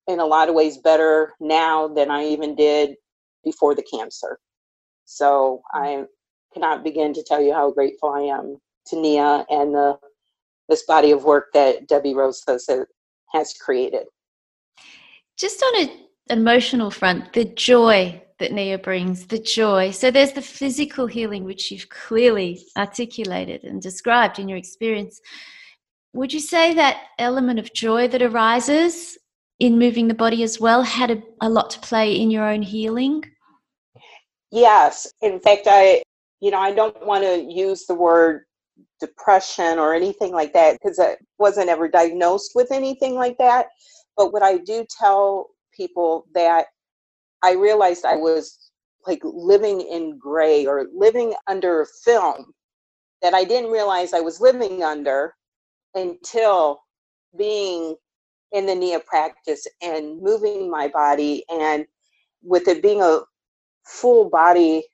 in 0.08 0.18
a 0.18 0.26
lot 0.26 0.48
of 0.48 0.54
ways 0.54 0.78
better 0.78 1.32
now 1.40 1.86
than 1.86 2.10
I 2.10 2.24
even 2.26 2.56
did 2.56 2.96
before 3.44 3.74
the 3.74 3.84
cancer. 3.84 4.38
So 5.04 5.62
I 5.72 6.04
cannot 6.52 6.82
begin 6.82 7.12
to 7.14 7.22
tell 7.22 7.40
you 7.40 7.52
how 7.52 7.70
grateful 7.70 8.10
I 8.10 8.22
am 8.22 8.56
to 8.86 9.00
Nia 9.00 9.46
and 9.48 9.74
the 9.74 9.98
this 10.68 10.84
body 10.84 11.10
of 11.10 11.24
work 11.24 11.52
that 11.52 11.88
Debbie 11.88 12.14
Rosas, 12.14 12.70
has 13.32 13.52
created. 13.54 14.06
Just 15.36 15.62
on 15.62 15.82
an 15.82 15.90
emotional 16.30 16.90
front, 16.90 17.32
the 17.32 17.44
joy 17.44 18.22
that 18.40 18.52
Nia 18.52 18.78
brings, 18.78 19.26
the 19.26 19.38
joy. 19.38 19.92
So 19.92 20.10
there's 20.10 20.32
the 20.32 20.42
physical 20.42 21.06
healing, 21.06 21.44
which 21.44 21.70
you've 21.70 21.88
clearly 21.88 22.66
articulated 22.76 23.64
and 23.64 23.80
described 23.80 24.38
in 24.38 24.48
your 24.48 24.58
experience. 24.58 25.20
Would 26.12 26.32
you 26.32 26.40
say 26.40 26.74
that 26.74 27.02
element 27.18 27.60
of 27.60 27.72
joy 27.72 28.08
that 28.08 28.22
arises 28.22 29.16
in 29.60 29.78
moving 29.78 30.08
the 30.08 30.14
body 30.14 30.42
as 30.42 30.58
well 30.58 30.82
had 30.82 31.10
a, 31.10 31.22
a 31.40 31.48
lot 31.48 31.70
to 31.70 31.80
play 31.80 32.16
in 32.16 32.30
your 32.30 32.48
own 32.48 32.62
healing? 32.62 33.22
Yes. 34.50 35.12
In 35.20 35.38
fact, 35.38 35.66
I, 35.66 36.02
you 36.40 36.50
know, 36.50 36.58
I 36.58 36.72
don't 36.72 37.06
want 37.06 37.22
to 37.22 37.40
use 37.40 37.86
the 37.86 37.94
word 37.94 38.44
depression 38.98 39.78
or 39.78 39.94
anything 39.94 40.32
like 40.32 40.52
that 40.54 40.72
because 40.72 40.98
I 40.98 41.16
wasn't 41.38 41.68
ever 41.68 41.88
diagnosed 41.88 42.52
with 42.54 42.72
anything 42.72 43.14
like 43.14 43.38
that. 43.38 43.66
But 44.16 44.32
what 44.32 44.42
I 44.42 44.58
do 44.58 44.84
tell 44.98 45.50
people 45.74 46.26
that 46.34 46.66
I 47.42 47.54
realized 47.54 48.04
I 48.04 48.16
was 48.16 48.58
like 49.06 49.20
living 49.24 49.80
in 49.82 50.18
gray 50.18 50.66
or 50.66 50.86
living 50.94 51.34
under 51.48 51.82
a 51.82 51.86
film 52.04 52.52
that 53.22 53.34
I 53.34 53.44
didn't 53.44 53.70
realize 53.72 54.12
I 54.14 54.20
was 54.20 54.40
living 54.40 54.82
under 54.82 55.34
until 55.94 56.82
being 57.38 57.96
in 58.52 58.66
the 58.66 58.74
Nia 58.74 59.00
practice 59.00 59.66
and 59.82 60.20
moving 60.22 60.70
my 60.70 60.88
body 60.88 61.44
and 61.50 61.86
with 62.42 62.68
it 62.68 62.82
being 62.82 63.02
a 63.02 63.20
full 63.86 64.30
body 64.30 64.84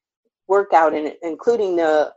workout 0.49 0.95
and 0.95 1.15
including 1.23 1.77
the 1.77 2.13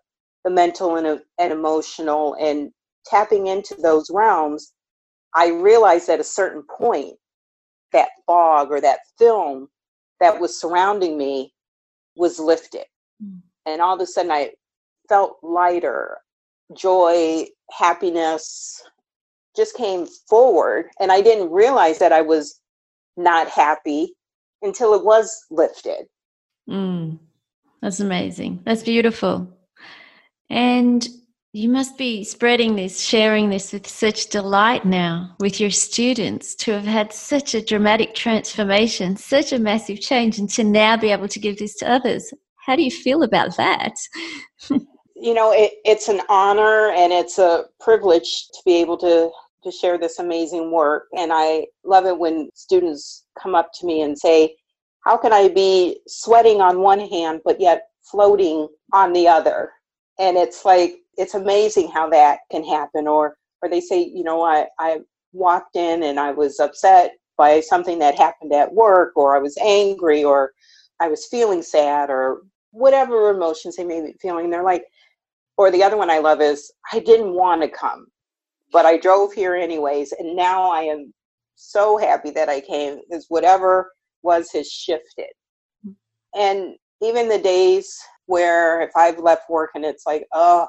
the 0.45 0.51
mental 0.51 0.97
and, 0.97 1.21
and 1.39 1.53
emotional 1.53 2.35
and 2.39 2.71
tapping 3.05 3.47
into 3.47 3.75
those 3.81 4.09
realms 4.11 4.73
i 5.35 5.49
realized 5.49 6.09
at 6.09 6.19
a 6.19 6.23
certain 6.25 6.63
point 6.77 7.15
that 7.93 8.09
fog 8.27 8.71
or 8.71 8.81
that 8.81 8.99
film 9.19 9.67
that 10.19 10.39
was 10.39 10.59
surrounding 10.59 11.17
me 11.17 11.53
was 12.15 12.39
lifted. 12.39 12.85
Mm. 13.23 13.41
and 13.65 13.81
all 13.81 13.95
of 13.95 14.01
a 14.01 14.05
sudden 14.05 14.31
i 14.31 14.51
felt 15.09 15.37
lighter. 15.43 16.17
Joy 16.73 17.47
happiness 17.71 18.81
just 19.57 19.75
came 19.75 20.07
forward 20.29 20.85
and 20.99 21.11
i 21.11 21.19
didn't 21.21 21.51
realize 21.51 21.99
that 21.99 22.13
i 22.13 22.21
was 22.21 22.61
not 23.17 23.49
happy 23.49 24.13
until 24.61 24.93
it 24.93 25.03
was 25.03 25.45
lifted. 25.51 26.07
Mm, 26.69 27.19
that's 27.81 27.99
amazing. 27.99 28.61
That's 28.63 28.83
beautiful. 28.83 29.51
And 30.49 31.07
you 31.51 31.67
must 31.67 31.97
be 31.97 32.23
spreading 32.23 32.75
this, 32.75 33.01
sharing 33.01 33.49
this 33.49 33.73
with 33.73 33.87
such 33.87 34.27
delight 34.27 34.85
now 34.85 35.35
with 35.39 35.59
your 35.59 35.71
students 35.71 36.53
to 36.53 36.71
have 36.71 36.85
had 36.85 37.11
such 37.11 37.55
a 37.55 37.65
dramatic 37.65 38.13
transformation, 38.13 39.17
such 39.17 39.51
a 39.51 39.57
massive 39.57 39.99
change, 39.99 40.37
and 40.37 40.49
to 40.49 40.63
now 40.63 40.95
be 40.95 41.09
able 41.09 41.27
to 41.27 41.39
give 41.39 41.57
this 41.57 41.75
to 41.75 41.91
others. 41.91 42.31
How 42.65 42.75
do 42.75 42.83
you 42.83 42.91
feel 42.91 43.23
about 43.23 43.57
that? 43.57 43.93
you 45.15 45.33
know, 45.33 45.51
it, 45.51 45.73
it's 45.85 46.07
an 46.07 46.21
honor 46.29 46.91
and 46.91 47.11
it's 47.11 47.39
a 47.39 47.65
privilege 47.79 48.47
to 48.53 48.59
be 48.65 48.75
able 48.75 48.97
to 48.97 49.31
to 49.61 49.71
share 49.71 49.97
this 49.97 50.19
amazing 50.19 50.71
work. 50.71 51.07
And 51.17 51.33
I 51.33 51.65
love 51.83 52.05
it 52.05 52.17
when 52.17 52.49
students 52.53 53.25
come 53.37 53.55
up 53.55 53.71
to 53.73 53.85
me 53.85 54.03
and 54.03 54.17
say, 54.17 54.55
"How 55.03 55.17
can 55.17 55.33
I 55.33 55.49
be 55.49 55.99
sweating 56.07 56.61
on 56.61 56.79
one 56.79 57.01
hand 57.01 57.41
but 57.43 57.59
yet 57.59 57.89
floating 58.03 58.69
on 58.93 59.13
the 59.13 59.27
other?" 59.27 59.73
And 60.17 60.37
it's 60.37 60.63
like 60.63 60.99
it's 61.19 61.35
amazing 61.35 61.89
how 61.89 62.09
that 62.09 62.39
can 62.51 62.63
happen. 62.63 63.07
Or 63.07 63.35
or 63.61 63.69
they 63.69 63.81
say 63.81 64.11
you 64.13 64.23
know 64.23 64.41
i 64.41 64.65
i 64.79 64.99
walked 65.33 65.75
in 65.75 66.03
and 66.03 66.19
i 66.19 66.31
was 66.31 66.59
upset 66.59 67.13
by 67.37 67.59
something 67.59 67.99
that 67.99 68.17
happened 68.17 68.53
at 68.53 68.73
work 68.73 69.13
or 69.15 69.35
i 69.35 69.39
was 69.39 69.57
angry 69.61 70.23
or 70.23 70.51
i 70.99 71.07
was 71.07 71.27
feeling 71.27 71.61
sad 71.61 72.09
or 72.09 72.41
whatever 72.71 73.29
emotions 73.31 73.75
they 73.75 73.83
may 73.83 74.01
be 74.01 74.15
feeling. 74.21 74.49
They're 74.49 74.63
like 74.63 74.85
or 75.57 75.71
the 75.71 75.83
other 75.83 75.97
one 75.97 76.09
i 76.09 76.19
love 76.19 76.41
is 76.41 76.71
i 76.93 76.99
didn't 76.99 77.33
want 77.33 77.61
to 77.61 77.69
come 77.69 78.07
but 78.71 78.85
i 78.85 78.97
drove 78.97 79.33
here 79.33 79.55
anyways 79.55 80.13
and 80.13 80.35
now 80.35 80.69
i 80.69 80.81
am 80.81 81.13
so 81.55 81.97
happy 81.97 82.31
that 82.31 82.49
i 82.49 82.61
came 82.61 82.99
because 83.09 83.25
whatever 83.29 83.91
was 84.21 84.51
has 84.51 84.69
shifted. 84.69 85.29
Mm. 85.85 85.95
And 86.35 86.75
even 87.01 87.29
the 87.29 87.39
days 87.39 87.93
where 88.27 88.81
if 88.81 88.91
i've 88.95 89.19
left 89.19 89.49
work 89.49 89.71
and 89.75 89.83
it's 89.83 90.05
like 90.05 90.25
oh 90.33 90.67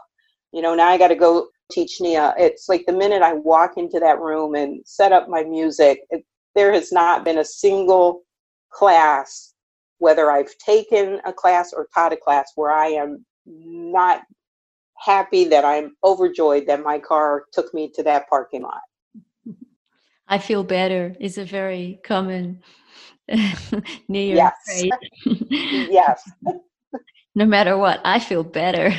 you 0.52 0.62
know 0.62 0.74
now 0.74 0.88
i 0.88 0.98
got 0.98 1.08
to 1.08 1.16
go 1.16 1.48
teach 1.70 2.00
nia. 2.00 2.34
It's 2.36 2.68
like 2.68 2.84
the 2.86 2.92
minute 2.92 3.22
i 3.22 3.32
walk 3.32 3.76
into 3.76 4.00
that 4.00 4.20
room 4.20 4.54
and 4.54 4.82
set 4.84 5.12
up 5.12 5.28
my 5.28 5.44
music 5.44 6.00
it, 6.10 6.24
there 6.54 6.72
has 6.72 6.90
not 6.90 7.24
been 7.24 7.38
a 7.38 7.44
single 7.44 8.22
class 8.70 9.54
whether 9.98 10.30
i've 10.30 10.56
taken 10.58 11.20
a 11.24 11.32
class 11.32 11.72
or 11.72 11.88
taught 11.94 12.12
a 12.12 12.16
class 12.16 12.52
where 12.56 12.72
i 12.72 12.86
am 12.86 13.24
not 13.46 14.22
happy 14.96 15.44
that 15.44 15.64
i'm 15.64 15.96
overjoyed 16.04 16.66
that 16.66 16.82
my 16.82 16.98
car 16.98 17.44
took 17.52 17.72
me 17.72 17.90
to 17.94 18.02
that 18.02 18.28
parking 18.28 18.62
lot. 18.62 18.82
I 20.28 20.38
feel 20.38 20.62
better 20.62 21.16
is 21.18 21.38
a 21.38 21.44
very 21.44 22.00
common 22.04 22.62
New 24.08 24.20
Year's 24.20 24.38
yes. 24.38 24.90
yes 25.88 26.30
no 27.34 27.46
matter 27.46 27.78
what, 27.78 28.00
I 28.04 28.18
feel 28.18 28.42
better. 28.42 28.92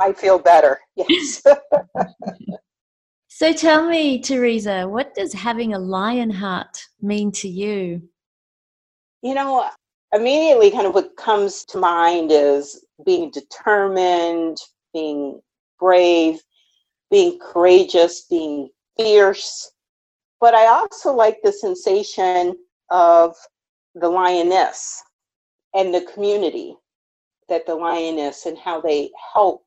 I 0.00 0.12
feel 0.12 0.38
better, 0.38 0.80
yes. 0.96 1.42
so 3.28 3.52
tell 3.52 3.88
me, 3.88 4.20
Teresa, 4.20 4.88
what 4.88 5.14
does 5.14 5.32
having 5.32 5.74
a 5.74 5.78
lion 5.78 6.30
heart 6.30 6.78
mean 7.00 7.32
to 7.32 7.48
you? 7.48 8.02
You 9.22 9.34
know, 9.34 9.68
immediately 10.12 10.70
kind 10.70 10.86
of 10.86 10.94
what 10.94 11.16
comes 11.16 11.64
to 11.66 11.78
mind 11.78 12.30
is 12.30 12.84
being 13.04 13.30
determined, 13.30 14.58
being 14.92 15.40
brave, 15.80 16.40
being 17.10 17.38
courageous, 17.40 18.26
being 18.30 18.68
fierce. 18.96 19.72
But 20.40 20.54
I 20.54 20.66
also 20.66 21.12
like 21.12 21.38
the 21.42 21.52
sensation 21.52 22.54
of 22.90 23.34
the 23.94 24.08
lioness 24.08 25.02
and 25.74 25.92
the 25.92 26.02
community 26.12 26.76
that 27.48 27.66
the 27.66 27.74
lioness 27.74 28.46
and 28.46 28.58
how 28.58 28.80
they 28.80 29.10
help 29.34 29.64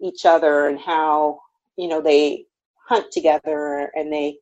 each 0.00 0.26
other 0.26 0.68
and 0.68 0.78
how 0.78 1.40
you 1.76 1.88
know 1.88 2.00
they 2.00 2.44
hunt 2.86 3.10
together 3.10 3.90
and 3.94 4.12
they 4.12 4.38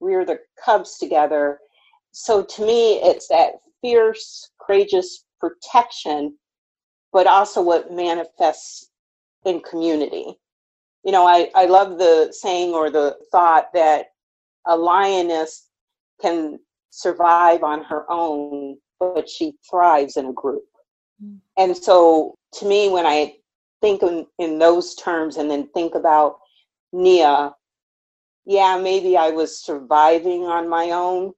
rear 0.00 0.24
their 0.24 0.40
cubs 0.62 0.98
together. 0.98 1.58
So 2.12 2.42
to 2.42 2.66
me 2.66 2.94
it's 3.02 3.28
that 3.28 3.52
fierce 3.80 4.50
courageous 4.60 5.24
protection 5.40 6.36
but 7.12 7.26
also 7.26 7.62
what 7.62 7.92
manifests 7.92 8.90
in 9.44 9.60
community. 9.60 10.34
You 11.04 11.12
know 11.12 11.26
i, 11.26 11.50
I 11.54 11.66
love 11.66 11.98
the 11.98 12.32
saying 12.32 12.72
or 12.72 12.90
the 12.90 13.16
thought 13.30 13.72
that 13.74 14.06
a 14.66 14.76
lioness 14.76 15.68
can 16.20 16.58
survive 16.90 17.62
on 17.62 17.84
her 17.84 18.10
own 18.10 18.78
but 18.98 19.28
she 19.28 19.54
thrives 19.70 20.16
in 20.16 20.26
a 20.26 20.32
group 20.32 20.64
and 21.56 21.76
so 21.76 22.34
to 22.54 22.66
me, 22.66 22.88
when 22.88 23.06
I 23.06 23.34
think 23.80 24.02
in, 24.02 24.26
in 24.38 24.58
those 24.58 24.94
terms 24.94 25.36
and 25.36 25.50
then 25.50 25.68
think 25.68 25.94
about 25.94 26.38
Nia, 26.92 27.54
yeah, 28.44 28.78
maybe 28.80 29.16
I 29.16 29.30
was 29.30 29.60
surviving 29.60 30.44
on 30.44 30.68
my 30.68 30.90
own, 30.90 31.32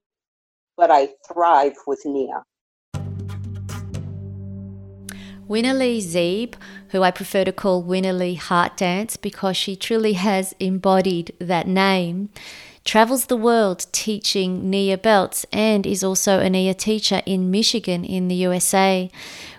but 0.76 0.90
I 0.90 1.10
thrive 1.26 1.76
with 1.86 2.02
Nia. 2.04 2.44
Winalee 5.48 6.02
Zeeb, 6.02 6.54
who 6.90 7.02
I 7.02 7.10
prefer 7.10 7.44
to 7.44 7.52
call 7.52 7.82
Winalee 7.82 8.36
Heart 8.36 8.76
Dance 8.76 9.16
because 9.16 9.56
she 9.56 9.76
truly 9.76 10.12
has 10.12 10.54
embodied 10.60 11.34
that 11.38 11.66
name, 11.66 12.28
travels 12.88 13.26
the 13.26 13.36
world 13.36 13.84
teaching 13.92 14.70
Nia 14.70 14.96
belts 14.96 15.44
and 15.52 15.86
is 15.86 16.02
also 16.02 16.40
a 16.40 16.48
Nia 16.48 16.72
teacher 16.72 17.20
in 17.26 17.50
Michigan 17.50 18.02
in 18.02 18.28
the 18.28 18.34
USA. 18.36 19.10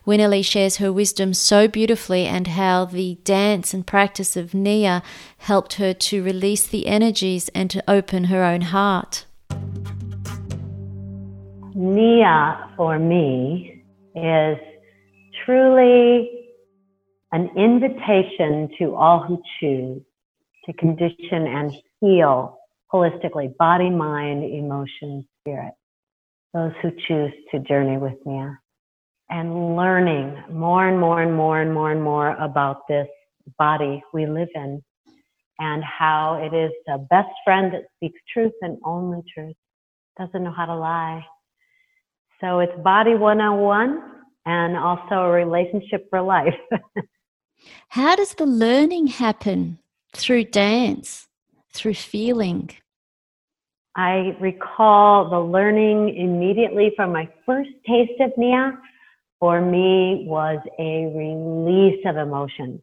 Winalee 0.04 0.44
shares 0.44 0.78
her 0.78 0.92
wisdom 0.92 1.36
so 1.36 1.68
beautifully 1.68 2.26
and 2.26 2.48
how 2.48 2.86
the 2.86 3.20
dance 3.24 3.72
and 3.72 3.86
practice 3.86 4.36
of 4.36 4.56
Nia 4.56 5.04
helped 5.38 5.74
her 5.74 5.94
to 5.94 6.24
release 6.24 6.66
the 6.66 6.88
energies 6.88 7.50
and 7.50 7.70
to 7.70 7.84
open 7.88 8.24
her 8.26 8.44
own 8.44 8.62
heart. 8.62 9.26
Nia 11.76 12.72
for 12.76 12.98
me 12.98 13.84
is 14.16 14.58
truly 15.46 16.32
an 17.32 17.48
invitation 17.56 18.70
to 18.80 18.96
all 18.96 19.20
who 19.20 19.40
choose 19.60 20.02
to 20.66 20.74
condition 20.74 21.46
and 21.46 21.72
heal 22.02 22.59
holistically 22.94 23.56
body, 23.58 23.90
mind, 23.90 24.44
emotion, 24.44 25.28
spirit. 25.40 25.74
Those 26.54 26.72
who 26.82 26.92
choose 27.08 27.32
to 27.52 27.60
journey 27.60 27.98
with 27.98 28.16
Nia 28.26 28.60
and 29.30 29.76
learning 29.76 30.44
more 30.52 30.88
and 30.88 31.00
more 31.00 31.22
and 31.22 31.36
more 31.36 31.62
and 31.62 31.74
more 31.74 31.92
and 31.92 32.02
more 32.02 32.36
about 32.38 32.88
this 32.88 33.08
body 33.58 34.02
we 34.14 34.26
live 34.26 34.50
in 34.56 34.84
and 35.60 35.84
how 35.84 36.42
it 36.42 36.56
is 36.56 36.72
the 36.88 37.06
best 37.10 37.30
friend 37.44 37.74
that 37.74 37.84
speaks 37.96 38.20
truth 38.34 38.54
and 38.62 38.78
only 38.84 39.22
truth, 39.34 39.56
doesn't 40.18 40.44
know 40.44 40.54
how 40.56 40.66
to 40.66 40.76
lie. 40.76 41.24
So 42.42 42.60
it's 42.60 42.78
body 42.82 43.16
101 43.16 44.02
and 44.46 44.78
also 44.78 45.16
a 45.16 45.32
relationship 45.32 46.08
for 46.10 46.22
life. 46.22 46.56
how 47.90 48.16
does 48.16 48.34
the 48.36 48.46
learning 48.46 49.08
happen? 49.08 49.80
Through 50.16 50.46
dance, 50.46 51.28
through 51.80 51.94
feeling? 51.94 52.70
I 53.96 54.36
recall 54.40 55.30
the 55.30 55.40
learning 55.40 56.16
immediately 56.16 56.92
from 56.96 57.12
my 57.12 57.28
first 57.46 57.70
taste 57.88 58.20
of 58.20 58.32
Nia 58.38 58.78
for 59.40 59.62
me 59.62 60.26
was 60.28 60.60
a 60.78 61.06
release 61.16 62.04
of 62.06 62.18
emotion. 62.18 62.82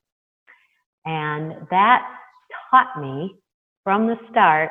And 1.05 1.55
that 1.71 2.03
taught 2.71 3.01
me 3.01 3.37
from 3.85 4.07
the 4.07 4.17
start 4.31 4.71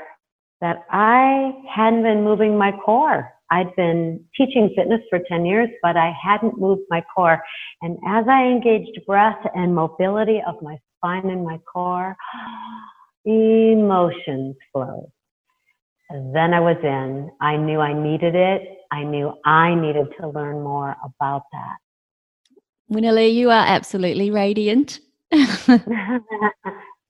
that 0.61 0.86
I 0.89 1.53
hadn't 1.73 2.03
been 2.03 2.23
moving 2.23 2.57
my 2.57 2.71
core. 2.71 3.32
I'd 3.51 3.76
been 3.76 4.26
teaching 4.36 4.73
fitness 4.76 5.01
for 5.09 5.19
10 5.28 5.45
years, 5.45 5.69
but 5.82 5.95
I 5.95 6.11
hadn't 6.21 6.59
moved 6.59 6.82
my 6.89 7.03
core. 7.15 7.41
And 7.82 7.97
as 8.07 8.26
I 8.28 8.45
engaged 8.45 8.99
breath 9.05 9.39
and 9.53 9.76
mobility 9.76 10.41
of 10.45 10.55
my 10.61 10.78
spine 10.97 11.30
and 11.30 11.45
my 11.45 11.59
core, 11.71 12.17
emotions 13.26 14.55
flowed. 14.71 15.11
Then 16.11 16.53
I 16.53 16.59
was 16.59 16.78
in. 16.84 17.32
I 17.41 17.57
knew 17.57 17.80
I 17.80 17.93
needed 17.93 18.36
it. 18.36 18.61
I 18.91 19.03
knew 19.03 19.34
I 19.45 19.73
needed 19.76 20.07
to 20.21 20.30
learn 20.30 20.63
more 20.63 20.95
about 21.03 21.43
that. 21.51 21.78
Winalee, 22.91 23.34
you 23.34 23.49
are 23.49 23.65
absolutely 23.65 24.30
radiant. 24.30 24.99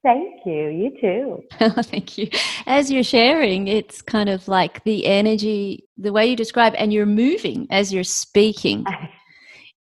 Thank 0.06 0.46
you. 0.46 0.68
You 0.70 0.92
too. 1.02 1.44
Thank 1.82 2.18
you. 2.20 2.30
As 2.68 2.92
you're 2.92 3.04
sharing, 3.04 3.68
it's 3.68 4.04
kind 4.04 4.30
of 4.30 4.48
like 4.48 4.84
the 4.84 5.08
energy, 5.08 5.84
the 5.98 6.14
way 6.14 6.28
you 6.28 6.36
describe, 6.36 6.76
and 6.78 6.94
you're 6.94 7.08
moving 7.08 7.66
as 7.72 7.92
you're 7.92 8.04
speaking. 8.04 8.86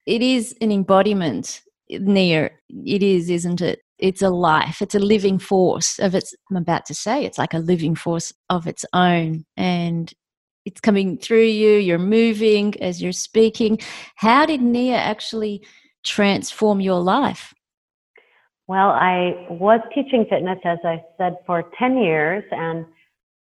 It 0.05 0.21
is 0.21 0.55
an 0.61 0.71
embodiment 0.71 1.61
near. 1.89 2.61
It 2.69 3.03
is, 3.03 3.29
isn't 3.29 3.59
it? 3.59 3.81
It's 4.03 4.21
a 4.21 4.29
life. 4.29 4.81
It's 4.81 4.95
a 4.95 4.99
living 4.99 5.39
force 5.39 5.97
of 5.97 6.13
its. 6.13 6.35
I'm 6.51 6.57
about 6.57 6.85
to 6.87 6.93
say 6.93 7.23
it's 7.23 7.37
like 7.37 7.53
a 7.53 7.59
living 7.59 7.95
force 7.95 8.33
of 8.49 8.67
its 8.67 8.83
own, 8.91 9.45
and 9.55 10.13
it's 10.65 10.81
coming 10.81 11.17
through 11.17 11.45
you. 11.45 11.77
You're 11.77 11.99
moving 11.99 12.73
as 12.81 13.01
you're 13.01 13.13
speaking. 13.13 13.79
How 14.15 14.45
did 14.45 14.61
Nia 14.61 14.97
actually 14.97 15.65
transform 16.05 16.81
your 16.81 16.99
life? 16.99 17.53
Well, 18.67 18.89
I 18.89 19.47
was 19.49 19.79
teaching 19.95 20.25
fitness, 20.29 20.59
as 20.65 20.79
I 20.83 21.01
said, 21.17 21.37
for 21.45 21.71
10 21.79 21.97
years 21.97 22.43
and 22.51 22.85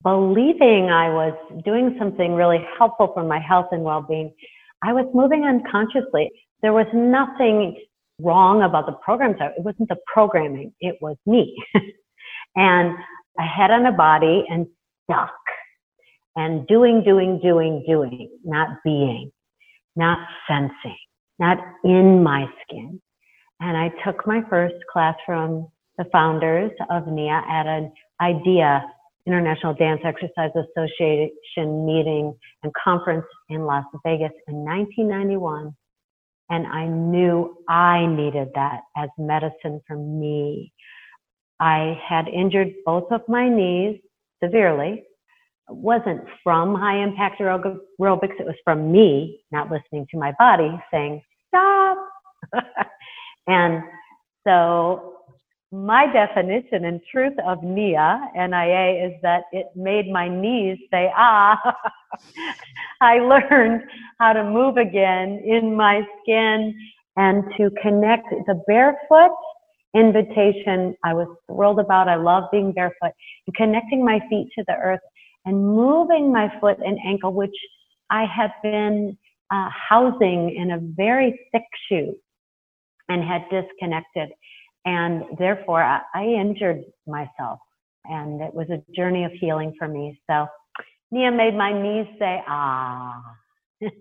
believing 0.03 0.91
I 0.91 1.09
was 1.09 1.33
doing 1.65 1.95
something 1.97 2.33
really 2.33 2.59
helpful 2.77 3.09
for 3.15 3.23
my 3.23 3.39
health 3.39 3.67
and 3.71 3.81
well 3.81 4.05
being. 4.07 4.31
I 4.83 4.93
was 4.93 5.07
moving 5.15 5.43
unconsciously. 5.43 6.29
There 6.61 6.73
was 6.73 6.85
nothing 6.93 7.81
wrong 8.21 8.63
about 8.63 8.85
the 8.85 8.93
programs. 8.93 9.37
It 9.39 9.63
wasn't 9.63 9.89
the 9.89 9.97
programming, 10.11 10.73
it 10.79 10.97
was 11.01 11.17
me. 11.25 11.55
and 12.55 12.95
a 13.39 13.43
head 13.43 13.71
on 13.71 13.85
a 13.85 13.91
body 13.91 14.45
and 14.49 14.67
stuck 15.03 15.31
and 16.35 16.65
doing, 16.67 17.03
doing, 17.03 17.39
doing, 17.41 17.83
doing, 17.87 18.29
not 18.43 18.69
being, 18.83 19.31
not 19.95 20.19
sensing, 20.47 20.97
not 21.39 21.57
in 21.83 22.23
my 22.23 22.45
skin. 22.63 23.01
And 23.59 23.77
I 23.77 23.91
took 24.05 24.25
my 24.25 24.41
first 24.49 24.75
class 24.91 25.15
from 25.25 25.67
the 25.97 26.05
founders 26.11 26.71
of 26.89 27.07
NIA 27.07 27.41
at 27.47 27.67
an 27.67 27.91
IDEA, 28.19 28.83
International 29.27 29.73
Dance 29.73 30.01
Exercise 30.03 30.51
Association 30.55 31.85
meeting 31.85 32.35
and 32.63 32.71
conference 32.83 33.25
in 33.49 33.65
Las 33.65 33.85
Vegas 34.03 34.31
in 34.47 34.55
1991. 34.65 35.75
And 36.51 36.67
I 36.67 36.85
knew 36.85 37.57
I 37.69 38.05
needed 38.05 38.49
that 38.55 38.81
as 38.97 39.09
medicine 39.17 39.81
for 39.87 39.95
me. 39.95 40.71
I 41.59 41.99
had 42.07 42.27
injured 42.27 42.73
both 42.85 43.11
of 43.11 43.21
my 43.27 43.49
knees 43.49 43.99
severely. 44.43 45.03
It 45.69 45.75
wasn't 45.75 46.21
from 46.43 46.75
high 46.75 47.01
impact 47.01 47.39
aerobics, 47.39 48.39
it 48.39 48.45
was 48.45 48.55
from 48.65 48.91
me 48.91 49.41
not 49.51 49.71
listening 49.71 50.05
to 50.11 50.17
my 50.19 50.33
body 50.37 50.79
saying, 50.91 51.21
stop. 51.47 51.97
And 53.47 53.83
so 54.47 55.10
my 55.71 56.05
definition 56.11 56.85
and 56.85 56.99
truth 57.09 57.33
of 57.45 57.63
NIA, 57.63 58.19
NIA, 58.35 59.07
is 59.07 59.13
that 59.21 59.43
it 59.53 59.67
made 59.75 60.09
my 60.09 60.27
knees 60.27 60.77
say, 60.91 61.11
ah. 61.15 61.57
I 63.01 63.19
learned 63.19 63.83
how 64.19 64.33
to 64.33 64.43
move 64.43 64.77
again 64.77 65.41
in 65.45 65.75
my 65.75 66.01
skin 66.21 66.75
and 67.15 67.43
to 67.57 67.69
connect 67.81 68.29
the 68.47 68.61
barefoot 68.67 69.31
invitation 69.95 70.95
I 71.03 71.13
was 71.13 71.27
thrilled 71.47 71.79
about. 71.79 72.07
I 72.07 72.15
love 72.15 72.45
being 72.51 72.73
barefoot 72.73 73.11
and 73.47 73.55
connecting 73.55 74.03
my 74.03 74.19
feet 74.29 74.49
to 74.57 74.65
the 74.67 74.75
earth 74.75 75.01
and 75.45 75.65
moving 75.65 76.31
my 76.31 76.51
foot 76.59 76.77
and 76.85 76.97
ankle, 77.05 77.33
which 77.33 77.55
I 78.09 78.25
had 78.25 78.51
been 78.61 79.17
uh, 79.51 79.69
housing 79.69 80.55
in 80.55 80.71
a 80.71 80.79
very 80.79 81.39
thick 81.51 81.63
shoe 81.87 82.15
and 83.09 83.23
had 83.23 83.43
disconnected. 83.49 84.29
And 84.85 85.23
therefore, 85.37 85.83
I, 85.83 86.01
I 86.13 86.23
injured 86.25 86.83
myself. 87.07 87.59
And 88.05 88.41
it 88.41 88.53
was 88.53 88.67
a 88.69 88.81
journey 88.95 89.25
of 89.25 89.31
healing 89.33 89.75
for 89.77 89.87
me. 89.87 90.19
So 90.29 90.47
Nia 91.11 91.31
made 91.31 91.55
my 91.55 91.71
knees 91.71 92.07
say, 92.17 92.43
ah. 92.47 93.21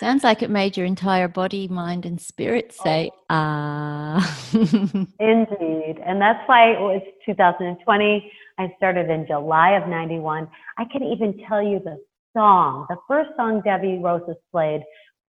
Sounds 0.00 0.22
like 0.22 0.42
it 0.42 0.50
made 0.50 0.76
your 0.76 0.86
entire 0.86 1.26
body, 1.26 1.66
mind, 1.66 2.06
and 2.06 2.20
spirit 2.20 2.72
say, 2.72 3.10
oh. 3.12 3.24
ah. 3.30 4.38
Indeed. 4.52 5.96
And 6.04 6.20
that's 6.20 6.46
why 6.46 6.70
it 6.70 6.80
was 6.80 7.02
2020. 7.26 8.32
I 8.58 8.72
started 8.76 9.10
in 9.10 9.26
July 9.26 9.72
of 9.72 9.88
91. 9.88 10.48
I 10.78 10.84
can 10.84 11.02
even 11.02 11.38
tell 11.48 11.62
you 11.62 11.80
the 11.80 11.98
song. 12.36 12.86
The 12.88 12.96
first 13.08 13.30
song 13.36 13.60
Debbie 13.64 13.98
Rosas 14.02 14.36
played 14.52 14.82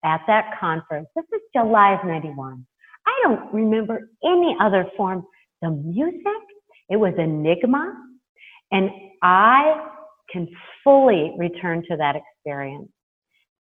at 0.06 0.22
that 0.28 0.60
conference. 0.60 1.08
This 1.16 1.26
is 1.34 1.42
July 1.56 1.94
of 2.00 2.06
91. 2.06 2.66
I 3.06 3.20
don't 3.24 3.54
remember 3.54 4.10
any 4.24 4.56
other 4.62 4.86
form. 4.95 5.26
The 5.62 5.70
music, 5.72 6.24
it 6.89 6.97
was 6.97 7.14
Enigma. 7.18 7.93
And 8.72 8.89
I 9.22 9.88
can 10.32 10.47
fully 10.84 11.34
return 11.38 11.84
to 11.89 11.97
that 11.97 12.16
experience. 12.16 12.89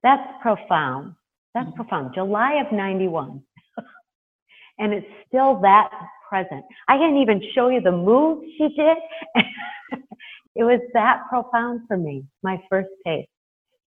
That's 0.03 0.23
profound. 0.41 1.13
That's 1.53 1.67
mm-hmm. 1.67 1.75
profound. 1.75 2.13
July 2.15 2.61
of 2.65 2.71
91. 2.71 3.41
and 4.79 4.93
it's 4.93 5.07
still 5.27 5.59
that 5.61 5.89
present. 6.29 6.63
I 6.87 6.97
can't 6.97 7.17
even 7.17 7.41
show 7.53 7.69
you 7.69 7.81
the 7.81 7.91
move 7.91 8.43
she 8.57 8.69
did. 8.69 8.97
it 10.55 10.63
was 10.63 10.79
that 10.93 11.23
profound 11.29 11.81
for 11.87 11.97
me, 11.97 12.23
my 12.41 12.57
first 12.69 12.89
taste, 13.05 13.27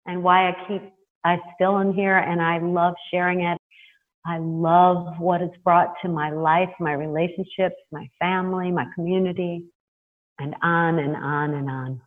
and 0.07 0.23
why 0.23 0.51
I 0.51 0.53
keep 0.69 0.83
I 1.25 1.39
still 1.55 1.79
am 1.79 1.95
here 1.95 2.19
and 2.19 2.41
I 2.41 2.59
love 2.59 2.95
sharing 3.11 3.41
it. 3.41 3.59
I 4.27 4.39
love 4.39 5.19
what 5.19 5.43
it's 5.43 5.57
brought 5.65 5.95
to 6.03 6.09
my 6.09 6.31
life, 6.31 6.71
my 6.81 6.93
relationships, 6.93 7.77
my 7.93 8.09
family, 8.19 8.71
my 8.71 8.87
community, 8.95 9.67
and 10.39 10.55
on 10.63 10.99
and 10.99 11.15
on 11.15 11.55
and 11.55 11.71
on. 11.71 12.01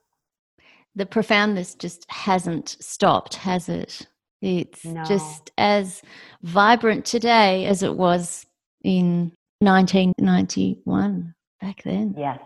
The 0.95 1.05
profoundness 1.05 1.75
just 1.75 2.05
hasn't 2.09 2.77
stopped, 2.79 3.35
has 3.35 3.69
it? 3.69 4.07
It's 4.41 4.83
no. 4.83 5.03
just 5.03 5.51
as 5.57 6.01
vibrant 6.41 7.05
today 7.05 7.65
as 7.65 7.83
it 7.83 7.95
was 7.95 8.45
in 8.83 9.31
1991 9.59 11.35
back 11.61 11.83
then. 11.83 12.15
Yes, 12.17 12.39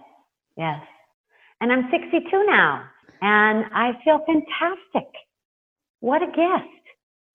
yes. 0.57 0.81
And 1.61 1.71
I'm 1.71 1.89
62 1.91 2.45
now, 2.45 2.83
and 3.21 3.65
I 3.73 3.91
feel 4.03 4.19
fantastic 4.25 5.07
what 6.01 6.21
a 6.23 6.27
gift. 6.27 6.81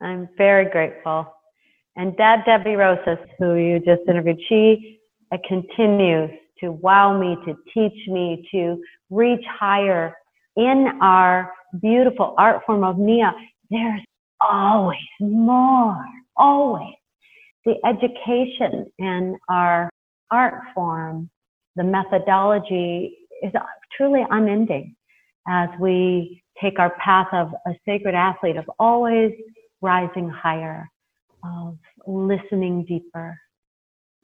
I'm 0.03 0.29
very 0.37 0.69
grateful. 0.71 1.33
And 1.97 2.17
Dad 2.17 2.43
Debbie 2.45 2.77
Rosas, 2.77 3.19
who 3.39 3.55
you 3.55 3.79
just 3.79 4.03
interviewed, 4.09 4.39
she 4.49 5.01
uh, 5.33 5.39
continues 5.49 6.31
to 6.61 6.73
wow 6.73 7.19
me, 7.19 7.37
to 7.47 7.55
teach 7.73 8.09
me, 8.09 8.47
to 8.53 8.83
reach 9.11 9.45
higher 9.59 10.15
in 10.57 10.99
our 11.01 11.53
beautiful 11.81 12.35
art 12.39 12.63
form 12.67 12.85
of 12.85 12.99
Nia. 12.99 13.33
There's 13.71 14.03
always 14.41 14.99
more, 15.21 16.05
always. 16.37 16.95
the 17.65 17.75
education 17.85 18.87
in 18.99 19.37
our 19.49 19.91
art 20.31 20.63
form, 20.75 21.29
the 21.75 21.85
methodology 21.85 23.19
is 23.43 23.53
truly 23.97 24.25
unending 24.31 24.95
as 25.49 25.69
we 25.81 26.43
take 26.61 26.79
our 26.79 26.91
path 26.97 27.27
of 27.33 27.53
a 27.67 27.73
sacred 27.87 28.15
athlete 28.15 28.57
of 28.57 28.65
always 28.79 29.33
rising 29.83 30.29
higher, 30.29 30.89
of 31.45 31.79
listening 32.07 32.85
deeper. 32.85 33.39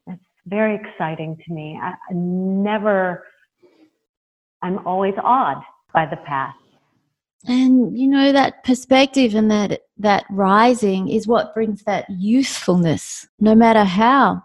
It's 0.07 0.23
very 0.47 0.75
exciting 0.77 1.37
to 1.47 1.53
me. 1.53 1.79
I, 1.81 1.91
I 1.91 2.13
never, 2.13 3.25
I'm 4.63 4.87
always 4.87 5.15
awed 5.23 5.63
by 5.93 6.07
the 6.07 6.17
path. 6.17 6.55
And 7.47 7.99
you 7.99 8.07
know 8.07 8.33
that 8.33 8.63
perspective 8.63 9.35
and 9.35 9.51
that 9.51 9.83
that 9.99 10.25
rising 10.31 11.09
is 11.09 11.27
what 11.27 11.55
brings 11.55 11.83
that 11.85 12.07
youthfulness, 12.09 13.27
no 13.41 13.55
matter 13.55 13.83
how 13.83 14.43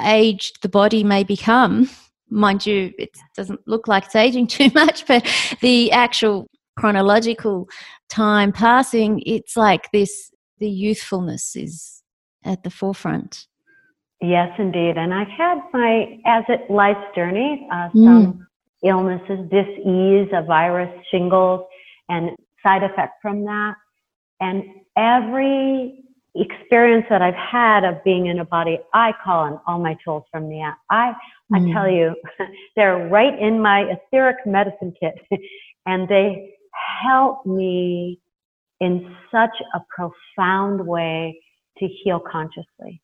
aged 0.00 0.62
the 0.62 0.68
body 0.68 1.02
may 1.02 1.24
become. 1.24 1.90
Mind 2.30 2.64
you, 2.64 2.92
it 2.98 3.16
doesn't 3.34 3.66
look 3.66 3.88
like 3.88 4.04
it's 4.04 4.14
aging 4.14 4.46
too 4.58 4.70
much, 4.72 5.06
but 5.06 5.26
the 5.60 5.90
actual 5.90 6.46
chronological 6.76 7.68
time 8.08 8.52
passing, 8.52 9.20
it's 9.26 9.56
like 9.56 9.90
this 9.92 10.30
the 10.58 10.68
youthfulness 10.68 11.56
is 11.56 11.97
at 12.44 12.62
the 12.64 12.70
forefront. 12.70 13.46
Yes, 14.20 14.50
indeed. 14.58 14.96
And 14.96 15.14
I've 15.14 15.28
had 15.28 15.58
my, 15.72 16.20
as 16.26 16.44
it 16.48 16.70
life's 16.70 17.14
journey, 17.14 17.68
uh, 17.70 17.88
mm. 17.90 18.04
some 18.04 18.46
illnesses, 18.82 19.48
dis-ease, 19.50 20.28
a 20.32 20.42
virus, 20.42 20.90
shingles, 21.10 21.66
and 22.08 22.30
side 22.62 22.82
effect 22.82 23.14
from 23.22 23.44
that. 23.44 23.74
And 24.40 24.64
every 24.96 26.04
experience 26.34 27.06
that 27.10 27.22
I've 27.22 27.34
had 27.34 27.84
of 27.84 28.02
being 28.04 28.26
in 28.26 28.40
a 28.40 28.44
body, 28.44 28.78
I 28.92 29.12
call 29.24 29.40
on 29.40 29.60
all 29.66 29.78
my 29.78 29.96
tools 30.04 30.24
from 30.32 30.48
the 30.48 30.60
I, 30.90 31.12
I 31.52 31.58
mm. 31.58 31.72
tell 31.72 31.88
you, 31.88 32.14
they're 32.76 33.08
right 33.08 33.38
in 33.38 33.60
my 33.60 33.82
etheric 33.82 34.38
medicine 34.46 34.94
kit, 34.98 35.14
and 35.86 36.08
they 36.08 36.54
help 37.02 37.46
me 37.46 38.20
in 38.80 39.14
such 39.32 39.56
a 39.74 39.80
profound 39.94 40.86
way 40.86 41.40
to 41.78 41.86
heal 41.86 42.20
consciously. 42.20 43.02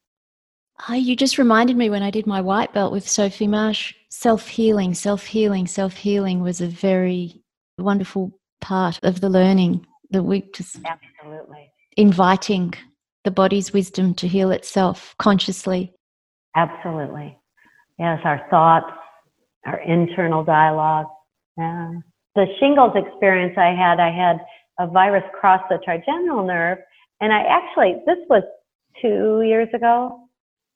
Oh, 0.89 0.95
you 0.95 1.15
just 1.15 1.39
reminded 1.39 1.77
me 1.77 1.89
when 1.89 2.03
I 2.03 2.11
did 2.11 2.27
my 2.27 2.41
white 2.41 2.73
belt 2.73 2.93
with 2.93 3.09
Sophie 3.09 3.47
Marsh, 3.47 3.95
self 4.09 4.49
healing, 4.49 4.95
self 4.95 5.25
healing, 5.25 5.67
self 5.67 5.95
healing 5.95 6.41
was 6.41 6.61
a 6.61 6.67
very 6.67 7.43
wonderful 7.79 8.33
part 8.61 8.99
of 9.03 9.21
the 9.21 9.29
learning 9.29 9.87
that 10.11 10.23
we 10.23 10.43
just 10.55 10.79
absolutely 10.85 11.71
inviting 11.97 12.75
the 13.25 13.31
body's 13.31 13.73
wisdom 13.73 14.15
to 14.15 14.29
heal 14.29 14.51
itself 14.51 15.15
consciously. 15.19 15.93
Absolutely. 16.57 17.37
Yes, 17.99 18.21
our 18.25 18.47
thoughts, 18.51 18.93
our 19.67 19.81
internal 19.81 20.45
dialogue. 20.45 21.07
Yeah. 21.57 21.93
The 22.35 22.47
shingles 22.59 22.93
experience 22.97 23.55
I 23.57 23.75
had, 23.75 24.01
I 24.01 24.11
had 24.11 24.39
a 24.79 24.87
virus 24.89 25.25
cross 25.39 25.61
the 25.71 25.79
trigeminal 25.85 26.45
nerve. 26.45 26.79
And 27.21 27.33
I 27.33 27.43
actually, 27.43 28.03
this 28.07 28.19
was 28.29 28.43
two 29.01 29.43
years 29.43 29.69
ago, 29.75 30.29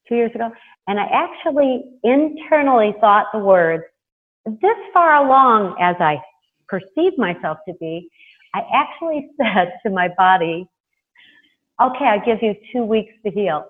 two 0.08 0.16
years 0.16 0.30
ago, 0.34 0.50
and 0.86 0.98
I 0.98 1.06
actually 1.12 1.84
internally 2.02 2.94
thought 3.00 3.26
the 3.32 3.38
words, 3.38 3.84
this 4.46 4.76
far 4.94 5.24
along 5.24 5.76
as 5.80 5.96
I 6.00 6.16
perceive 6.66 7.16
myself 7.18 7.58
to 7.68 7.74
be, 7.74 8.08
I 8.54 8.62
actually 8.72 9.28
said 9.36 9.72
to 9.84 9.90
my 9.90 10.08
body, 10.16 10.66
okay, 11.80 12.06
I 12.06 12.18
give 12.24 12.38
you 12.42 12.54
two 12.72 12.84
weeks 12.84 13.12
to 13.24 13.30
heal. 13.30 13.66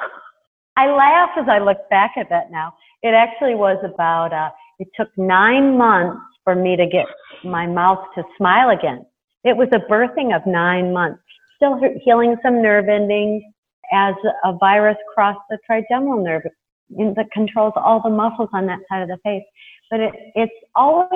I 0.76 0.86
laugh 0.90 1.30
as 1.38 1.46
I 1.48 1.58
look 1.58 1.88
back 1.90 2.12
at 2.16 2.28
that 2.30 2.50
now. 2.50 2.74
It 3.02 3.14
actually 3.14 3.54
was 3.54 3.78
about, 3.82 4.32
uh, 4.32 4.50
it 4.78 4.88
took 4.96 5.08
nine 5.16 5.76
months 5.76 6.20
for 6.44 6.54
me 6.54 6.76
to 6.76 6.86
get 6.86 7.06
my 7.44 7.66
mouth 7.66 8.04
to 8.14 8.22
smile 8.36 8.70
again. 8.70 9.04
It 9.44 9.56
was 9.56 9.68
a 9.72 9.90
birthing 9.90 10.34
of 10.36 10.46
nine 10.46 10.92
months, 10.92 11.22
still 11.56 11.80
healing 12.04 12.36
some 12.42 12.62
nerve 12.62 12.88
endings 12.88 13.42
as 13.92 14.14
a 14.44 14.52
virus 14.58 14.96
crossed 15.14 15.40
the 15.50 15.58
trigeminal 15.66 16.22
nerve 16.22 16.42
that 17.16 17.30
controls 17.32 17.72
all 17.76 18.00
the 18.02 18.10
muscles 18.10 18.48
on 18.52 18.66
that 18.66 18.80
side 18.88 19.02
of 19.02 19.08
the 19.08 19.18
face. 19.24 19.42
But 19.90 20.00
it, 20.00 20.12
it's 20.34 20.52
always 20.74 21.10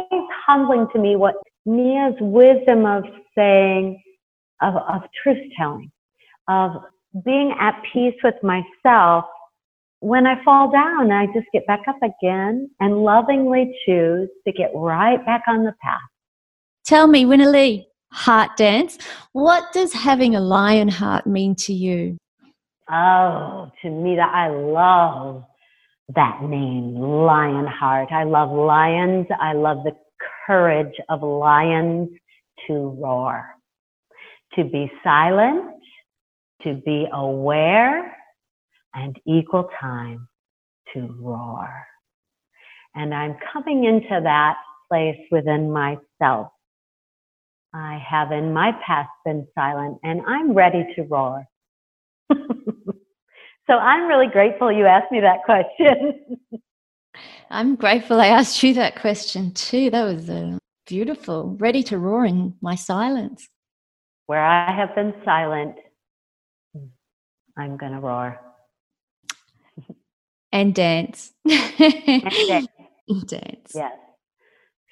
humbling 0.47 0.87
to 0.93 0.99
me 0.99 1.17
what 1.17 1.35
Nia's 1.65 2.15
wisdom 2.21 2.85
of 2.87 3.05
saying, 3.37 4.03
of, 4.63 4.75
of 4.77 5.03
truth 5.23 5.43
telling, 5.57 5.91
of 6.49 6.73
being 7.25 7.55
at 7.59 7.81
peace 7.93 8.15
with 8.23 8.35
myself. 8.43 9.25
When 10.01 10.27
I 10.27 10.43
fall 10.45 10.71
down, 10.71 11.11
I 11.11 11.27
just 11.27 11.47
get 11.53 11.67
back 11.67 11.81
up 11.89 11.97
again 12.03 12.71
and 12.81 12.99
lovingly 12.99 13.75
choose 13.87 14.29
to 14.47 14.53
get 14.53 14.71
right 14.75 15.25
back 15.25 15.43
on 15.49 15.65
the 15.65 15.73
path. 15.83 16.01
Tell 16.85 17.07
me, 17.07 17.25
Winalee, 17.25 17.87
heart 18.13 18.57
dance. 18.57 18.99
What 19.33 19.73
does 19.73 19.93
having 19.93 20.37
a 20.37 20.41
lion 20.41 20.89
heart 20.89 21.27
mean 21.27 21.55
to 21.57 21.73
you? 21.73 22.17
Oh, 22.91 23.71
to 23.83 23.91
me, 23.91 24.17
that 24.17 24.33
I 24.35 24.49
love 24.49 25.45
that 26.15 26.43
name, 26.43 26.97
Lionheart. 26.97 28.13
I 28.13 28.25
love 28.25 28.51
lions. 28.53 29.27
I 29.41 29.55
love 29.55 29.79
the 29.85 29.93
courage 30.47 30.95
of 31.09 31.23
lions 31.23 32.11
to 32.69 32.75
roar, 33.03 33.47
to 34.57 34.65
be 34.65 34.91
silent, 35.05 35.75
to 36.65 36.75
be 36.87 37.07
aware, 37.13 38.17
and 38.95 39.17
equal 39.27 39.69
time 39.81 40.29
to 40.95 41.15
roar. 41.21 41.71
And 42.95 43.15
I'm 43.15 43.37
coming 43.53 43.85
into 43.85 44.21
that 44.23 44.57
place 44.91 45.19
within 45.31 45.73
myself 45.73 46.49
I 47.75 48.03
have 48.09 48.33
in 48.33 48.53
my 48.53 48.73
past 48.87 49.11
been 49.27 49.47
silent 49.55 49.99
and 50.05 50.23
I'm 50.27 50.55
ready 50.55 50.87
to 50.97 51.05
roar. 51.05 51.47
so 53.67 53.75
I'm 53.75 54.07
really 54.07 54.29
grateful 54.29 54.71
you 54.71 54.87
asked 54.87 55.11
me 55.11 55.21
that 55.21 55.45
question. 55.45 56.39
I'm 57.51 57.77
grateful 57.77 58.21
I 58.21 58.29
asked 58.29 58.63
you 58.63 58.75
that 58.75 58.97
question 58.97 59.53
too. 59.53 59.91
That 59.91 60.05
was 60.05 60.29
uh, 60.29 60.59
beautiful. 60.87 61.57
Ready 61.59 61.83
to 61.85 61.99
roar 61.99 62.25
in 62.25 62.55
my 62.61 62.75
silence. 62.75 63.49
Where 64.27 64.45
I 64.45 64.75
have 64.75 64.95
been 64.95 65.15
silent, 65.25 65.77
I'm 67.57 67.77
going 67.77 67.93
to 67.93 68.01
roar. 68.01 68.41
and 70.53 70.75
dance. 70.75 71.33
and 71.45 72.23
dance. 72.49 72.69
dance. 73.27 73.73
Yes. 73.75 73.93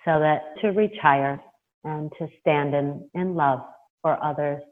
So 0.04 0.20
that 0.20 0.54
to 0.60 0.68
reach 0.68 0.94
higher 1.00 1.40
and 1.82 2.12
to 2.18 2.28
stand 2.40 2.74
in, 2.74 3.08
in 3.14 3.34
love 3.34 3.60
for 4.02 4.22
others. 4.22 4.62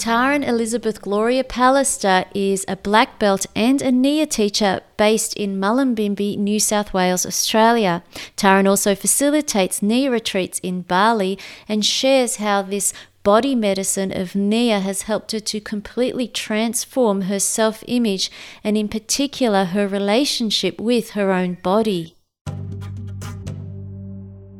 Taryn 0.00 0.48
Elizabeth 0.48 1.02
Gloria 1.02 1.44
Pallister 1.44 2.24
is 2.34 2.64
a 2.66 2.74
black 2.74 3.18
belt 3.18 3.44
and 3.54 3.82
a 3.82 3.92
NIA 3.92 4.24
teacher 4.24 4.80
based 4.96 5.34
in 5.36 5.60
Mullumbimby, 5.60 6.38
New 6.38 6.58
South 6.58 6.94
Wales, 6.94 7.26
Australia. 7.26 8.02
Taryn 8.34 8.66
also 8.66 8.94
facilitates 8.94 9.82
NIA 9.82 10.10
retreats 10.10 10.58
in 10.60 10.80
Bali 10.80 11.38
and 11.68 11.84
shares 11.84 12.36
how 12.36 12.62
this 12.62 12.94
body 13.22 13.54
medicine 13.54 14.10
of 14.10 14.34
NIA 14.34 14.80
has 14.80 15.02
helped 15.02 15.32
her 15.32 15.40
to 15.40 15.60
completely 15.60 16.26
transform 16.26 17.22
her 17.22 17.38
self 17.38 17.84
image 17.86 18.30
and, 18.64 18.78
in 18.78 18.88
particular, 18.88 19.66
her 19.66 19.86
relationship 19.86 20.80
with 20.80 21.10
her 21.10 21.30
own 21.30 21.58
body. 21.62 22.16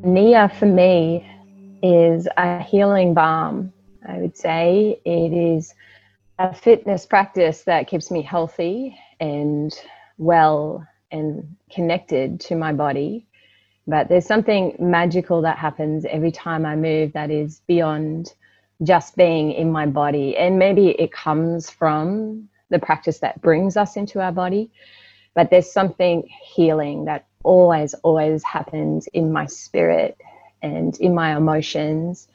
Nia 0.04 0.50
for 0.58 0.66
me 0.66 1.26
is 1.82 2.28
a 2.36 2.62
healing 2.62 3.14
balm. 3.14 3.72
I 4.06 4.18
would 4.18 4.36
say 4.36 5.00
it 5.04 5.32
is 5.32 5.74
a 6.38 6.54
fitness 6.54 7.04
practice 7.06 7.62
that 7.64 7.86
keeps 7.86 8.10
me 8.10 8.22
healthy 8.22 8.98
and 9.20 9.72
well 10.18 10.86
and 11.10 11.56
connected 11.70 12.40
to 12.40 12.56
my 12.56 12.72
body. 12.72 13.26
But 13.86 14.08
there's 14.08 14.26
something 14.26 14.76
magical 14.78 15.42
that 15.42 15.58
happens 15.58 16.04
every 16.04 16.30
time 16.30 16.64
I 16.64 16.76
move 16.76 17.12
that 17.12 17.30
is 17.30 17.60
beyond 17.66 18.34
just 18.82 19.16
being 19.16 19.52
in 19.52 19.70
my 19.70 19.86
body. 19.86 20.36
And 20.36 20.58
maybe 20.58 20.90
it 20.90 21.12
comes 21.12 21.68
from 21.68 22.48
the 22.70 22.78
practice 22.78 23.18
that 23.18 23.42
brings 23.42 23.76
us 23.76 23.96
into 23.96 24.20
our 24.20 24.32
body. 24.32 24.70
But 25.34 25.50
there's 25.50 25.70
something 25.70 26.28
healing 26.42 27.04
that 27.04 27.26
always, 27.42 27.94
always 27.94 28.42
happens 28.44 29.06
in 29.08 29.32
my 29.32 29.46
spirit 29.46 30.16
and 30.62 30.98
in 31.00 31.14
my 31.14 31.36
emotions 31.36 32.28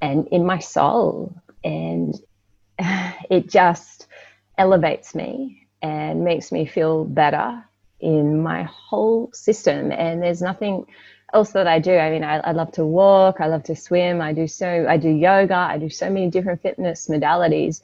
and 0.00 0.26
in 0.28 0.44
my 0.44 0.58
soul. 0.58 1.34
And 1.64 2.14
it 2.78 3.48
just 3.48 4.06
elevates 4.58 5.14
me 5.14 5.66
and 5.82 6.24
makes 6.24 6.52
me 6.52 6.66
feel 6.66 7.04
better 7.04 7.64
in 8.00 8.42
my 8.42 8.62
whole 8.64 9.30
system. 9.32 9.92
And 9.92 10.22
there's 10.22 10.42
nothing 10.42 10.86
else 11.32 11.52
that 11.52 11.66
I 11.66 11.78
do. 11.78 11.96
I 11.96 12.10
mean, 12.10 12.24
I, 12.24 12.38
I 12.38 12.52
love 12.52 12.72
to 12.72 12.84
walk, 12.84 13.40
I 13.40 13.46
love 13.46 13.62
to 13.64 13.76
swim, 13.76 14.20
I 14.20 14.32
do 14.32 14.46
so, 14.46 14.86
I 14.88 14.96
do 14.96 15.08
yoga, 15.08 15.54
I 15.54 15.78
do 15.78 15.88
so 15.88 16.10
many 16.10 16.28
different 16.30 16.62
fitness 16.62 17.08
modalities. 17.08 17.82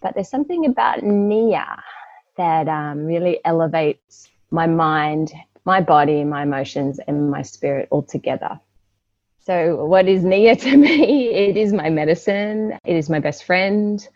But 0.00 0.14
there's 0.14 0.28
something 0.28 0.66
about 0.66 1.02
Nia 1.02 1.82
that 2.36 2.68
um, 2.68 3.06
really 3.06 3.40
elevates 3.44 4.28
my 4.50 4.66
mind, 4.66 5.32
my 5.64 5.80
body, 5.80 6.24
my 6.24 6.42
emotions, 6.42 6.98
and 7.06 7.30
my 7.30 7.42
spirit 7.42 7.88
all 7.90 8.02
together. 8.02 8.60
So, 9.44 9.84
what 9.86 10.06
is 10.06 10.22
Nia 10.22 10.54
to 10.66 10.76
me? 10.76 11.28
It 11.34 11.56
is 11.56 11.72
my 11.72 11.90
medicine, 11.90 12.78
it 12.84 12.96
is 12.96 13.10
my 13.10 13.18
best 13.18 13.44
friend, 13.44 14.06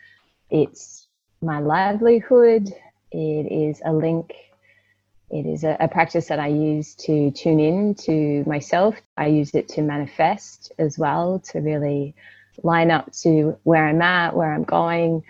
it's 0.49 1.07
my 1.41 1.59
livelihood, 1.59 2.73
it 3.11 3.51
is 3.51 3.81
a 3.83 3.91
link, 3.91 4.33
it 5.29 5.45
is 5.45 5.65
a, 5.65 5.75
a, 5.81 5.89
practice 5.89 6.27
that 6.27 6.39
I 6.39 6.47
use 6.47 6.95
to 6.95 7.31
tune 7.31 7.59
in 7.59 7.95
to 7.95 8.45
myself. 8.45 8.95
I 9.17 9.27
use 9.27 9.53
it 9.53 9.67
to 9.69 9.81
manifest 9.81 10.71
as 10.79 10.97
well, 10.97 11.39
to 11.51 11.59
really 11.59 12.15
line 12.63 12.89
up 12.89 13.11
to 13.23 13.57
where 13.63 13.85
I'm 13.85 14.01
at, 14.01 14.33
where 14.33 14.53
I'm 14.53 14.63
going, 14.63 15.23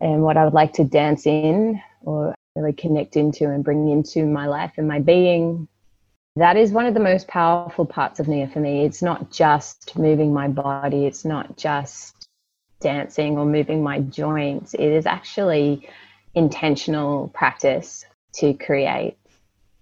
and 0.00 0.22
what 0.22 0.36
I 0.36 0.44
would 0.44 0.54
like 0.54 0.74
to 0.74 0.84
dance 0.84 1.26
in 1.26 1.82
or 2.02 2.36
really 2.54 2.72
connect 2.72 3.16
into 3.16 3.50
and 3.50 3.64
bring 3.64 3.88
into 3.88 4.26
my 4.26 4.46
life 4.46 4.74
and 4.76 4.86
my 4.86 5.00
being. 5.00 5.66
That 6.36 6.56
is 6.56 6.72
one 6.72 6.86
of 6.86 6.94
the 6.94 7.00
most 7.00 7.28
powerful 7.28 7.86
parts 7.86 8.18
of 8.18 8.26
Nia 8.26 8.48
for 8.48 8.58
me. 8.58 8.84
It's 8.84 9.02
not 9.02 9.30
just 9.30 9.96
moving 9.96 10.34
my 10.34 10.48
body, 10.48 11.06
it's 11.06 11.24
not 11.24 11.56
just 11.56 12.28
dancing 12.80 13.38
or 13.38 13.46
moving 13.46 13.84
my 13.84 14.00
joints. 14.00 14.74
It 14.74 14.88
is 14.88 15.06
actually 15.06 15.88
intentional 16.34 17.28
practice 17.28 18.04
to 18.34 18.52
create. 18.52 19.16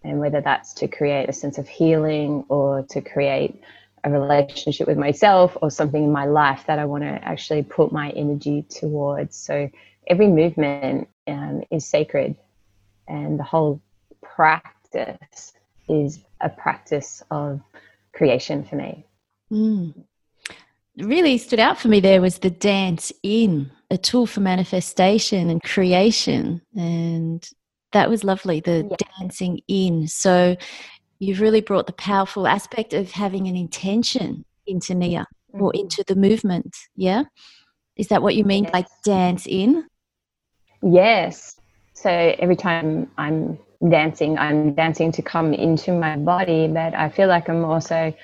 And 0.04 0.20
whether 0.20 0.42
that's 0.42 0.74
to 0.74 0.88
create 0.88 1.30
a 1.30 1.32
sense 1.32 1.56
of 1.56 1.66
healing 1.66 2.44
or 2.50 2.82
to 2.90 3.00
create 3.00 3.62
a 4.04 4.10
relationship 4.10 4.86
with 4.86 4.98
myself 4.98 5.56
or 5.62 5.70
something 5.70 6.04
in 6.04 6.12
my 6.12 6.26
life 6.26 6.64
that 6.66 6.78
I 6.78 6.84
want 6.84 7.04
to 7.04 7.24
actually 7.24 7.62
put 7.62 7.92
my 7.92 8.10
energy 8.10 8.66
towards. 8.68 9.36
So 9.36 9.70
every 10.06 10.26
movement 10.26 11.08
um, 11.26 11.62
is 11.70 11.86
sacred, 11.86 12.36
and 13.08 13.38
the 13.38 13.44
whole 13.44 13.80
practice 14.20 15.54
is 15.88 16.18
a 16.42 16.48
practice 16.48 17.22
of 17.30 17.60
creation 18.12 18.64
for 18.64 18.76
me. 18.76 19.06
Mm. 19.50 20.04
Really 20.98 21.38
stood 21.38 21.60
out 21.60 21.78
for 21.78 21.88
me 21.88 22.00
there 22.00 22.20
was 22.20 22.38
the 22.38 22.50
dance 22.50 23.12
in, 23.22 23.70
a 23.90 23.96
tool 23.96 24.26
for 24.26 24.40
manifestation 24.40 25.48
and 25.48 25.62
creation. 25.62 26.60
And 26.76 27.48
that 27.92 28.10
was 28.10 28.24
lovely, 28.24 28.60
the 28.60 28.86
yeah. 28.90 28.96
dancing 29.18 29.60
in. 29.68 30.06
So 30.08 30.56
you've 31.18 31.40
really 31.40 31.60
brought 31.60 31.86
the 31.86 31.92
powerful 31.92 32.46
aspect 32.46 32.92
of 32.92 33.10
having 33.10 33.46
an 33.46 33.56
intention 33.56 34.44
into 34.66 34.94
Nia 34.94 35.26
mm-hmm. 35.54 35.62
or 35.62 35.74
into 35.74 36.04
the 36.06 36.16
movement. 36.16 36.76
Yeah? 36.96 37.24
Is 37.96 38.08
that 38.08 38.22
what 38.22 38.34
you 38.34 38.44
mean 38.44 38.64
yes. 38.64 38.72
by 38.72 38.86
dance 39.04 39.46
in? 39.46 39.86
Yes. 40.82 41.56
So 41.94 42.10
every 42.10 42.56
time 42.56 43.10
I'm 43.16 43.58
dancing, 43.88 44.38
I'm 44.38 44.74
dancing 44.74 45.12
to 45.12 45.22
come 45.22 45.52
into 45.52 45.92
my 45.92 46.16
body, 46.16 46.68
but 46.68 46.94
I 46.94 47.08
feel 47.08 47.28
like 47.28 47.48
I'm 47.48 47.64
also 47.64 48.14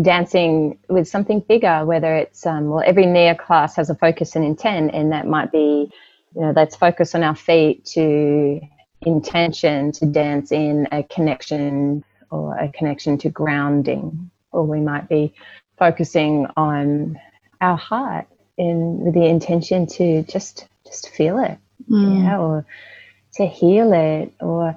dancing 0.00 0.78
with 0.88 1.06
something 1.06 1.40
bigger, 1.40 1.84
whether 1.84 2.14
it's, 2.16 2.46
um, 2.46 2.70
well, 2.70 2.82
every 2.86 3.06
Nia 3.06 3.34
class 3.34 3.76
has 3.76 3.90
a 3.90 3.94
focus 3.94 4.36
and 4.36 4.44
intent, 4.44 4.92
and 4.94 5.12
that 5.12 5.26
might 5.26 5.52
be, 5.52 5.90
you 6.34 6.40
know, 6.40 6.52
let's 6.56 6.76
focus 6.76 7.14
on 7.14 7.22
our 7.22 7.34
feet 7.34 7.84
to 7.84 8.60
intention 9.02 9.92
to 9.92 10.06
dance 10.06 10.52
in 10.52 10.88
a 10.92 11.02
connection 11.02 12.04
or 12.30 12.56
a 12.56 12.68
connection 12.70 13.18
to 13.18 13.28
grounding, 13.28 14.30
or 14.52 14.64
we 14.64 14.80
might 14.80 15.08
be 15.08 15.34
focusing 15.78 16.46
on 16.56 17.20
our 17.60 17.76
heart 17.76 18.26
in 18.56 18.98
with 19.00 19.14
the 19.14 19.26
intention 19.26 19.86
to 19.86 20.22
just 20.22 20.66
just 20.86 21.08
feel 21.10 21.38
it 21.38 21.58
mm. 21.90 22.24
yeah, 22.24 22.38
or 22.38 22.66
to 23.34 23.46
heal 23.46 23.92
it. 23.92 24.32
Or 24.40 24.76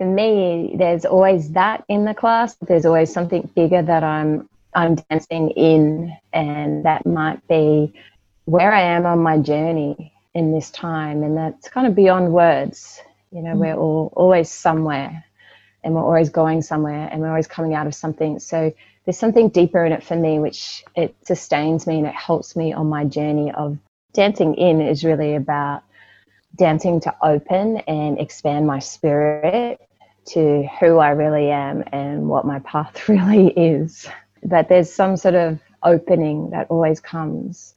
for 0.00 0.06
me, 0.06 0.76
there's 0.78 1.04
always 1.04 1.50
that 1.50 1.84
in 1.86 2.06
the 2.06 2.14
class. 2.14 2.56
There's 2.66 2.86
always 2.86 3.12
something 3.12 3.50
bigger 3.54 3.82
that 3.82 4.02
I'm 4.02 4.48
I'm 4.72 4.94
dancing 4.94 5.50
in, 5.50 6.16
and 6.32 6.86
that 6.86 7.04
might 7.04 7.46
be 7.48 7.92
where 8.46 8.72
I 8.72 8.80
am 8.80 9.04
on 9.04 9.18
my 9.18 9.36
journey 9.36 10.14
in 10.32 10.52
this 10.52 10.70
time, 10.70 11.22
and 11.22 11.36
that's 11.36 11.68
kind 11.68 11.86
of 11.86 11.94
beyond 11.94 12.32
words. 12.32 12.98
You 13.30 13.42
know, 13.42 13.52
mm. 13.52 13.58
we're 13.58 13.74
all 13.74 14.10
always 14.16 14.50
somewhere, 14.50 15.22
and 15.84 15.92
we're 15.92 16.02
always 16.02 16.30
going 16.30 16.62
somewhere, 16.62 17.10
and 17.12 17.20
we're 17.20 17.28
always 17.28 17.46
coming 17.46 17.74
out 17.74 17.86
of 17.86 17.94
something. 17.94 18.38
So 18.38 18.72
there's 19.04 19.18
something 19.18 19.50
deeper 19.50 19.84
in 19.84 19.92
it 19.92 20.02
for 20.02 20.16
me, 20.16 20.38
which 20.38 20.82
it 20.96 21.14
sustains 21.26 21.86
me 21.86 21.98
and 21.98 22.06
it 22.06 22.14
helps 22.14 22.56
me 22.56 22.72
on 22.72 22.88
my 22.88 23.04
journey 23.04 23.52
of 23.52 23.76
dancing 24.14 24.54
in 24.54 24.80
is 24.80 25.04
really 25.04 25.34
about 25.34 25.82
dancing 26.56 27.00
to 27.00 27.14
open 27.22 27.76
and 27.86 28.18
expand 28.18 28.66
my 28.66 28.78
spirit 28.78 29.78
to 30.32 30.66
who 30.78 30.98
I 30.98 31.10
really 31.10 31.50
am 31.50 31.84
and 31.92 32.28
what 32.28 32.44
my 32.44 32.58
path 32.60 33.08
really 33.08 33.48
is. 33.48 34.08
But 34.42 34.68
there's 34.68 34.92
some 34.92 35.16
sort 35.16 35.34
of 35.34 35.58
opening 35.82 36.50
that 36.50 36.68
always 36.70 37.00
comes, 37.00 37.74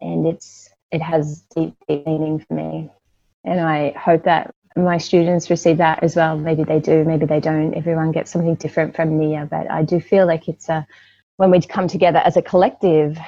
and 0.00 0.26
it's 0.26 0.70
it 0.90 1.02
has 1.02 1.42
deep, 1.54 1.74
deep 1.86 2.06
meaning 2.06 2.38
for 2.38 2.54
me. 2.54 2.90
And 3.44 3.60
I 3.60 3.90
hope 3.90 4.24
that 4.24 4.54
my 4.76 4.98
students 4.98 5.50
receive 5.50 5.78
that 5.78 6.02
as 6.02 6.16
well. 6.16 6.38
Maybe 6.38 6.64
they 6.64 6.80
do, 6.80 7.04
maybe 7.04 7.26
they 7.26 7.40
don't. 7.40 7.74
Everyone 7.74 8.12
gets 8.12 8.30
something 8.30 8.54
different 8.54 8.96
from 8.96 9.18
Nia, 9.18 9.46
but 9.50 9.70
I 9.70 9.82
do 9.82 10.00
feel 10.00 10.26
like 10.26 10.48
it's 10.48 10.68
a 10.68 10.86
when 11.36 11.50
we 11.50 11.60
come 11.60 11.88
together 11.88 12.18
as 12.18 12.36
a 12.36 12.42
collective, 12.42 13.18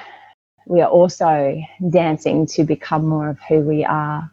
we 0.65 0.81
are 0.81 0.89
also 0.89 1.61
dancing 1.89 2.45
to 2.45 2.63
become 2.63 3.05
more 3.05 3.29
of 3.29 3.39
who 3.47 3.59
we 3.59 3.85
are 3.85 4.30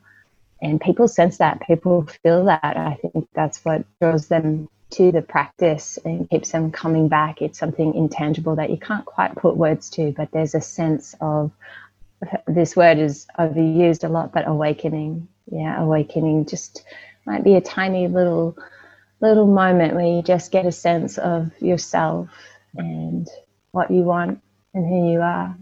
and 0.60 0.80
people 0.80 1.08
sense 1.08 1.38
that 1.38 1.62
people 1.66 2.06
feel 2.22 2.44
that. 2.46 2.76
I 2.76 2.98
think 3.00 3.28
that's 3.34 3.64
what 3.64 3.84
draws 4.00 4.28
them 4.28 4.68
to 4.90 5.12
the 5.12 5.22
practice 5.22 5.98
and 6.04 6.28
keeps 6.30 6.52
them 6.52 6.72
coming 6.72 7.08
back. 7.08 7.42
It's 7.42 7.58
something 7.58 7.94
intangible 7.94 8.56
that 8.56 8.70
you 8.70 8.78
can't 8.78 9.04
quite 9.04 9.36
put 9.36 9.56
words 9.56 9.90
to 9.90 10.12
but 10.12 10.30
there's 10.32 10.54
a 10.54 10.60
sense 10.60 11.14
of 11.20 11.52
this 12.46 12.74
word 12.74 12.98
is 12.98 13.26
overused 13.38 14.04
a 14.04 14.08
lot 14.08 14.32
but 14.32 14.48
awakening. 14.48 15.28
Yeah 15.50 15.80
awakening 15.80 16.46
just 16.46 16.84
might 17.26 17.44
be 17.44 17.54
a 17.54 17.60
tiny 17.60 18.08
little 18.08 18.56
little 19.20 19.46
moment 19.46 19.94
where 19.94 20.06
you 20.06 20.22
just 20.22 20.50
get 20.50 20.66
a 20.66 20.72
sense 20.72 21.18
of 21.18 21.50
yourself 21.60 22.28
and 22.76 23.28
what 23.72 23.90
you 23.90 24.02
want 24.02 24.40
and 24.74 24.86
who 24.86 25.12
you 25.12 25.20
are. 25.20 25.56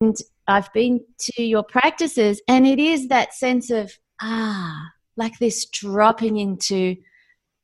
And 0.00 0.16
I've 0.46 0.72
been 0.72 1.04
to 1.20 1.42
your 1.42 1.62
practices, 1.62 2.40
and 2.48 2.66
it 2.66 2.78
is 2.78 3.08
that 3.08 3.34
sense 3.34 3.70
of 3.70 3.92
ah, 4.20 4.90
like 5.16 5.38
this 5.38 5.66
dropping 5.66 6.36
into 6.36 6.96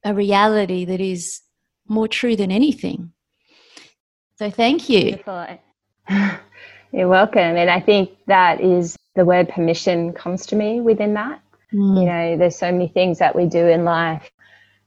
a 0.04 0.14
reality 0.14 0.84
that 0.84 1.00
is 1.00 1.40
more 1.88 2.08
true 2.08 2.36
than 2.36 2.50
anything. 2.50 3.12
So 4.36 4.50
thank 4.50 4.88
you. 4.88 5.18
You're 6.92 7.08
welcome. 7.08 7.56
And 7.56 7.70
I 7.70 7.80
think 7.80 8.10
that 8.26 8.60
is 8.60 8.96
the 9.14 9.24
word 9.24 9.48
permission 9.48 10.12
comes 10.12 10.46
to 10.46 10.56
me 10.56 10.80
within 10.80 11.14
that. 11.14 11.40
Mm. 11.72 11.98
You 11.98 12.06
know, 12.06 12.36
there's 12.36 12.56
so 12.56 12.70
many 12.70 12.88
things 12.88 13.18
that 13.18 13.34
we 13.34 13.46
do 13.46 13.66
in 13.66 13.84
life 13.84 14.30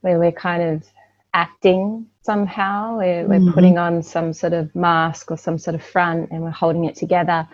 where 0.00 0.18
we're 0.18 0.32
kind 0.32 0.62
of 0.62 0.84
acting 1.34 2.06
somehow, 2.22 2.98
we're, 2.98 3.24
mm-hmm. 3.24 3.46
we're 3.46 3.52
putting 3.52 3.78
on 3.78 4.02
some 4.02 4.32
sort 4.32 4.52
of 4.52 4.74
mask 4.74 5.30
or 5.30 5.36
some 5.36 5.58
sort 5.58 5.74
of 5.74 5.82
front 5.82 6.30
and 6.30 6.42
we're 6.42 6.50
holding 6.50 6.84
it 6.84 6.94
together. 6.94 7.48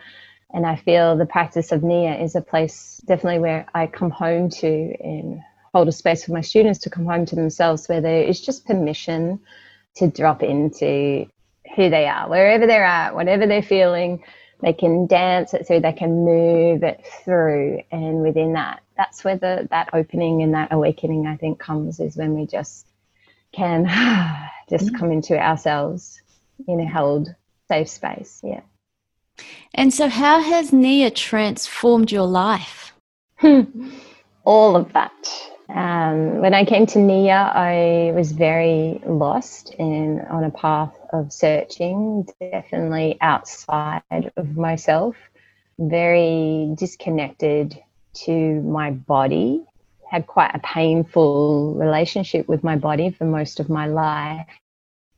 And 0.54 0.64
I 0.64 0.76
feel 0.76 1.16
the 1.16 1.26
practice 1.26 1.72
of 1.72 1.82
Nia 1.82 2.16
is 2.16 2.36
a 2.36 2.40
place 2.40 3.02
definitely 3.04 3.40
where 3.40 3.66
I 3.74 3.88
come 3.88 4.10
home 4.10 4.50
to 4.50 4.94
and 5.00 5.40
hold 5.74 5.88
a 5.88 5.92
space 5.92 6.24
for 6.24 6.32
my 6.32 6.42
students 6.42 6.78
to 6.80 6.90
come 6.90 7.06
home 7.06 7.26
to 7.26 7.34
themselves 7.34 7.88
where 7.88 8.00
there 8.00 8.22
is 8.22 8.40
just 8.40 8.64
permission 8.64 9.40
to 9.96 10.06
drop 10.06 10.44
into 10.44 11.26
who 11.74 11.90
they 11.90 12.06
are, 12.06 12.28
wherever 12.28 12.68
they're 12.68 12.84
at, 12.84 13.16
whatever 13.16 13.48
they're 13.48 13.62
feeling. 13.62 14.22
They 14.62 14.72
can 14.72 15.08
dance 15.08 15.54
it 15.54 15.66
through, 15.66 15.80
they 15.80 15.92
can 15.92 16.24
move 16.24 16.84
it 16.84 17.04
through. 17.24 17.82
And 17.90 18.22
within 18.22 18.52
that, 18.52 18.80
that's 18.96 19.24
where 19.24 19.36
the, 19.36 19.66
that 19.72 19.90
opening 19.92 20.42
and 20.42 20.54
that 20.54 20.72
awakening, 20.72 21.26
I 21.26 21.36
think, 21.36 21.58
comes 21.58 21.98
is 21.98 22.16
when 22.16 22.34
we 22.34 22.46
just 22.46 22.86
can 23.50 23.84
just 24.70 24.86
mm-hmm. 24.86 24.96
come 24.96 25.10
into 25.10 25.36
ourselves 25.36 26.22
in 26.68 26.78
a 26.78 26.86
held, 26.86 27.34
safe 27.66 27.88
space. 27.88 28.40
Yeah. 28.44 28.60
And 29.74 29.92
so, 29.92 30.08
how 30.08 30.40
has 30.40 30.72
Nia 30.72 31.10
transformed 31.10 32.12
your 32.12 32.26
life? 32.26 32.92
All 34.44 34.76
of 34.76 34.92
that. 34.92 35.12
Um, 35.68 36.40
when 36.40 36.54
I 36.54 36.64
came 36.64 36.86
to 36.86 36.98
Nia, 36.98 37.50
I 37.54 38.12
was 38.14 38.32
very 38.32 39.00
lost 39.06 39.74
and 39.78 40.20
on 40.26 40.44
a 40.44 40.50
path 40.50 40.94
of 41.12 41.32
searching, 41.32 42.28
definitely 42.40 43.18
outside 43.20 44.02
of 44.36 44.56
myself, 44.56 45.16
very 45.78 46.72
disconnected 46.78 47.78
to 48.26 48.60
my 48.62 48.90
body, 48.92 49.64
had 50.08 50.26
quite 50.26 50.54
a 50.54 50.60
painful 50.60 51.74
relationship 51.74 52.46
with 52.46 52.62
my 52.62 52.76
body 52.76 53.10
for 53.10 53.24
most 53.24 53.58
of 53.58 53.68
my 53.68 53.86
life. 53.86 54.46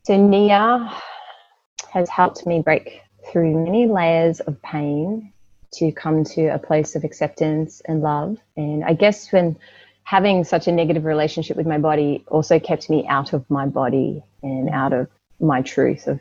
So, 0.04 0.16
Nia 0.16 0.90
has 1.92 2.08
helped 2.08 2.46
me 2.46 2.62
break 2.62 3.02
through 3.30 3.64
many 3.64 3.86
layers 3.86 4.40
of 4.40 4.60
pain 4.62 5.32
to 5.72 5.92
come 5.92 6.24
to 6.24 6.46
a 6.46 6.58
place 6.58 6.96
of 6.96 7.04
acceptance 7.04 7.82
and 7.86 8.00
love. 8.00 8.38
And 8.56 8.84
I 8.84 8.94
guess 8.94 9.30
when 9.32 9.58
having 10.04 10.44
such 10.44 10.68
a 10.68 10.72
negative 10.72 11.04
relationship 11.04 11.56
with 11.56 11.66
my 11.66 11.78
body 11.78 12.24
also 12.28 12.60
kept 12.60 12.88
me 12.88 13.06
out 13.08 13.32
of 13.32 13.48
my 13.50 13.66
body 13.66 14.22
and 14.42 14.70
out 14.70 14.92
of 14.92 15.08
my 15.40 15.62
truth 15.62 16.06
of 16.06 16.20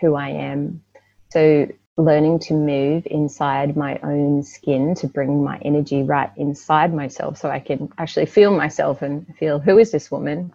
who 0.00 0.14
I 0.14 0.30
am. 0.30 0.82
So 1.30 1.68
learning 1.98 2.38
to 2.38 2.54
move 2.54 3.06
inside 3.06 3.76
my 3.76 3.98
own 4.02 4.42
skin 4.42 4.94
to 4.94 5.06
bring 5.06 5.42
my 5.42 5.58
energy 5.58 6.02
right 6.02 6.30
inside 6.36 6.92
myself 6.94 7.38
so 7.38 7.50
I 7.50 7.58
can 7.58 7.90
actually 7.98 8.26
feel 8.26 8.54
myself 8.54 9.02
and 9.02 9.26
feel 9.38 9.58
who 9.58 9.78
is 9.78 9.92
this 9.92 10.10
woman? 10.10 10.52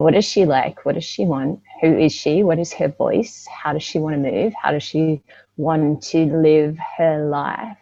What 0.00 0.14
is 0.14 0.24
she 0.24 0.46
like? 0.46 0.86
What 0.86 0.94
does 0.94 1.04
she 1.04 1.26
want? 1.26 1.60
Who 1.82 1.98
is 1.98 2.14
she? 2.14 2.42
What 2.42 2.58
is 2.58 2.72
her 2.72 2.88
voice? 2.88 3.46
How 3.46 3.74
does 3.74 3.82
she 3.82 3.98
want 3.98 4.14
to 4.14 4.30
move? 4.30 4.54
How 4.54 4.70
does 4.70 4.82
she 4.82 5.22
want 5.58 6.02
to 6.04 6.24
live 6.24 6.78
her 6.96 7.28
life? 7.28 7.76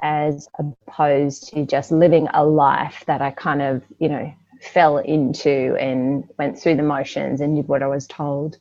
As 0.00 0.48
opposed 0.56 1.48
to 1.48 1.66
just 1.66 1.90
living 1.90 2.28
a 2.32 2.46
life 2.46 3.02
that 3.08 3.22
I 3.22 3.32
kind 3.32 3.60
of, 3.60 3.82
you 3.98 4.08
know, 4.08 4.32
fell 4.62 4.98
into 4.98 5.74
and 5.80 6.28
went 6.38 6.60
through 6.60 6.76
the 6.76 6.84
motions 6.84 7.40
and 7.40 7.56
did 7.56 7.66
what 7.66 7.82
I 7.82 7.88
was 7.88 8.06
told. 8.06 8.58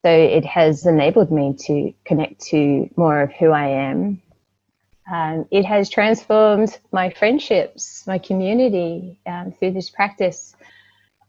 So 0.00 0.10
it 0.10 0.46
has 0.46 0.86
enabled 0.86 1.30
me 1.30 1.54
to 1.66 1.92
connect 2.06 2.40
to 2.46 2.88
more 2.96 3.20
of 3.20 3.32
who 3.34 3.50
I 3.50 3.66
am. 3.66 4.22
Um, 5.12 5.46
it 5.50 5.66
has 5.66 5.90
transformed 5.90 6.78
my 6.92 7.10
friendships, 7.10 8.06
my 8.06 8.16
community 8.16 9.20
um, 9.26 9.52
through 9.52 9.72
this 9.72 9.90
practice 9.90 10.55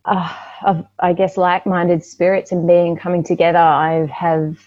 uh, 0.07 0.33
of, 0.65 0.87
I 0.99 1.13
guess, 1.13 1.37
like 1.37 1.65
minded 1.65 2.03
spirits 2.03 2.51
and 2.51 2.67
being 2.67 2.97
coming 2.97 3.23
together. 3.23 3.59
I 3.59 4.07
have 4.07 4.57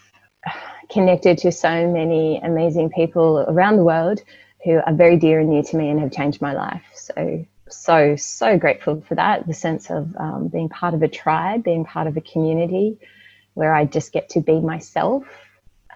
connected 0.91 1.39
to 1.39 1.53
so 1.53 1.89
many 1.89 2.39
amazing 2.43 2.91
people 2.91 3.45
around 3.49 3.77
the 3.77 3.85
world 3.85 4.21
who 4.65 4.81
are 4.85 4.93
very 4.93 5.17
dear 5.17 5.41
and 5.41 5.51
near 5.51 5.63
to 5.63 5.77
me 5.77 5.89
and 5.89 5.99
have 6.01 6.13
changed 6.13 6.43
my 6.43 6.53
life. 6.53 6.83
So, 6.95 7.47
so, 7.69 8.17
so 8.17 8.59
grateful 8.59 9.01
for 9.09 9.15
that 9.15 9.47
the 9.47 9.55
sense 9.55 9.91
of 9.91 10.15
um, 10.17 10.49
being 10.49 10.69
part 10.69 10.93
of 10.93 11.03
a 11.03 11.09
tribe, 11.09 11.65
being 11.65 11.85
part 11.85 12.07
of 12.07 12.17
a 12.17 12.21
community 12.21 12.99
where 13.55 13.75
I 13.75 13.85
just 13.85 14.13
get 14.13 14.29
to 14.31 14.41
be 14.41 14.61
myself 14.61 15.25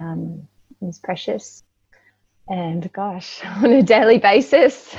um, 0.01 0.49
is 0.81 0.99
precious. 0.99 1.63
And 2.49 2.91
gosh, 2.93 3.43
on 3.45 3.73
a 3.73 3.83
daily 3.83 4.19
basis, 4.19 4.95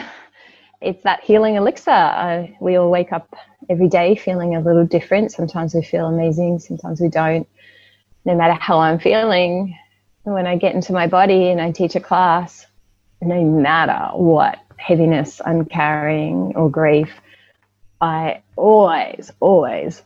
it's 0.86 1.04
that 1.04 1.22
healing 1.24 1.56
elixir. 1.56 1.92
Uh, 1.92 2.48
we 2.60 2.78
all 2.78 2.90
wake 2.90 3.12
up 3.12 3.36
every 3.70 3.90
day 3.90 4.16
feeling 4.16 4.56
a 4.56 4.62
little 4.62 4.86
different. 4.86 5.32
Sometimes 5.32 5.74
we 5.74 5.84
feel 5.84 6.06
amazing, 6.06 6.60
sometimes 6.60 7.02
we 7.02 7.10
don't. 7.10 7.48
No 8.24 8.36
matter 8.36 8.54
how 8.54 8.80
I'm 8.80 9.00
feeling, 9.00 9.78
when 10.24 10.48
I 10.48 10.56
get 10.56 10.74
into 10.74 10.94
my 10.94 11.08
body 11.08 11.50
and 11.50 11.62
I 11.62 11.72
teach 11.72 11.96
a 11.96 12.00
class, 12.00 12.66
no 13.22 13.44
matter 13.44 14.16
what 14.16 14.60
heaviness 14.78 15.42
I'm 15.46 15.66
carrying 15.66 16.54
or 16.56 16.70
grief, 16.70 17.12
I 18.02 18.42
always, 18.56 19.32
always, 19.40 20.02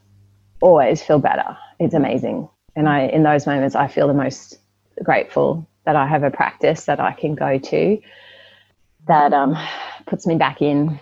always 0.61 1.01
feel 1.01 1.19
better 1.19 1.57
it's 1.79 1.93
amazing. 1.93 2.49
And 2.75 2.87
I, 2.87 3.03
in 3.07 3.23
those 3.23 3.47
moments, 3.47 3.75
I 3.75 3.87
feel 3.87 4.07
the 4.07 4.13
most 4.13 4.59
grateful 5.03 5.67
that 5.85 5.95
I 5.95 6.05
have 6.05 6.23
a 6.23 6.29
practice 6.29 6.85
that 6.85 6.99
I 6.99 7.13
can 7.13 7.35
go 7.35 7.57
to 7.57 8.01
that 9.07 9.33
um, 9.33 9.57
puts 10.05 10.27
me 10.27 10.35
back 10.35 10.61
in 10.61 10.99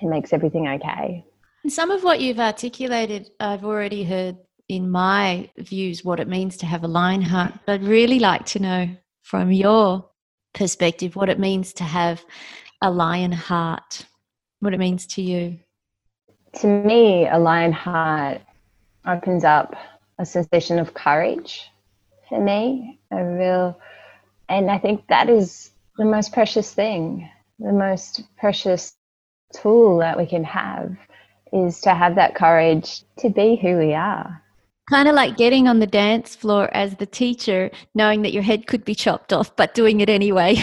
and 0.00 0.10
makes 0.10 0.32
everything 0.32 0.68
okay. 0.68 1.24
Some 1.68 1.90
of 1.90 2.04
what 2.04 2.20
you've 2.20 2.38
articulated, 2.38 3.30
I've 3.40 3.64
already 3.64 4.04
heard 4.04 4.36
in 4.68 4.90
my 4.90 5.50
views 5.58 6.04
what 6.04 6.20
it 6.20 6.28
means 6.28 6.56
to 6.58 6.66
have 6.66 6.84
a 6.84 6.88
lion 6.88 7.22
heart. 7.22 7.52
I'd 7.66 7.82
really 7.82 8.18
like 8.18 8.46
to 8.46 8.58
know 8.58 8.88
from 9.22 9.50
your 9.52 10.08
perspective 10.54 11.16
what 11.16 11.28
it 11.28 11.38
means 11.38 11.72
to 11.74 11.84
have 11.84 12.24
a 12.82 12.90
lion 12.90 13.32
heart, 13.32 14.06
what 14.60 14.74
it 14.74 14.78
means 14.78 15.06
to 15.06 15.22
you. 15.22 15.58
To 16.60 16.66
me, 16.66 17.28
a 17.28 17.38
lion 17.38 17.72
heart 17.72 18.40
opens 19.06 19.44
up 19.44 19.74
a 20.18 20.24
sensation 20.24 20.78
of 20.78 20.94
courage 20.94 21.70
for 22.28 22.40
me, 22.40 22.98
a 23.10 23.24
real, 23.24 23.78
and 24.48 24.70
I 24.70 24.78
think 24.78 25.06
that 25.08 25.28
is 25.28 25.70
the 25.96 26.04
most 26.04 26.32
precious 26.32 26.72
thing, 26.72 27.28
the 27.58 27.72
most 27.72 28.22
precious 28.36 28.94
tool 29.52 29.98
that 29.98 30.18
we 30.18 30.26
can 30.26 30.44
have 30.44 30.96
is 31.52 31.80
to 31.80 31.94
have 31.94 32.16
that 32.16 32.34
courage 32.34 33.02
to 33.18 33.30
be 33.30 33.56
who 33.56 33.78
we 33.78 33.94
are. 33.94 34.42
Kind 34.90 35.08
of 35.08 35.14
like 35.14 35.36
getting 35.36 35.66
on 35.66 35.80
the 35.80 35.86
dance 35.86 36.36
floor 36.36 36.68
as 36.72 36.94
the 36.96 37.06
teacher, 37.06 37.70
knowing 37.94 38.22
that 38.22 38.32
your 38.32 38.42
head 38.42 38.66
could 38.66 38.84
be 38.84 38.94
chopped 38.94 39.32
off, 39.32 39.54
but 39.56 39.74
doing 39.74 40.00
it 40.00 40.08
anyway. 40.08 40.62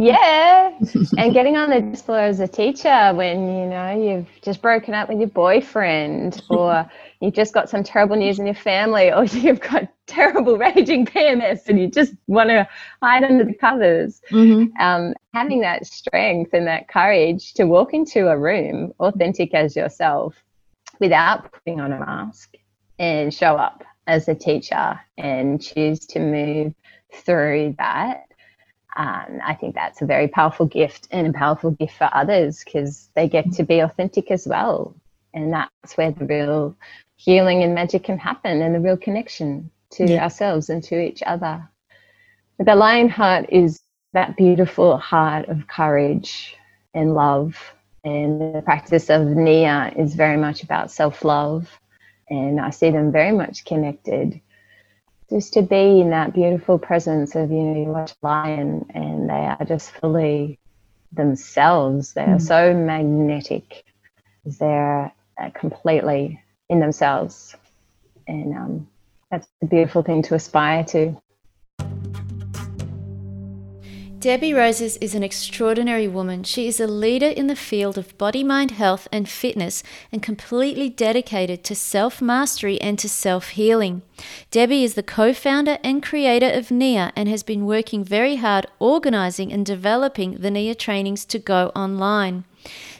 Yeah, 0.00 0.78
and 1.18 1.32
getting 1.32 1.56
on 1.56 1.70
the 1.70 1.80
dance 1.80 2.02
floor 2.02 2.20
as 2.20 2.38
a 2.38 2.46
teacher 2.46 3.12
when 3.14 3.48
you 3.48 3.66
know 3.66 4.00
you've 4.00 4.28
just 4.42 4.62
broken 4.62 4.94
up 4.94 5.08
with 5.08 5.18
your 5.18 5.28
boyfriend, 5.28 6.40
or 6.50 6.88
you've 7.20 7.34
just 7.34 7.54
got 7.54 7.68
some 7.68 7.82
terrible 7.82 8.16
news 8.16 8.38
in 8.38 8.46
your 8.46 8.54
family, 8.54 9.12
or 9.12 9.24
you've 9.24 9.60
got 9.60 9.88
terrible 10.06 10.56
raging 10.58 11.06
PMS 11.06 11.68
and 11.68 11.80
you 11.80 11.88
just 11.88 12.14
want 12.26 12.50
to 12.50 12.68
hide 13.02 13.24
under 13.24 13.44
the 13.44 13.54
covers. 13.54 14.20
Mm-hmm. 14.30 14.76
Um, 14.80 15.14
having 15.34 15.60
that 15.60 15.86
strength 15.86 16.54
and 16.54 16.66
that 16.66 16.88
courage 16.88 17.54
to 17.54 17.64
walk 17.64 17.94
into 17.94 18.28
a 18.28 18.38
room 18.38 18.92
authentic 19.00 19.54
as 19.54 19.76
yourself 19.76 20.34
without 21.00 21.52
putting 21.52 21.80
on 21.80 21.92
a 21.92 21.98
mask 21.98 22.54
and 22.98 23.32
show 23.32 23.56
up 23.56 23.84
as 24.06 24.28
a 24.28 24.34
teacher 24.34 24.98
and 25.16 25.62
choose 25.62 26.00
to 26.06 26.18
move 26.18 26.74
through 27.12 27.74
that 27.78 28.28
um, 28.98 29.40
I 29.46 29.54
think 29.54 29.76
that's 29.76 30.02
a 30.02 30.06
very 30.06 30.26
powerful 30.26 30.66
gift 30.66 31.06
and 31.12 31.28
a 31.28 31.32
powerful 31.32 31.70
gift 31.70 31.96
for 31.96 32.10
others 32.12 32.64
because 32.64 33.08
they 33.14 33.28
get 33.28 33.52
to 33.52 33.62
be 33.62 33.78
authentic 33.78 34.30
as 34.32 34.46
well. 34.46 34.96
And 35.32 35.52
that's 35.52 35.96
where 35.96 36.10
the 36.10 36.24
real 36.24 36.76
healing 37.18 37.62
and 37.62 37.74
magic 37.74 38.04
can 38.04 38.16
happen 38.16 38.62
and 38.62 38.74
the 38.74 38.80
real 38.80 38.96
connection 38.96 39.70
to 39.90 40.06
yeah. 40.06 40.22
ourselves 40.22 40.70
and 40.70 40.82
to 40.84 40.98
each 40.98 41.22
other. 41.26 41.68
The 42.58 42.74
lion 42.74 43.08
heart 43.08 43.46
is 43.50 43.82
that 44.12 44.36
beautiful 44.36 44.96
heart 44.96 45.48
of 45.48 45.66
courage 45.66 46.56
and 46.94 47.14
love. 47.14 47.74
And 48.04 48.54
the 48.54 48.62
practice 48.62 49.10
of 49.10 49.26
Nia 49.26 49.92
is 49.96 50.14
very 50.14 50.36
much 50.36 50.62
about 50.62 50.90
self 50.90 51.24
love. 51.24 51.68
And 52.30 52.60
I 52.60 52.70
see 52.70 52.90
them 52.90 53.10
very 53.10 53.32
much 53.32 53.64
connected 53.64 54.40
just 55.28 55.52
to 55.54 55.62
be 55.62 56.00
in 56.00 56.10
that 56.10 56.32
beautiful 56.32 56.78
presence 56.78 57.34
of 57.34 57.50
you 57.50 57.58
know 57.58 57.80
you 57.82 57.88
watch 57.88 58.12
a 58.22 58.26
lion 58.26 58.86
and 58.94 59.28
they 59.28 59.34
are 59.34 59.64
just 59.66 59.90
fully 59.90 60.58
themselves 61.12 62.14
they 62.14 62.22
are 62.22 62.36
mm. 62.36 62.42
so 62.42 62.72
magnetic 62.72 63.84
they're 64.44 65.12
uh, 65.38 65.50
completely 65.50 66.40
in 66.68 66.80
themselves 66.80 67.56
and 68.26 68.56
um, 68.56 68.88
that's 69.30 69.48
a 69.62 69.66
beautiful 69.66 70.02
thing 70.02 70.22
to 70.22 70.34
aspire 70.34 70.84
to 70.84 71.16
Debbie 74.20 74.52
Rosas 74.52 74.96
is 74.96 75.14
an 75.14 75.22
extraordinary 75.22 76.08
woman. 76.08 76.42
She 76.42 76.66
is 76.66 76.80
a 76.80 76.88
leader 76.88 77.28
in 77.28 77.46
the 77.46 77.54
field 77.54 77.96
of 77.96 78.18
body, 78.18 78.42
mind, 78.42 78.72
health, 78.72 79.06
and 79.12 79.28
fitness 79.28 79.84
and 80.10 80.20
completely 80.20 80.88
dedicated 80.88 81.62
to 81.62 81.76
self 81.76 82.20
mastery 82.20 82.80
and 82.80 82.98
to 82.98 83.08
self 83.08 83.50
healing. 83.50 84.02
Debbie 84.50 84.82
is 84.82 84.94
the 84.94 85.04
co 85.04 85.32
founder 85.32 85.78
and 85.84 86.02
creator 86.02 86.50
of 86.50 86.72
NIA 86.72 87.12
and 87.14 87.28
has 87.28 87.44
been 87.44 87.64
working 87.64 88.02
very 88.02 88.36
hard 88.36 88.66
organizing 88.80 89.52
and 89.52 89.64
developing 89.64 90.32
the 90.32 90.50
NIA 90.50 90.74
trainings 90.74 91.24
to 91.26 91.38
go 91.38 91.70
online. 91.76 92.42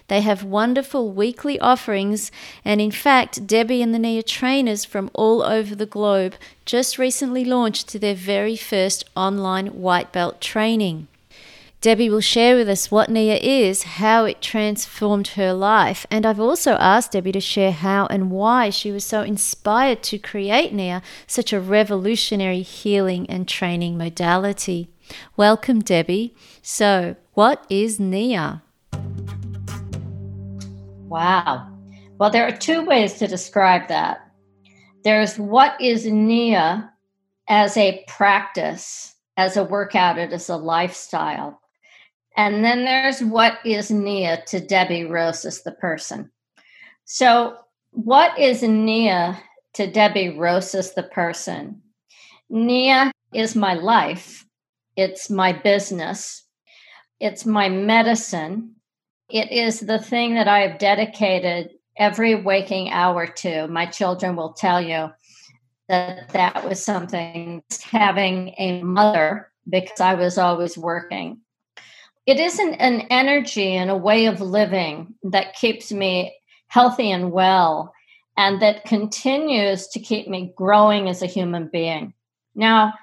They 0.08 0.22
have 0.22 0.42
wonderful 0.42 1.12
weekly 1.12 1.60
offerings, 1.60 2.32
and 2.64 2.80
in 2.80 2.90
fact, 2.90 3.46
Debbie 3.46 3.82
and 3.82 3.94
the 3.94 3.98
NIA 3.98 4.22
trainers 4.22 4.84
from 4.84 5.10
all 5.12 5.42
over 5.42 5.74
the 5.74 5.86
globe 5.86 6.34
just 6.64 6.98
recently 6.98 7.44
launched 7.44 8.00
their 8.00 8.14
very 8.14 8.56
first 8.56 9.04
online 9.14 9.66
white 9.68 10.10
belt 10.10 10.40
training. 10.40 11.08
Debbie 11.80 12.10
will 12.10 12.20
share 12.20 12.56
with 12.56 12.68
us 12.68 12.90
what 12.90 13.08
NIA 13.08 13.36
is, 13.36 13.84
how 13.84 14.24
it 14.24 14.40
transformed 14.40 15.28
her 15.28 15.52
life, 15.52 16.06
and 16.10 16.26
I've 16.26 16.40
also 16.40 16.72
asked 16.72 17.12
Debbie 17.12 17.30
to 17.32 17.40
share 17.40 17.70
how 17.70 18.06
and 18.06 18.32
why 18.32 18.70
she 18.70 18.90
was 18.90 19.04
so 19.04 19.22
inspired 19.22 20.02
to 20.04 20.18
create 20.18 20.72
NIA, 20.72 21.02
such 21.26 21.52
a 21.52 21.60
revolutionary 21.60 22.62
healing 22.62 23.30
and 23.30 23.46
training 23.46 23.96
modality. 23.96 24.88
Welcome, 25.36 25.80
Debbie. 25.80 26.34
So, 26.62 27.14
what 27.34 27.64
is 27.70 28.00
NIA? 28.00 28.62
Wow. 31.08 31.74
Well, 32.18 32.30
there 32.30 32.46
are 32.46 32.56
two 32.56 32.84
ways 32.84 33.14
to 33.14 33.26
describe 33.26 33.88
that. 33.88 34.18
There's 35.04 35.38
what 35.38 35.80
is 35.80 36.04
NIA 36.04 36.92
as 37.48 37.76
a 37.78 38.04
practice, 38.06 39.14
as 39.38 39.56
a 39.56 39.64
workout, 39.64 40.18
it 40.18 40.32
is 40.32 40.50
a 40.50 40.56
lifestyle. 40.56 41.60
And 42.36 42.62
then 42.62 42.84
there's 42.84 43.20
what 43.22 43.58
is 43.64 43.90
NIA 43.90 44.42
to 44.48 44.60
Debbie 44.60 45.04
Rosas, 45.04 45.62
the 45.62 45.72
person. 45.72 46.30
So, 47.04 47.56
what 47.90 48.38
is 48.38 48.62
NIA 48.62 49.40
to 49.74 49.90
Debbie 49.90 50.36
Rosas, 50.36 50.92
the 50.92 51.04
person? 51.04 51.80
NIA 52.50 53.12
is 53.32 53.56
my 53.56 53.74
life. 53.74 54.44
it's 54.96 55.30
my 55.30 55.52
business, 55.52 56.44
it's 57.20 57.46
my 57.46 57.68
medicine. 57.68 58.74
It 59.30 59.52
is 59.52 59.80
the 59.80 59.98
thing 59.98 60.34
that 60.34 60.48
I 60.48 60.60
have 60.60 60.78
dedicated 60.78 61.70
every 61.98 62.34
waking 62.34 62.90
hour 62.90 63.26
to. 63.26 63.68
My 63.68 63.84
children 63.84 64.36
will 64.36 64.54
tell 64.54 64.80
you 64.80 65.10
that 65.88 66.30
that 66.30 66.66
was 66.66 66.82
something 66.82 67.62
having 67.82 68.54
a 68.56 68.82
mother 68.82 69.50
because 69.68 70.00
I 70.00 70.14
was 70.14 70.38
always 70.38 70.78
working. 70.78 71.40
It 72.24 72.40
isn't 72.40 72.74
an 72.74 73.02
energy 73.10 73.74
and 73.74 73.90
a 73.90 73.96
way 73.96 74.26
of 74.26 74.40
living 74.40 75.14
that 75.24 75.54
keeps 75.54 75.92
me 75.92 76.34
healthy 76.68 77.10
and 77.10 77.30
well 77.30 77.92
and 78.36 78.62
that 78.62 78.84
continues 78.84 79.88
to 79.88 79.98
keep 79.98 80.28
me 80.28 80.52
growing 80.56 81.08
as 81.08 81.22
a 81.22 81.26
human 81.26 81.68
being. 81.68 82.14
Now, 82.54 82.94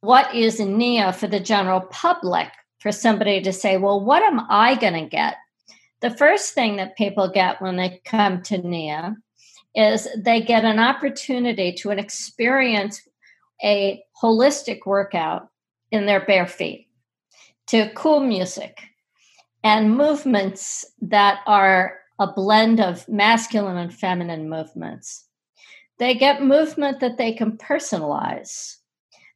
what 0.00 0.34
is 0.34 0.58
NIA 0.58 1.12
for 1.12 1.26
the 1.26 1.40
general 1.40 1.80
public? 1.80 2.48
For 2.80 2.92
somebody 2.92 3.42
to 3.42 3.52
say, 3.52 3.76
well, 3.76 4.02
what 4.02 4.22
am 4.22 4.40
I 4.48 4.74
going 4.74 4.94
to 4.94 5.04
get? 5.04 5.36
The 6.00 6.10
first 6.10 6.54
thing 6.54 6.76
that 6.76 6.96
people 6.96 7.28
get 7.28 7.60
when 7.60 7.76
they 7.76 8.00
come 8.04 8.42
to 8.44 8.58
NIA 8.58 9.16
is 9.74 10.08
they 10.16 10.40
get 10.40 10.64
an 10.64 10.78
opportunity 10.78 11.72
to 11.74 11.90
experience 11.90 13.00
a 13.62 14.02
holistic 14.22 14.80
workout 14.86 15.48
in 15.90 16.06
their 16.06 16.24
bare 16.24 16.46
feet 16.46 16.88
to 17.66 17.90
cool 17.94 18.20
music 18.20 18.80
and 19.62 19.96
movements 19.96 20.84
that 21.02 21.40
are 21.46 21.98
a 22.18 22.32
blend 22.32 22.80
of 22.80 23.08
masculine 23.08 23.76
and 23.76 23.94
feminine 23.94 24.48
movements. 24.48 25.26
They 25.98 26.14
get 26.14 26.42
movement 26.42 27.00
that 27.00 27.18
they 27.18 27.32
can 27.32 27.58
personalize. 27.58 28.76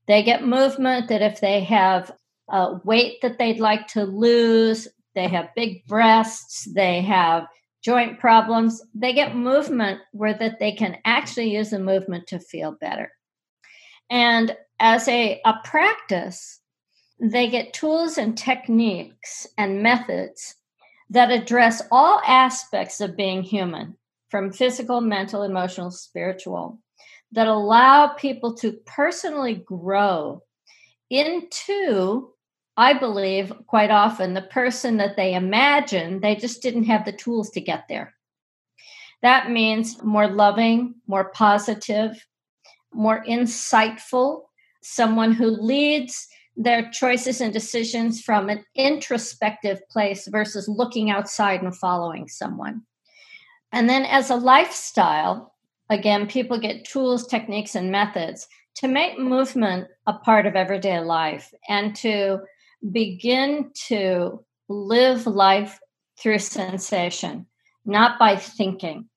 They 0.06 0.22
get 0.22 0.46
movement 0.46 1.08
that 1.08 1.22
if 1.22 1.40
they 1.40 1.60
have 1.60 2.10
a 2.48 2.80
weight 2.84 3.20
that 3.22 3.38
they'd 3.38 3.60
like 3.60 3.86
to 3.88 4.04
lose, 4.04 4.88
they 5.14 5.28
have 5.28 5.54
big 5.54 5.86
breasts, 5.86 6.64
they 6.64 7.02
have 7.02 7.46
joint 7.82 8.18
problems, 8.18 8.82
they 8.94 9.12
get 9.12 9.36
movement 9.36 10.00
where 10.12 10.34
that 10.34 10.58
they 10.58 10.72
can 10.72 10.96
actually 11.04 11.54
use 11.54 11.70
the 11.70 11.78
movement 11.78 12.26
to 12.28 12.38
feel 12.38 12.72
better. 12.80 13.12
And 14.10 14.56
as 14.80 15.06
a, 15.08 15.40
a 15.44 15.54
practice, 15.64 16.60
they 17.20 17.48
get 17.48 17.72
tools 17.72 18.18
and 18.18 18.36
techniques 18.36 19.46
and 19.56 19.82
methods 19.82 20.56
that 21.10 21.30
address 21.30 21.82
all 21.90 22.20
aspects 22.26 23.00
of 23.00 23.16
being 23.16 23.42
human 23.42 23.96
from 24.30 24.52
physical, 24.52 25.00
mental, 25.00 25.42
emotional, 25.42 25.90
spiritual 25.90 26.80
that 27.32 27.46
allow 27.46 28.08
people 28.08 28.54
to 28.54 28.72
personally 28.86 29.54
grow 29.54 30.42
into 31.10 32.33
I 32.76 32.94
believe 32.94 33.52
quite 33.66 33.90
often 33.90 34.34
the 34.34 34.42
person 34.42 34.96
that 34.96 35.16
they 35.16 35.34
imagine, 35.34 36.20
they 36.20 36.34
just 36.34 36.62
didn't 36.62 36.84
have 36.84 37.04
the 37.04 37.12
tools 37.12 37.50
to 37.50 37.60
get 37.60 37.84
there. 37.88 38.14
That 39.22 39.50
means 39.50 40.02
more 40.02 40.28
loving, 40.28 40.96
more 41.06 41.30
positive, 41.30 42.26
more 42.92 43.24
insightful, 43.24 44.42
someone 44.82 45.32
who 45.32 45.46
leads 45.46 46.28
their 46.56 46.90
choices 46.90 47.40
and 47.40 47.52
decisions 47.52 48.20
from 48.20 48.48
an 48.48 48.64
introspective 48.74 49.80
place 49.88 50.28
versus 50.28 50.68
looking 50.68 51.10
outside 51.10 51.62
and 51.62 51.76
following 51.76 52.28
someone. 52.28 52.82
And 53.72 53.88
then 53.88 54.04
as 54.04 54.30
a 54.30 54.36
lifestyle, 54.36 55.54
again, 55.90 56.28
people 56.28 56.60
get 56.60 56.84
tools, 56.84 57.26
techniques, 57.26 57.74
and 57.74 57.90
methods 57.90 58.46
to 58.76 58.88
make 58.88 59.18
movement 59.18 59.88
a 60.06 60.12
part 60.12 60.46
of 60.46 60.54
everyday 60.54 61.00
life 61.00 61.52
and 61.68 61.94
to 61.96 62.40
begin 62.90 63.70
to 63.88 64.44
live 64.68 65.26
life 65.26 65.78
through 66.18 66.38
sensation, 66.38 67.46
not 67.84 68.18
by 68.18 68.36
thinking. 68.36 69.08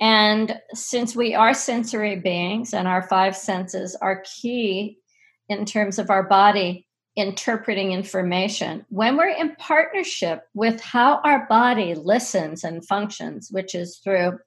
And 0.00 0.58
since 0.74 1.16
we 1.16 1.34
are 1.34 1.54
sensory 1.54 2.16
beings 2.16 2.72
and 2.72 2.86
our 2.86 3.02
five 3.08 3.36
senses 3.36 3.96
are 4.00 4.22
key 4.40 4.98
in 5.48 5.64
terms 5.64 5.98
of 5.98 6.10
our 6.10 6.22
body 6.22 6.86
interpreting 7.16 7.90
information, 7.90 8.86
when 8.90 9.16
we're 9.16 9.28
in 9.28 9.56
partnership 9.56 10.42
with 10.54 10.80
how 10.80 11.20
our 11.24 11.46
body 11.48 11.94
listens 11.94 12.62
and 12.62 12.86
functions, 12.86 13.48
which 13.50 13.74
is 13.74 13.98
through 14.04 14.38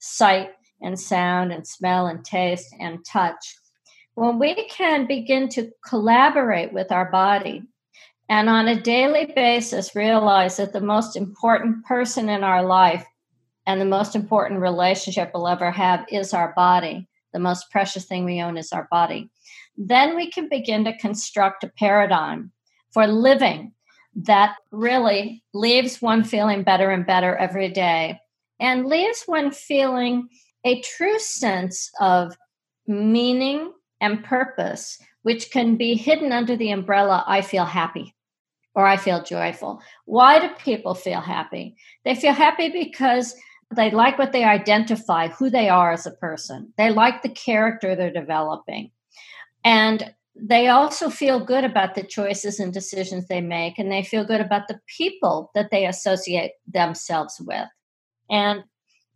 sight 0.00 0.50
and 0.82 0.98
sound 0.98 1.52
and 1.52 1.66
smell 1.66 2.08
and 2.08 2.24
taste 2.24 2.74
and 2.80 3.04
touch, 3.04 3.56
when 4.14 4.40
we 4.40 4.66
can 4.68 5.06
begin 5.06 5.48
to 5.50 5.70
collaborate 5.86 6.72
with 6.72 6.90
our 6.90 7.10
body 7.10 7.62
and 8.28 8.48
on 8.48 8.66
a 8.66 8.80
daily 8.80 9.26
basis 9.36 9.94
realize 9.94 10.56
that 10.56 10.72
the 10.72 10.80
most 10.80 11.16
important 11.16 11.84
person 11.84 12.28
in 12.28 12.42
our 12.42 12.64
life 12.64 13.06
and 13.66 13.80
the 13.80 13.84
most 13.84 14.16
important 14.16 14.60
relationship 14.60 15.30
we'll 15.32 15.48
ever 15.48 15.70
have 15.70 16.04
is 16.10 16.34
our 16.34 16.52
body. 16.56 17.08
The 17.32 17.38
most 17.38 17.70
precious 17.70 18.04
thing 18.04 18.24
we 18.24 18.40
own 18.40 18.56
is 18.56 18.72
our 18.72 18.88
body. 18.90 19.30
Then 19.76 20.16
we 20.16 20.30
can 20.30 20.48
begin 20.48 20.84
to 20.84 20.96
construct 20.98 21.62
a 21.62 21.72
paradigm 21.78 22.50
for 22.92 23.06
living 23.06 23.72
that 24.14 24.56
really 24.72 25.44
leaves 25.52 26.00
one 26.00 26.24
feeling 26.24 26.62
better 26.62 26.90
and 26.90 27.06
better 27.06 27.36
every 27.36 27.68
day 27.68 28.18
and 28.58 28.86
leaves 28.86 29.24
one 29.26 29.50
feeling 29.50 30.28
a 30.64 30.80
true 30.80 31.18
sense 31.18 31.90
of 32.00 32.36
meaning 32.88 33.70
and 34.00 34.24
purpose, 34.24 34.98
which 35.22 35.50
can 35.50 35.76
be 35.76 35.94
hidden 35.94 36.32
under 36.32 36.56
the 36.56 36.70
umbrella 36.70 37.22
I 37.26 37.42
feel 37.42 37.66
happy 37.66 38.15
or 38.76 38.86
I 38.86 38.98
feel 38.98 39.24
joyful. 39.24 39.80
Why 40.04 40.38
do 40.38 40.54
people 40.62 40.94
feel 40.94 41.22
happy? 41.22 41.76
They 42.04 42.14
feel 42.14 42.34
happy 42.34 42.68
because 42.68 43.34
they 43.74 43.90
like 43.90 44.18
what 44.18 44.32
they 44.32 44.44
identify, 44.44 45.28
who 45.28 45.50
they 45.50 45.68
are 45.68 45.92
as 45.92 46.06
a 46.06 46.12
person. 46.12 46.72
They 46.76 46.90
like 46.90 47.22
the 47.22 47.30
character 47.30 47.96
they're 47.96 48.12
developing. 48.12 48.92
And 49.64 50.14
they 50.38 50.68
also 50.68 51.08
feel 51.08 51.42
good 51.42 51.64
about 51.64 51.94
the 51.94 52.02
choices 52.02 52.60
and 52.60 52.72
decisions 52.72 53.26
they 53.26 53.40
make, 53.40 53.78
and 53.78 53.90
they 53.90 54.02
feel 54.02 54.24
good 54.24 54.42
about 54.42 54.68
the 54.68 54.78
people 54.86 55.50
that 55.54 55.70
they 55.70 55.86
associate 55.86 56.52
themselves 56.68 57.40
with. 57.40 57.66
And 58.28 58.62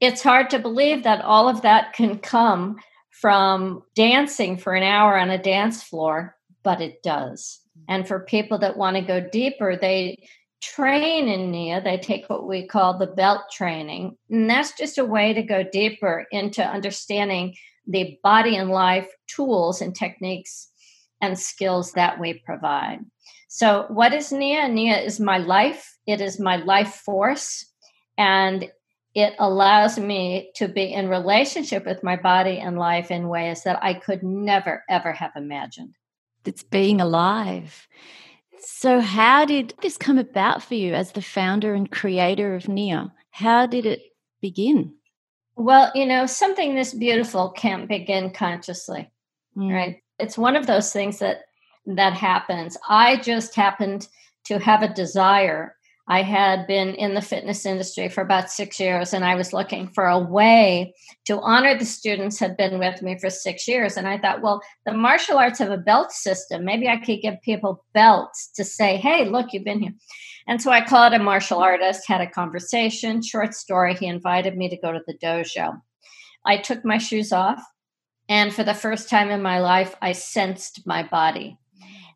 it's 0.01 0.23
hard 0.23 0.49
to 0.51 0.59
believe 0.59 1.05
that 1.05 1.23
all 1.23 1.49
of 1.49 1.61
that 1.61 1.93
can 1.93 2.19
come 2.19 2.79
from 3.11 3.83
dancing 3.95 4.57
for 4.57 4.73
an 4.73 4.83
hour 4.83 5.19
on 5.19 5.29
a 5.29 5.37
dance 5.37 5.83
floor, 5.83 6.35
but 6.63 6.81
it 6.81 7.03
does. 7.03 7.61
And 7.89 8.07
for 8.07 8.21
people 8.21 8.59
that 8.59 8.77
want 8.77 8.97
to 8.97 9.03
go 9.03 9.21
deeper, 9.21 9.77
they 9.77 10.29
train 10.63 11.29
in 11.29 11.51
NIA. 11.51 11.81
They 11.83 11.99
take 11.99 12.29
what 12.29 12.47
we 12.47 12.67
call 12.67 12.99
the 12.99 13.07
belt 13.07 13.43
training. 13.53 14.17
And 14.29 14.49
that's 14.49 14.73
just 14.73 14.99
a 14.99 15.05
way 15.05 15.33
to 15.33 15.43
go 15.43 15.63
deeper 15.63 16.27
into 16.31 16.65
understanding 16.65 17.55
the 17.87 18.19
body 18.23 18.57
and 18.57 18.71
life 18.71 19.09
tools 19.27 19.81
and 19.81 19.95
techniques 19.95 20.69
and 21.21 21.39
skills 21.39 21.93
that 21.93 22.21
we 22.21 22.43
provide. 22.45 23.01
So, 23.49 23.87
what 23.89 24.15
is 24.15 24.33
NIA? 24.33 24.69
NIA 24.69 24.99
is 24.99 25.19
my 25.19 25.39
life, 25.39 25.97
it 26.07 26.21
is 26.21 26.39
my 26.39 26.57
life 26.57 27.03
force, 27.05 27.67
and 28.17 28.71
it 29.15 29.35
allows 29.39 29.99
me 29.99 30.53
to 30.55 30.69
be 30.69 30.93
in 30.93 31.09
relationship 31.09 31.85
with 31.85 32.05
my 32.05 32.17
body 32.17 32.59
and 32.59 32.79
life 32.79 33.11
in 33.11 33.29
ways 33.29 33.65
that 33.65 33.83
I 33.83 33.95
could 33.95 34.23
never, 34.23 34.85
ever 34.89 35.13
have 35.13 35.33
imagined 35.35 35.95
it's 36.45 36.63
being 36.63 37.01
alive. 37.01 37.89
So, 38.59 39.01
how 39.01 39.45
did 39.45 39.75
this 39.83 39.97
come 39.97 40.19
about 40.19 40.63
for 40.63 40.75
you 40.75 40.95
as 40.95 41.13
the 41.13 41.23
founder 41.23 41.75
and 41.75 41.91
creator 41.91 42.55
of 42.55 42.69
NIA? 42.69 43.13
How 43.31 43.67
did 43.67 43.87
it 43.87 44.03
begin? 44.41 44.95
Well, 45.57 45.91
you 45.95 46.07
know, 46.07 46.27
something 46.27 46.75
this 46.75 46.95
beautiful 46.95 47.51
can't 47.51 47.89
begin 47.89 48.31
consciously, 48.31 49.11
mm. 49.57 49.73
right? 49.73 50.03
It's 50.19 50.39
one 50.39 50.57
of 50.57 50.67
those 50.67 50.93
things 50.93 51.19
that 51.19 51.43
that 51.87 52.13
happens. 52.13 52.77
I 52.89 53.17
just 53.17 53.55
happened 53.55 54.09
to 54.45 54.59
have 54.59 54.83
a 54.83 54.95
desire 54.95 55.75
I 56.11 56.23
had 56.23 56.67
been 56.67 56.97
in 56.97 57.15
the 57.15 57.23
fitness 57.23 57.65
industry 57.65 58.09
for 58.09 58.21
about 58.21 58.51
six 58.51 58.81
years, 58.81 59.15
and 59.15 59.25
I 59.25 59.37
was 59.37 59.53
looking 59.53 59.87
for 59.87 60.09
a 60.09 60.19
way 60.19 60.93
to 61.27 61.41
honor 61.41 61.79
the 61.79 61.85
students 61.85 62.41
had 62.41 62.57
been 62.57 62.81
with 62.81 63.01
me 63.01 63.17
for 63.17 63.31
six 63.31 63.69
years. 63.69 63.97
And 63.97 64.09
I 64.09 64.19
thought, 64.19 64.43
well, 64.43 64.61
the 64.85 64.93
martial 64.93 65.39
arts 65.39 65.61
have 65.61 65.71
a 65.71 65.77
belt 65.77 66.11
system. 66.11 66.65
Maybe 66.65 66.89
I 66.89 66.97
could 66.97 67.21
give 67.23 67.41
people 67.43 67.85
belts 67.95 68.51
to 68.57 68.65
say, 68.65 68.97
hey, 68.97 69.29
look, 69.29 69.53
you've 69.53 69.63
been 69.63 69.83
here. 69.83 69.95
And 70.49 70.61
so 70.61 70.73
I 70.73 70.85
called 70.85 71.13
a 71.13 71.21
martial 71.21 71.61
artist, 71.61 72.09
had 72.09 72.21
a 72.21 72.29
conversation, 72.29 73.23
short 73.23 73.55
story. 73.55 73.95
He 73.95 74.07
invited 74.07 74.57
me 74.57 74.69
to 74.69 74.77
go 74.77 74.91
to 74.91 75.03
the 75.07 75.17
dojo. 75.17 75.81
I 76.45 76.57
took 76.57 76.85
my 76.85 76.99
shoes 76.99 77.33
off, 77.33 77.63
and 78.29 78.53
for 78.53 78.65
the 78.65 78.75
first 78.75 79.09
time 79.09 79.31
in 79.31 79.43
my 79.43 79.61
life, 79.61 79.95
I 80.03 80.11
sensed 80.11 80.85
my 80.85 81.05
body. 81.05 81.57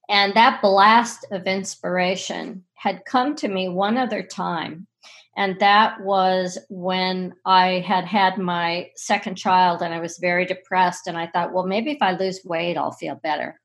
And 0.09 0.35
that 0.35 0.61
blast 0.61 1.27
of 1.31 1.47
inspiration 1.47 2.65
had 2.75 3.05
come 3.07 3.35
to 3.37 3.49
me 3.49 3.69
one 3.69 3.97
other 3.97 4.23
time. 4.23 4.87
And 5.37 5.59
that 5.61 6.01
was 6.01 6.59
when 6.69 7.35
I 7.45 7.85
had 7.87 8.05
had 8.05 8.39
my 8.39 8.91
second 8.95 9.37
child 9.37 9.83
and 9.83 9.93
I 9.93 9.99
was 10.01 10.19
very 10.19 10.45
depressed. 10.47 11.07
And 11.07 11.17
I 11.19 11.27
thought, 11.27 11.53
well, 11.53 11.67
maybe 11.67 11.91
if 11.91 12.03
I 12.03 12.13
lose 12.13 12.41
weight, 12.45 12.77
I'll 12.77 12.93
feel 12.93 13.17
better. 13.17 13.61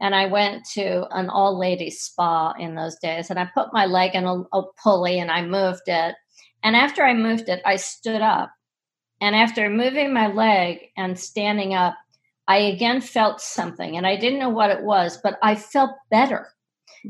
and 0.00 0.14
I 0.14 0.26
went 0.26 0.64
to 0.72 1.06
an 1.14 1.28
all 1.28 1.58
ladies 1.58 2.00
spa 2.00 2.52
in 2.58 2.74
those 2.74 2.96
days. 2.96 3.30
And 3.30 3.38
I 3.38 3.44
put 3.44 3.72
my 3.72 3.86
leg 3.86 4.14
in 4.14 4.24
a, 4.24 4.42
a, 4.52 4.62
pulley 4.82 5.18
and 5.20 5.30
I 5.30 5.42
moved 5.42 5.88
it. 5.88 6.14
And 6.62 6.74
after 6.74 7.04
I 7.04 7.14
moved 7.14 7.48
it, 7.48 7.62
I 7.64 7.76
stood 7.76 8.22
up. 8.22 8.50
And 9.20 9.36
after 9.36 9.68
moving 9.68 10.14
my 10.14 10.28
leg 10.28 10.78
and 10.96 11.18
standing 11.18 11.74
up, 11.74 11.96
I 12.50 12.56
again 12.56 13.00
felt 13.00 13.40
something. 13.40 13.96
And 13.96 14.04
I 14.04 14.16
didn't 14.16 14.40
know 14.40 14.48
what 14.48 14.70
it 14.70 14.82
was, 14.82 15.20
but 15.22 15.38
I 15.40 15.54
felt 15.54 15.92
better. 16.10 16.48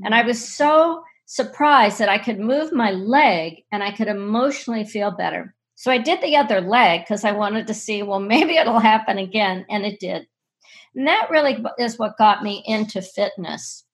And 0.04 0.14
I 0.14 0.18
mm-hmm. 0.18 0.28
was 0.28 0.46
so 0.46 1.02
surprised 1.24 1.98
that 1.98 2.10
I 2.10 2.18
could 2.18 2.38
move 2.38 2.74
my 2.74 2.90
leg 2.90 3.64
and 3.72 3.82
I 3.82 3.90
could 3.90 4.08
emotionally 4.08 4.84
feel 4.84 5.10
better. 5.10 5.54
So 5.76 5.90
I 5.90 5.96
did 5.96 6.20
the 6.20 6.36
other 6.36 6.60
leg 6.60 7.00
because 7.00 7.24
I 7.24 7.32
wanted 7.32 7.66
to 7.68 7.74
see, 7.74 8.02
well, 8.02 8.20
maybe 8.34 8.58
it'll 8.58 8.80
happen 8.80 9.16
again. 9.16 9.64
And 9.70 9.86
it 9.86 9.98
did. 9.98 10.26
And 10.94 11.08
that 11.08 11.30
really 11.30 11.64
is 11.78 11.98
what 11.98 12.18
got 12.18 12.42
me 12.42 12.62
into 12.66 13.00
fitness. 13.00 13.86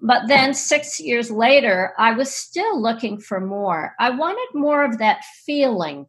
But 0.00 0.26
then 0.26 0.54
six 0.54 0.98
years 0.98 1.30
later, 1.30 1.92
I 1.98 2.12
was 2.12 2.34
still 2.34 2.80
looking 2.80 3.20
for 3.20 3.40
more. 3.40 3.92
I 4.00 4.08
wanted 4.08 4.48
more 4.54 4.82
of 4.86 4.96
that 4.98 5.22
feeling. 5.44 6.06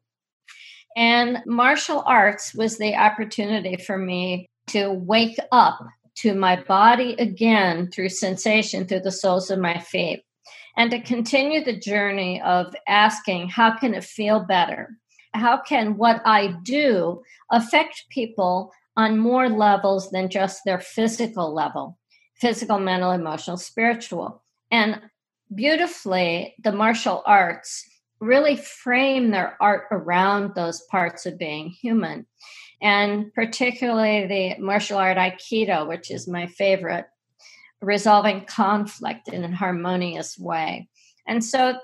And 0.96 1.40
martial 1.46 2.02
arts 2.06 2.56
was 2.56 2.78
the 2.78 2.96
opportunity 2.96 3.76
for 3.76 3.98
me 3.98 4.48
to 4.68 4.92
wake 4.92 5.38
up 5.52 5.80
to 6.16 6.34
my 6.34 6.62
body 6.62 7.14
again 7.20 7.90
through 7.92 8.10
sensation 8.10 8.86
through 8.86 9.02
the 9.02 9.12
soles 9.12 9.52
of 9.52 9.60
my 9.60 9.78
feet 9.80 10.24
and 10.78 10.92
to 10.92 11.02
continue 11.02 11.64
the 11.64 11.78
journey 11.78 12.42
of 12.42 12.76
asking 12.88 13.50
how 13.50 13.78
can 13.78 13.94
it 13.94 14.04
feel 14.04 14.40
better 14.40 14.98
how 15.34 15.58
can 15.58 15.98
what 15.98 16.22
i 16.26 16.56
do 16.64 17.22
affect 17.52 18.06
people 18.10 18.72
on 18.98 19.20
more 19.20 19.50
levels 19.50 20.10
than 20.12 20.30
just 20.30 20.62
their 20.66 20.80
physical 20.80 21.54
level 21.54 21.98
physical, 22.36 22.80
mental, 22.80 23.12
emotional, 23.12 23.58
spiritual. 23.58 24.44
And 24.72 25.02
beautifully, 25.54 26.56
the 26.64 26.72
martial 26.72 27.24
arts 27.26 27.86
really 28.20 28.56
frame 28.56 29.32
their 29.32 29.58
art 29.62 29.84
around 29.92 30.56
those 30.56 30.82
parts 30.92 31.26
of 31.26 31.38
being 31.38 31.70
human. 31.70 32.26
And 32.82 33.34
particularly 33.34 34.28
the 34.28 34.62
martial 34.62 34.98
art 34.98 35.18
Aikido, 35.18 35.88
which 35.88 36.12
is 36.12 36.28
my 36.28 36.48
favorite, 36.48 37.06
resolving 37.82 38.46
conflict 38.46 39.28
in 39.28 39.44
a 39.44 39.56
harmonious 39.56 40.38
way. 40.38 40.90
And 41.28 41.44
so 41.44 41.76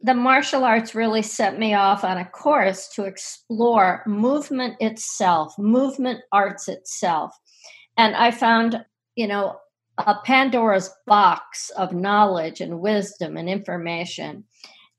the 0.00 0.14
martial 0.14 0.64
arts 0.64 0.94
really 0.94 1.22
set 1.22 1.58
me 1.58 1.74
off 1.74 2.04
on 2.04 2.18
a 2.18 2.24
course 2.24 2.88
to 2.94 3.04
explore 3.04 4.02
movement 4.06 4.76
itself, 4.80 5.58
movement 5.58 6.20
arts 6.30 6.68
itself. 6.68 7.36
And 7.96 8.14
I 8.14 8.30
found, 8.30 8.84
you 9.16 9.26
know, 9.26 9.56
a 9.98 10.14
Pandora's 10.24 10.94
box 11.06 11.70
of 11.70 11.92
knowledge 11.92 12.60
and 12.60 12.80
wisdom 12.80 13.36
and 13.36 13.48
information 13.48 14.44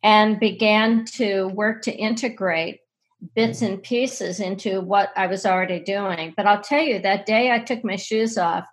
and 0.04 0.40
began 0.40 1.06
to 1.06 1.48
work 1.48 1.82
to 1.84 1.96
integrate 1.96 2.80
bits 3.36 3.62
and 3.62 3.82
pieces 3.82 4.40
into 4.40 4.82
what 4.82 5.12
I 5.16 5.28
was 5.28 5.46
already 5.46 5.80
doing. 5.80 6.34
But 6.36 6.46
I'll 6.46 6.62
tell 6.62 6.82
you, 6.82 7.00
that 7.00 7.26
day 7.26 7.52
I 7.52 7.60
took 7.60 7.84
my 7.84 7.96
shoes 7.96 8.38
off, 8.38 8.66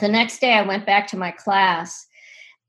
the 0.00 0.08
next 0.08 0.40
day 0.40 0.54
I 0.54 0.62
went 0.62 0.86
back 0.86 1.06
to 1.08 1.16
my 1.16 1.30
class 1.30 2.06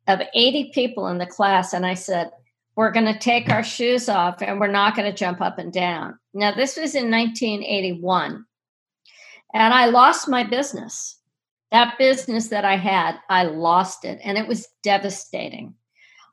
of 0.07 0.21
80 0.33 0.71
people 0.73 1.07
in 1.07 1.17
the 1.17 1.25
class 1.25 1.73
and 1.73 1.85
I 1.85 1.95
said, 1.95 2.31
we're 2.75 2.91
going 2.91 3.11
to 3.11 3.17
take 3.17 3.49
our 3.49 3.63
shoes 3.63 4.09
off 4.09 4.41
and 4.41 4.59
we're 4.59 4.67
not 4.67 4.95
going 4.95 5.09
to 5.09 5.17
jump 5.17 5.41
up 5.41 5.57
and 5.57 5.71
down. 5.71 6.19
Now, 6.33 6.53
this 6.53 6.75
was 6.75 6.93
in 6.93 7.09
1981. 7.09 8.45
And 9.53 9.73
I 9.73 9.85
lost 9.85 10.27
my 10.27 10.43
business. 10.43 11.17
That 11.71 11.97
business 11.97 12.49
that 12.49 12.65
I 12.65 12.75
had, 12.75 13.17
I 13.29 13.43
lost 13.43 14.03
it. 14.03 14.19
And 14.23 14.37
it 14.37 14.47
was 14.47 14.67
devastating. 14.83 15.75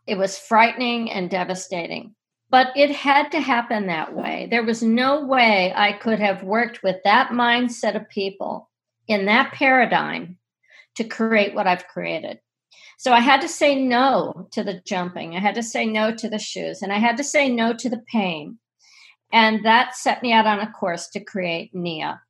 It 0.07 0.19
was 0.19 0.39
frightening 0.39 1.11
and 1.11 1.31
devastating. 1.31 2.15
But 2.53 2.69
it 2.77 2.91
had 2.91 3.33
to 3.33 3.41
happen 3.41 3.87
that 3.87 4.15
way. 4.15 4.47
There 4.51 4.63
was 4.63 4.83
no 4.83 5.25
way 5.25 5.73
I 5.75 5.93
could 5.93 6.21
have 6.21 6.43
worked 6.43 6.83
with 6.83 6.97
that 7.03 7.31
mindset 7.31 7.97
of 7.97 8.11
people 8.11 8.69
in 9.09 9.25
that 9.25 9.53
paradigm 9.53 10.37
to 10.97 11.05
create 11.05 11.55
what 11.55 11.67
I've 11.67 11.89
created. 11.89 12.41
So 12.99 13.13
I 13.13 13.21
had 13.21 13.41
to 13.41 13.49
say 13.49 13.75
no 13.75 14.49
to 14.53 14.63
the 14.63 14.83
jumping. 14.85 15.35
I 15.35 15.41
had 15.41 15.55
to 15.55 15.63
say 15.63 15.87
no 15.87 16.15
to 16.15 16.29
the 16.29 16.39
shoes. 16.39 16.83
And 16.83 16.93
I 16.93 16.99
had 16.99 17.17
to 17.17 17.25
say 17.25 17.49
no 17.49 17.73
to 17.73 17.89
the 17.89 18.03
pain. 18.13 18.59
And 19.33 19.65
that 19.65 19.97
set 19.97 20.23
me 20.23 20.35
out 20.35 20.47
on 20.47 20.61
a 20.61 20.71
course 20.71 21.09
to 21.15 21.25
create 21.25 21.75
Nia. 21.75 22.21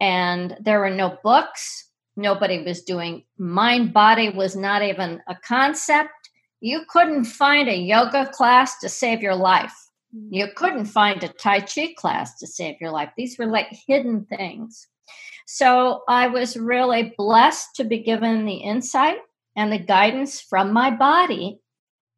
And 0.00 0.56
there 0.58 0.80
were 0.80 0.90
no 0.90 1.18
books. 1.22 1.90
Nobody 2.16 2.64
was 2.64 2.82
doing 2.82 3.24
mind 3.36 3.92
body 3.92 4.30
was 4.30 4.56
not 4.56 4.82
even 4.82 5.20
a 5.28 5.36
concept. 5.36 6.19
You 6.60 6.82
couldn't 6.88 7.24
find 7.24 7.68
a 7.68 7.76
yoga 7.76 8.26
class 8.26 8.78
to 8.80 8.88
save 8.88 9.22
your 9.22 9.34
life. 9.34 9.74
Mm. 10.14 10.28
You 10.30 10.48
couldn't 10.54 10.86
find 10.86 11.22
a 11.22 11.28
Tai 11.28 11.60
Chi 11.60 11.94
class 11.96 12.38
to 12.38 12.46
save 12.46 12.76
your 12.80 12.90
life. 12.90 13.10
These 13.16 13.38
were 13.38 13.46
like 13.46 13.68
hidden 13.86 14.26
things. 14.26 14.86
So 15.46 16.02
I 16.08 16.28
was 16.28 16.56
really 16.56 17.14
blessed 17.16 17.76
to 17.76 17.84
be 17.84 17.98
given 17.98 18.44
the 18.44 18.56
insight 18.56 19.18
and 19.56 19.72
the 19.72 19.78
guidance 19.78 20.40
from 20.40 20.72
my 20.72 20.90
body 20.90 21.58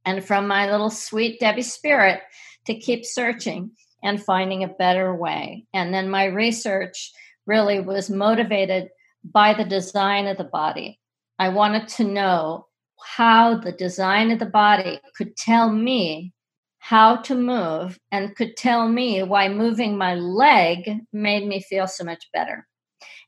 and 0.05 0.24
from 0.24 0.47
my 0.47 0.70
little 0.70 0.90
sweet 0.90 1.40
Debbie 1.40 1.62
spirit 1.62 2.20
to 2.66 2.78
keep 2.78 3.05
searching 3.05 3.70
and 4.02 4.23
finding 4.23 4.64
a 4.64 4.69
better 4.69 5.14
way. 5.14 5.64
And 5.73 5.94
then 5.94 6.10
my 6.10 6.24
research 6.27 7.12
really 7.47 7.81
was 7.81 8.10
motivated 8.10 8.90
by 9.24 9.55
the 9.55 9.64
design 9.64 10.27
of 10.27 10.36
the 10.36 10.44
body. 10.44 10.98
I 11.39 11.48
wanted 11.51 11.89
to 11.89 12.05
know 12.05 12.66
how 13.05 13.57
the 13.57 13.73
design 13.73 14.31
of 14.31 14.39
the 14.39 14.47
body 14.47 15.01
could 15.16 15.37
tell 15.37 15.70
me 15.70 16.33
how 16.79 17.16
to 17.16 17.35
move 17.35 17.99
and 18.11 18.35
could 18.35 18.57
tell 18.57 18.89
me 18.89 19.23
why 19.23 19.49
moving 19.49 19.97
my 19.97 20.15
leg 20.15 20.91
made 21.12 21.47
me 21.47 21.61
feel 21.61 21.87
so 21.87 22.05
much 22.05 22.29
better. 22.33 22.66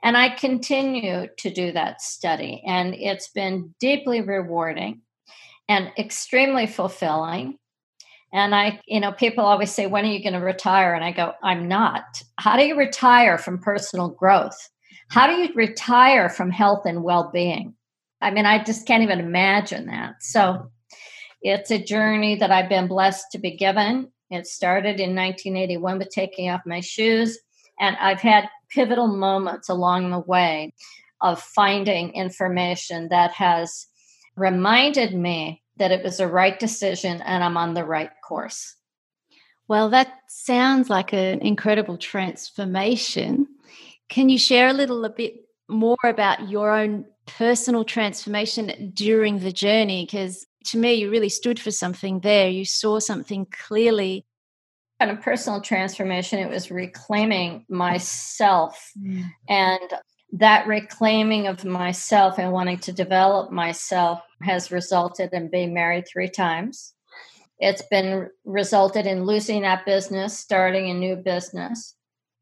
And 0.02 0.16
I 0.16 0.30
continue 0.30 1.28
to 1.38 1.50
do 1.50 1.72
that 1.72 2.02
study, 2.02 2.62
and 2.66 2.94
it's 2.94 3.28
been 3.28 3.74
deeply 3.80 4.20
rewarding 4.20 5.02
and 5.68 5.92
extremely 5.98 6.66
fulfilling. 6.66 7.58
And 8.32 8.54
I, 8.54 8.80
you 8.86 9.00
know, 9.00 9.12
people 9.12 9.44
always 9.44 9.72
say, 9.72 9.86
When 9.86 10.04
are 10.04 10.10
you 10.10 10.22
going 10.22 10.34
to 10.34 10.40
retire? 10.40 10.92
And 10.92 11.04
I 11.04 11.12
go, 11.12 11.32
I'm 11.42 11.68
not. 11.68 12.22
How 12.38 12.56
do 12.56 12.64
you 12.64 12.76
retire 12.76 13.38
from 13.38 13.58
personal 13.58 14.08
growth? 14.08 14.68
How 15.08 15.26
do 15.26 15.34
you 15.34 15.54
retire 15.54 16.28
from 16.28 16.50
health 16.50 16.86
and 16.86 17.04
well 17.04 17.30
being? 17.32 17.74
I 18.24 18.30
mean, 18.30 18.46
I 18.46 18.64
just 18.64 18.86
can't 18.86 19.02
even 19.02 19.20
imagine 19.20 19.86
that. 19.86 20.22
So 20.22 20.70
it's 21.42 21.70
a 21.70 21.78
journey 21.78 22.36
that 22.36 22.50
I've 22.50 22.70
been 22.70 22.88
blessed 22.88 23.26
to 23.32 23.38
be 23.38 23.54
given. 23.54 24.10
It 24.30 24.46
started 24.46 24.98
in 24.98 25.14
1981 25.14 25.98
with 25.98 26.08
taking 26.08 26.48
off 26.48 26.62
my 26.64 26.80
shoes. 26.80 27.38
And 27.78 27.96
I've 27.98 28.20
had 28.20 28.48
pivotal 28.70 29.08
moments 29.08 29.68
along 29.68 30.10
the 30.10 30.20
way 30.20 30.72
of 31.20 31.38
finding 31.38 32.14
information 32.14 33.08
that 33.10 33.32
has 33.32 33.86
reminded 34.36 35.14
me 35.14 35.62
that 35.76 35.92
it 35.92 36.02
was 36.02 36.16
the 36.16 36.26
right 36.26 36.58
decision 36.58 37.20
and 37.20 37.44
I'm 37.44 37.58
on 37.58 37.74
the 37.74 37.84
right 37.84 38.10
course. 38.26 38.74
Well, 39.68 39.90
that 39.90 40.14
sounds 40.28 40.88
like 40.88 41.12
an 41.12 41.40
incredible 41.40 41.98
transformation. 41.98 43.48
Can 44.08 44.30
you 44.30 44.38
share 44.38 44.68
a 44.68 44.74
little 44.74 45.04
a 45.04 45.10
bit 45.10 45.34
more 45.68 45.96
about 46.04 46.48
your 46.48 46.70
own 46.70 47.04
personal 47.26 47.84
transformation 47.84 48.92
during 48.94 49.40
the 49.40 49.52
journey? 49.52 50.04
Because 50.04 50.46
to 50.66 50.78
me, 50.78 50.94
you 50.94 51.10
really 51.10 51.28
stood 51.28 51.60
for 51.60 51.70
something 51.70 52.20
there. 52.20 52.48
You 52.48 52.64
saw 52.64 52.98
something 52.98 53.46
clearly 53.46 54.24
kind 55.00 55.10
of 55.10 55.22
personal 55.22 55.60
transformation. 55.60 56.38
It 56.38 56.48
was 56.48 56.70
reclaiming 56.70 57.66
myself 57.68 58.90
mm. 58.98 59.24
and 59.48 59.94
that 60.32 60.66
reclaiming 60.66 61.46
of 61.46 61.64
myself 61.64 62.38
and 62.38 62.52
wanting 62.52 62.78
to 62.78 62.92
develop 62.92 63.52
myself 63.52 64.20
has 64.42 64.72
resulted 64.72 65.32
in 65.32 65.50
being 65.50 65.74
married 65.74 66.06
three 66.08 66.28
times. 66.28 66.94
It's 67.58 67.82
been 67.90 68.28
resulted 68.44 69.06
in 69.06 69.24
losing 69.24 69.62
that 69.62 69.86
business, 69.86 70.38
starting 70.38 70.90
a 70.90 70.94
new 70.94 71.16
business. 71.16 71.94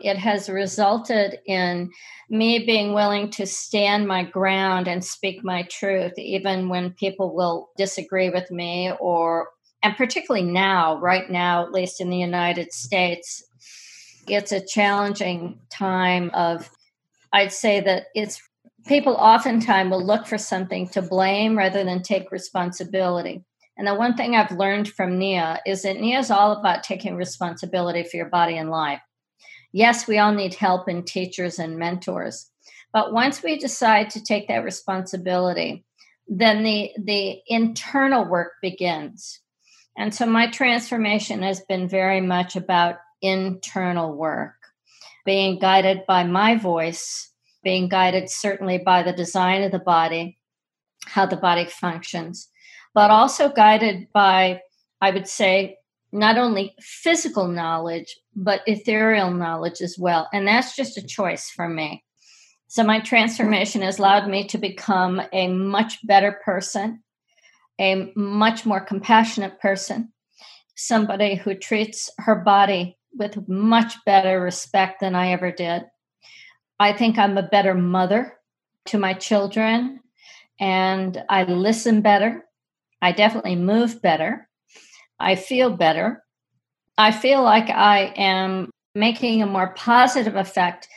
It 0.03 0.19
has 0.19 0.49
resulted 0.49 1.39
in 1.47 1.91
me 2.29 2.61
being 2.65 2.93
willing 2.93 3.31
to 3.31 3.47
stand 3.47 4.07
my 4.07 4.24
ground 4.24 4.89
and 4.89 5.05
speak 5.05 5.45
my 5.45 5.62
truth, 5.70 6.19
even 6.19 6.69
when 6.69 6.93
people 6.93 7.35
will 7.35 7.70
disagree 7.77 8.31
with 8.31 8.51
me 8.51 8.93
or 9.01 9.49
and 9.83 9.97
particularly 9.97 10.47
now, 10.47 10.99
right 10.99 11.29
now, 11.29 11.65
at 11.65 11.73
least 11.73 12.01
in 12.01 12.09
the 12.09 12.16
United 12.16 12.73
States, 12.73 13.45
it's 14.29 14.53
a 14.53 14.65
challenging 14.65 15.59
time 15.70 16.31
of, 16.35 16.70
I'd 17.33 17.53
say 17.53 17.81
that 17.81 18.05
it's 18.15 18.41
people 18.87 19.15
oftentimes 19.15 19.91
will 19.91 20.05
look 20.05 20.27
for 20.27 20.39
something 20.39 20.89
to 20.91 21.03
blame 21.03 21.59
rather 21.59 21.83
than 21.83 22.03
take 22.03 22.31
responsibility. 22.31 23.45
And 23.77 23.87
the 23.87 23.95
one 23.95 24.16
thing 24.16 24.37
I've 24.37 24.53
learned 24.53 24.89
from 24.89 25.19
Nia 25.19 25.61
is 25.66 25.83
that 25.83 25.99
Nia 25.99 26.19
is 26.19 26.31
all 26.31 26.53
about 26.53 26.85
taking 26.85 27.16
responsibility 27.16 28.05
for 28.05 28.16
your 28.16 28.29
body 28.29 28.57
and 28.57 28.70
life. 28.70 29.01
Yes, 29.73 30.07
we 30.07 30.19
all 30.19 30.32
need 30.32 30.55
help 30.55 30.86
and 30.86 31.07
teachers 31.07 31.59
and 31.59 31.78
mentors, 31.78 32.51
But 32.93 33.12
once 33.12 33.43
we 33.43 33.59
decide 33.59 34.11
to 34.11 34.23
take 34.23 34.49
that 34.49 34.65
responsibility, 34.65 35.85
then 36.28 36.62
the 36.62 36.93
the 36.99 37.40
internal 37.47 38.24
work 38.27 38.53
begins. 38.61 39.40
And 39.97 40.15
so 40.15 40.27
my 40.27 40.47
transformation 40.51 41.43
has 41.43 41.61
been 41.61 41.89
very 41.89 42.20
much 42.20 42.55
about 42.57 42.97
internal 43.23 44.15
work, 44.15 44.55
being 45.24 45.59
guided 45.59 46.05
by 46.07 46.24
my 46.24 46.57
voice, 46.57 47.31
being 47.62 47.89
guided 47.89 48.28
certainly 48.28 48.78
by 48.78 49.03
the 49.03 49.12
design 49.12 49.62
of 49.62 49.73
the 49.73 49.78
body, 49.78 50.39
how 51.07 51.27
the 51.27 51.36
body 51.36 51.66
functions, 51.66 52.49
but 52.94 53.11
also 53.11 53.49
guided 53.49 54.09
by, 54.12 54.61
I 55.01 55.11
would 55.11 55.28
say, 55.28 55.78
not 56.13 56.37
only 56.37 56.75
physical 56.81 57.49
knowledge, 57.49 58.17
but 58.37 58.61
ethereal 58.67 59.31
knowledge 59.31 59.81
as 59.81 59.97
well. 59.99 60.29
And 60.33 60.47
that's 60.47 60.77
just 60.77 60.99
a 60.99 61.07
choice 61.07 61.51
for 61.51 61.69
me. 61.69 62.05
So 62.69 62.85
my 62.85 63.01
transformation 63.01 63.83
has 63.83 63.99
allowed 63.99 64.29
me 64.29 64.47
to 64.49 64.59
become 64.59 65.21
a 65.33 65.49
much 65.49 65.99
better 66.07 66.41
person, 66.45 67.03
a 67.81 68.13
much 68.15 68.65
more 68.65 68.81
compassionate 68.81 69.61
person, 69.61 70.13
somebody 70.75 71.35
who 71.35 71.55
treats 71.55 72.11
her 72.19 72.37
body 72.37 72.99
with 73.15 73.47
much 73.49 73.95
better 74.07 74.41
respect 74.41 75.01
than 75.01 75.15
I 75.15 75.33
ever 75.33 75.53
did. 75.53 75.83
I 76.79 76.93
think 76.93 77.19
I'm 77.19 77.37
a 77.39 77.43
better 77.43 77.75
mother 77.75 78.39
to 78.87 78.99
my 78.99 79.15
children 79.15 80.01
and 80.59 81.23
I 81.29 81.45
listen 81.45 82.01
better. 82.01 82.45
I 83.01 83.13
definitely 83.13 83.57
move 83.57 84.01
better. 84.01 84.49
I 85.19 85.35
feel 85.35 85.71
better. 85.71 86.23
I 86.99 87.13
feel 87.13 87.43
like 87.43 87.71
I 87.71 88.13
am 88.17 88.71
making 88.95 89.43
a 89.43 89.47
more 89.47 89.75
positive 89.75 90.37
effect 90.37 90.89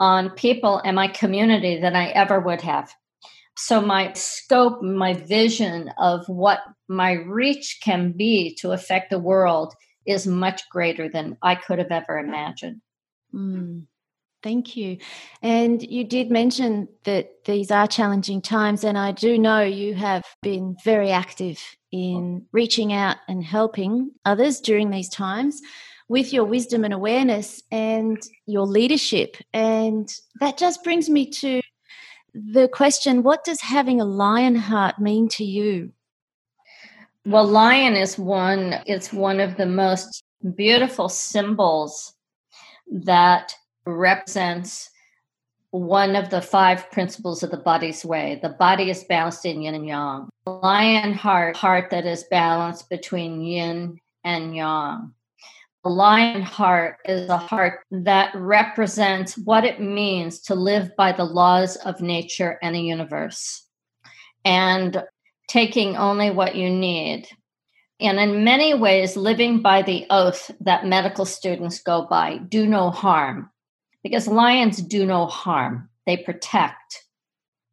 on 0.00 0.30
people 0.30 0.80
and 0.84 0.96
my 0.96 1.08
community 1.08 1.80
than 1.80 1.94
I 1.94 2.08
ever 2.08 2.40
would 2.40 2.62
have. 2.62 2.92
So, 3.56 3.80
my 3.80 4.12
scope, 4.14 4.82
my 4.82 5.12
vision 5.12 5.90
of 5.98 6.26
what 6.26 6.60
my 6.88 7.12
reach 7.12 7.80
can 7.82 8.12
be 8.12 8.56
to 8.60 8.72
affect 8.72 9.10
the 9.10 9.18
world 9.18 9.74
is 10.06 10.26
much 10.26 10.68
greater 10.70 11.08
than 11.08 11.36
I 11.42 11.54
could 11.54 11.78
have 11.78 11.90
ever 11.90 12.18
imagined. 12.18 12.80
Mm, 13.34 13.86
thank 14.42 14.76
you. 14.76 14.98
And 15.42 15.82
you 15.82 16.04
did 16.04 16.30
mention 16.30 16.88
that 17.04 17.44
these 17.44 17.70
are 17.70 17.86
challenging 17.86 18.42
times, 18.42 18.84
and 18.84 18.98
I 18.98 19.12
do 19.12 19.38
know 19.38 19.62
you 19.62 19.94
have 19.94 20.24
been 20.42 20.76
very 20.84 21.10
active 21.10 21.60
in 21.90 22.46
reaching 22.52 22.92
out 22.92 23.16
and 23.28 23.44
helping 23.44 24.12
others 24.24 24.60
during 24.60 24.90
these 24.90 25.08
times 25.08 25.60
with 26.08 26.32
your 26.32 26.44
wisdom 26.44 26.84
and 26.84 26.92
awareness 26.92 27.62
and 27.70 28.20
your 28.46 28.66
leadership. 28.66 29.36
And 29.52 30.12
that 30.40 30.58
just 30.58 30.84
brings 30.84 31.08
me 31.08 31.30
to 31.30 31.60
the 32.34 32.68
question 32.68 33.22
what 33.22 33.44
does 33.44 33.60
having 33.60 34.00
a 34.00 34.04
lion 34.04 34.56
heart 34.56 34.98
mean 34.98 35.28
to 35.28 35.44
you? 35.44 35.92
Well, 37.24 37.46
lion 37.46 37.94
is 37.94 38.18
one, 38.18 38.80
it's 38.86 39.12
one 39.12 39.38
of 39.38 39.56
the 39.56 39.66
most 39.66 40.22
beautiful 40.56 41.08
symbols 41.08 42.14
that 42.90 43.54
represents 43.84 44.90
one 45.70 46.16
of 46.16 46.28
the 46.28 46.42
five 46.42 46.90
principles 46.90 47.42
of 47.42 47.50
the 47.50 47.56
body's 47.56 48.04
way. 48.04 48.38
The 48.42 48.50
body 48.50 48.90
is 48.90 49.04
balanced 49.04 49.46
in 49.46 49.62
yin 49.62 49.74
and 49.74 49.86
yang. 49.86 50.28
Lion 50.46 51.14
heart, 51.14 51.56
heart 51.56 51.90
that 51.90 52.04
is 52.04 52.24
balanced 52.24 52.90
between 52.90 53.40
yin 53.40 53.98
and 54.22 54.54
yang. 54.54 55.14
The 55.82 55.90
lion 55.90 56.42
heart 56.42 56.98
is 57.06 57.28
a 57.28 57.38
heart 57.38 57.80
that 57.90 58.32
represents 58.36 59.36
what 59.36 59.64
it 59.64 59.80
means 59.80 60.40
to 60.42 60.54
live 60.54 60.94
by 60.96 61.10
the 61.10 61.24
laws 61.24 61.76
of 61.76 62.00
nature 62.00 62.58
and 62.62 62.74
the 62.74 62.80
universe 62.80 63.66
and 64.44 65.02
taking 65.48 65.96
only 65.96 66.30
what 66.30 66.54
you 66.54 66.70
need. 66.70 67.26
And 67.98 68.20
in 68.20 68.44
many 68.44 68.74
ways, 68.74 69.16
living 69.16 69.60
by 69.60 69.82
the 69.82 70.06
oath 70.10 70.50
that 70.60 70.86
medical 70.86 71.24
students 71.24 71.80
go 71.80 72.06
by 72.08 72.38
do 72.38 72.66
no 72.66 72.90
harm, 72.90 73.50
because 74.02 74.26
lions 74.26 74.82
do 74.82 75.06
no 75.06 75.26
harm. 75.26 75.88
They 76.06 76.16
protect, 76.16 77.04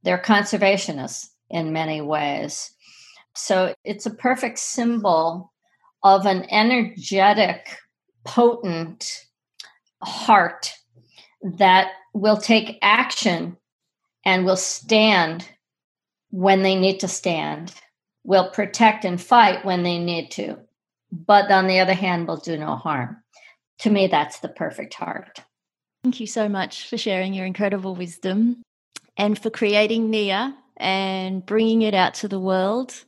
they're 0.03 0.21
conservationists 0.21 1.27
in 1.49 1.73
many 1.73 2.01
ways. 2.01 2.71
So 3.35 3.73
it's 3.83 4.05
a 4.05 4.11
perfect 4.11 4.59
symbol 4.59 5.51
of 6.03 6.25
an 6.25 6.45
energetic 6.51 7.77
potent 8.25 9.25
heart 10.01 10.73
that 11.41 11.91
will 12.13 12.37
take 12.37 12.79
action 12.81 13.57
and 14.25 14.45
will 14.45 14.57
stand 14.57 15.47
when 16.31 16.61
they 16.61 16.75
need 16.75 16.99
to 16.99 17.07
stand, 17.07 17.73
will 18.23 18.49
protect 18.51 19.05
and 19.05 19.19
fight 19.19 19.65
when 19.65 19.83
they 19.83 19.97
need 19.97 20.29
to, 20.31 20.57
but 21.11 21.49
on 21.51 21.67
the 21.67 21.79
other 21.79 21.93
hand, 21.93 22.27
will 22.27 22.37
do 22.37 22.57
no 22.57 22.75
harm. 22.75 23.17
To 23.79 23.89
me, 23.89 24.07
that's 24.07 24.39
the 24.39 24.49
perfect 24.49 24.93
heart. 24.93 25.39
Thank 26.03 26.19
you 26.19 26.27
so 26.27 26.47
much 26.47 26.89
for 26.89 26.97
sharing 26.97 27.33
your 27.33 27.45
incredible 27.45 27.95
wisdom 27.95 28.61
and 29.17 29.37
for 29.37 29.49
creating 29.49 30.09
Nia 30.09 30.55
and 30.77 31.45
bringing 31.45 31.81
it 31.81 31.93
out 31.93 32.13
to 32.15 32.27
the 32.27 32.39
world 32.39 33.03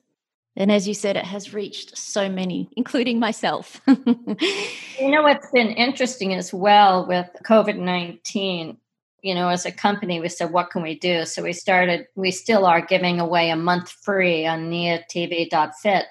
and 0.56 0.72
as 0.72 0.88
you 0.88 0.94
said, 0.94 1.16
it 1.16 1.26
has 1.26 1.54
reached 1.54 1.98
so 1.98 2.30
many, 2.30 2.70
including 2.76 3.20
myself. 3.20 3.80
you 3.88 5.10
know, 5.10 5.24
what's 5.24 5.50
been 5.52 5.70
interesting 5.70 6.34
as 6.34 6.54
well 6.54 7.08
with 7.08 7.30
COVID 7.46 7.78
19, 7.78 8.78
you 9.22 9.36
know, 9.36 9.48
as 9.48 9.66
a 9.66 9.72
company, 9.72 10.20
we 10.20 10.28
said, 10.28 10.52
what 10.52 10.70
can 10.70 10.82
we 10.82 11.00
do? 11.00 11.26
So 11.26 11.44
we 11.44 11.54
started, 11.54 12.08
we 12.16 12.32
still 12.32 12.66
are 12.66 12.82
giving 12.82 13.20
away 13.20 13.50
a 13.50 13.56
month 13.56 13.92
free 14.04 14.46
on 14.46 14.70
niatv.fit. 14.70 16.06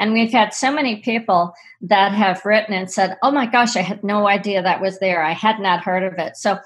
And 0.00 0.12
we've 0.12 0.32
had 0.32 0.52
so 0.52 0.72
many 0.72 0.96
people 0.96 1.54
that 1.82 2.12
have 2.12 2.44
written 2.44 2.74
and 2.74 2.90
said, 2.90 3.16
oh 3.22 3.30
my 3.30 3.46
gosh, 3.46 3.76
I 3.76 3.82
had 3.82 4.02
no 4.02 4.26
idea 4.26 4.62
that 4.62 4.80
was 4.80 4.98
there. 4.98 5.22
I 5.22 5.32
had 5.32 5.60
not 5.60 5.84
heard 5.84 6.02
of 6.02 6.18
it. 6.18 6.36
So, 6.36 6.58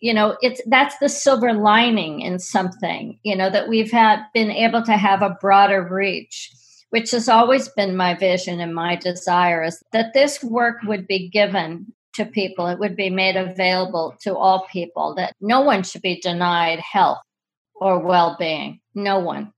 you 0.00 0.12
know 0.12 0.36
it's 0.42 0.60
that's 0.66 0.98
the 0.98 1.08
silver 1.08 1.54
lining 1.54 2.20
in 2.20 2.38
something 2.38 3.18
you 3.22 3.34
know 3.34 3.48
that 3.48 3.68
we've 3.68 3.92
had 3.92 4.22
been 4.34 4.50
able 4.50 4.82
to 4.82 4.96
have 4.98 5.22
a 5.22 5.38
broader 5.40 5.82
reach 5.88 6.52
which 6.94 7.10
has 7.10 7.28
always 7.28 7.68
been 7.70 7.96
my 7.96 8.14
vision 8.14 8.60
and 8.60 8.72
my 8.72 8.94
desire, 8.94 9.64
is 9.64 9.82
that 9.90 10.14
this 10.14 10.44
work 10.44 10.76
would 10.84 11.08
be 11.08 11.28
given 11.28 11.92
to 12.12 12.24
people. 12.24 12.68
It 12.68 12.78
would 12.78 12.94
be 12.94 13.10
made 13.10 13.34
available 13.34 14.14
to 14.20 14.36
all 14.36 14.68
people, 14.70 15.16
that 15.16 15.32
no 15.40 15.62
one 15.62 15.82
should 15.82 16.02
be 16.02 16.20
denied 16.20 16.78
health 16.78 17.18
or 17.74 17.98
well 17.98 18.36
being. 18.38 18.78
No 18.94 19.18
one. 19.18 19.52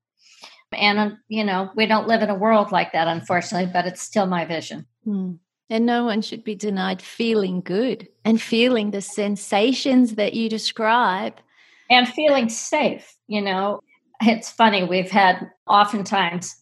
And, 0.72 0.98
um, 0.98 1.18
you 1.28 1.44
know, 1.44 1.70
we 1.76 1.86
don't 1.86 2.08
live 2.08 2.22
in 2.22 2.30
a 2.30 2.34
world 2.34 2.72
like 2.72 2.92
that, 2.92 3.08
unfortunately, 3.08 3.70
but 3.72 3.86
it's 3.86 4.02
still 4.02 4.26
my 4.26 4.44
vision. 4.44 4.86
Hmm. 5.04 5.34
And 5.68 5.86
no 5.86 6.04
one 6.04 6.22
should 6.22 6.44
be 6.44 6.54
denied 6.54 7.02
feeling 7.02 7.60
good 7.60 8.08
and 8.24 8.40
feeling 8.40 8.90
the 8.90 9.00
sensations 9.00 10.14
that 10.14 10.34
you 10.34 10.48
describe. 10.48 11.34
And 11.90 12.08
feeling 12.08 12.48
safe. 12.48 13.16
You 13.26 13.42
know, 13.42 13.80
it's 14.20 14.50
funny, 14.50 14.84
we've 14.84 15.10
had 15.10 15.50
oftentimes 15.66 16.56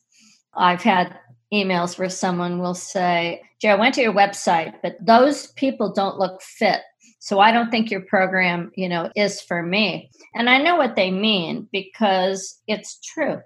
I've 0.54 0.82
had 0.82 1.18
emails 1.52 1.98
where 1.98 2.08
someone 2.08 2.58
will 2.58 2.74
say, 2.74 3.42
Jay, 3.60 3.70
I 3.70 3.74
went 3.74 3.94
to 3.94 4.02
your 4.02 4.12
website, 4.12 4.74
but 4.82 4.96
those 5.00 5.48
people 5.52 5.92
don't 5.92 6.18
look 6.18 6.42
fit. 6.42 6.80
So 7.20 7.40
I 7.40 7.52
don't 7.52 7.70
think 7.70 7.90
your 7.90 8.02
program, 8.02 8.70
you 8.74 8.88
know, 8.88 9.10
is 9.16 9.40
for 9.40 9.62
me. 9.62 10.10
And 10.34 10.50
I 10.50 10.58
know 10.58 10.76
what 10.76 10.96
they 10.96 11.10
mean 11.10 11.68
because 11.72 12.60
it's 12.66 13.00
true. 13.00 13.40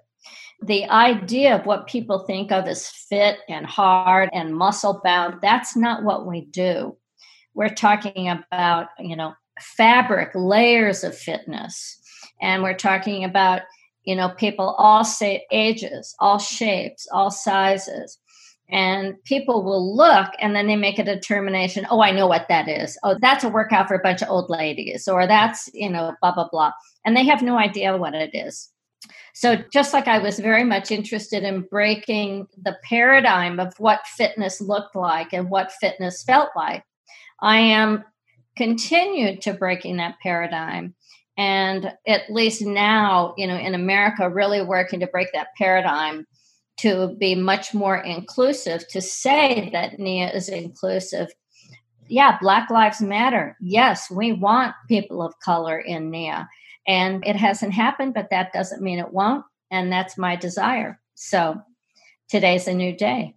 The 0.61 0.85
idea 0.85 1.55
of 1.55 1.65
what 1.65 1.87
people 1.87 2.19
think 2.19 2.51
of 2.51 2.65
as 2.65 2.87
fit 2.87 3.39
and 3.47 3.65
hard 3.65 4.29
and 4.33 4.55
muscle 4.55 5.01
bound, 5.03 5.35
that's 5.41 5.75
not 5.75 6.03
what 6.03 6.27
we 6.27 6.41
do. 6.45 6.97
We're 7.53 7.73
talking 7.73 8.29
about, 8.29 8.87
you 8.99 9.15
know, 9.15 9.33
fabric, 9.59 10.31
layers 10.35 11.03
of 11.03 11.17
fitness. 11.17 11.97
And 12.41 12.61
we're 12.61 12.75
talking 12.75 13.23
about 13.23 13.61
you 14.03 14.15
know 14.15 14.29
people 14.29 14.75
all 14.77 15.03
say 15.03 15.45
ages 15.51 16.15
all 16.19 16.39
shapes 16.39 17.07
all 17.11 17.29
sizes 17.29 18.17
and 18.71 19.21
people 19.23 19.63
will 19.63 19.95
look 19.95 20.31
and 20.39 20.55
then 20.55 20.67
they 20.67 20.75
make 20.75 20.99
a 20.99 21.03
determination 21.03 21.85
oh 21.91 22.01
i 22.01 22.11
know 22.11 22.27
what 22.27 22.47
that 22.49 22.67
is 22.67 22.97
oh 23.03 23.17
that's 23.21 23.43
a 23.43 23.49
workout 23.49 23.87
for 23.87 23.95
a 23.95 24.01
bunch 24.03 24.21
of 24.21 24.29
old 24.29 24.49
ladies 24.49 25.07
or 25.07 25.27
that's 25.27 25.69
you 25.73 25.89
know 25.89 26.13
blah 26.21 26.33
blah 26.33 26.47
blah 26.49 26.71
and 27.05 27.15
they 27.15 27.23
have 27.23 27.41
no 27.41 27.57
idea 27.57 27.95
what 27.97 28.15
it 28.15 28.31
is 28.33 28.69
so 29.33 29.55
just 29.71 29.93
like 29.93 30.07
i 30.07 30.19
was 30.19 30.39
very 30.39 30.63
much 30.63 30.91
interested 30.91 31.43
in 31.43 31.61
breaking 31.61 32.47
the 32.63 32.75
paradigm 32.83 33.59
of 33.59 33.73
what 33.77 34.05
fitness 34.07 34.59
looked 34.59 34.95
like 34.95 35.33
and 35.33 35.49
what 35.49 35.71
fitness 35.79 36.23
felt 36.23 36.49
like 36.55 36.83
i 37.41 37.57
am 37.57 38.03
continued 38.59 39.41
to 39.41 39.53
breaking 39.53 39.95
that 39.95 40.19
paradigm. 40.21 40.93
And 41.37 41.93
at 42.05 42.29
least 42.29 42.61
now 42.61 43.33
you 43.37 43.47
know 43.47 43.55
in 43.55 43.73
america 43.73 44.29
really 44.29 44.61
working 44.61 44.99
to 44.99 45.07
break 45.07 45.29
that 45.33 45.47
paradigm 45.57 46.27
to 46.79 47.15
be 47.17 47.35
much 47.35 47.73
more 47.73 47.97
inclusive 47.97 48.85
to 48.89 49.01
say 49.01 49.69
that 49.71 49.97
nia 49.97 50.29
is 50.31 50.49
inclusive. 50.49 51.29
Yeah 52.09 52.37
black 52.41 52.69
lives 52.69 53.01
matter. 53.01 53.55
Yes 53.61 54.11
we 54.11 54.33
want 54.33 54.75
people 54.89 55.21
of 55.21 55.33
color 55.39 55.79
in 55.79 56.11
nia 56.11 56.49
And 56.87 57.25
it 57.25 57.35
hasn't 57.35 57.73
happened, 57.73 58.13
but 58.13 58.29
that 58.31 58.53
doesn't 58.53 58.81
mean 58.81 58.99
it 58.99 59.13
won't. 59.13 59.45
And 59.71 59.91
that's 59.91 60.17
my 60.17 60.35
desire. 60.35 60.99
So 61.15 61.61
today's 62.29 62.67
a 62.67 62.73
new 62.73 62.95
day. 62.95 63.35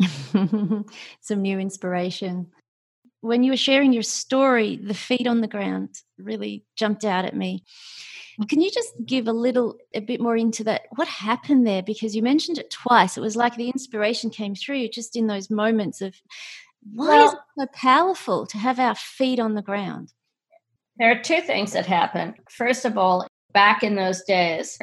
Some 0.32 1.42
new 1.42 1.58
inspiration. 1.58 2.48
When 3.20 3.42
you 3.42 3.52
were 3.52 3.56
sharing 3.56 3.92
your 3.92 4.02
story, 4.02 4.76
the 4.76 4.94
feet 4.94 5.26
on 5.26 5.40
the 5.40 5.48
ground 5.48 5.90
really 6.18 6.64
jumped 6.76 7.04
out 7.04 7.24
at 7.24 7.36
me. 7.36 7.64
Can 8.48 8.60
you 8.60 8.70
just 8.70 8.92
give 9.06 9.28
a 9.28 9.32
little, 9.32 9.78
a 9.94 10.00
bit 10.00 10.20
more 10.20 10.36
into 10.36 10.64
that? 10.64 10.82
What 10.96 11.08
happened 11.08 11.66
there? 11.66 11.82
Because 11.82 12.16
you 12.16 12.22
mentioned 12.22 12.58
it 12.58 12.70
twice. 12.70 13.16
It 13.16 13.20
was 13.20 13.36
like 13.36 13.56
the 13.56 13.70
inspiration 13.70 14.30
came 14.30 14.54
through 14.54 14.88
just 14.88 15.16
in 15.16 15.26
those 15.26 15.50
moments 15.50 16.00
of 16.00 16.14
why 16.92 17.08
well, 17.08 17.26
is 17.26 17.32
it 17.32 17.38
so 17.58 17.66
powerful 17.72 18.46
to 18.46 18.58
have 18.58 18.78
our 18.78 18.94
feet 18.94 19.38
on 19.38 19.54
the 19.54 19.62
ground? 19.62 20.12
There 20.98 21.10
are 21.10 21.22
two 21.22 21.40
things 21.40 21.72
that 21.72 21.86
happen. 21.86 22.34
First 22.50 22.84
of 22.84 22.96
all, 22.96 23.26
back 23.52 23.82
in 23.82 23.96
those 23.96 24.22
days, 24.22 24.78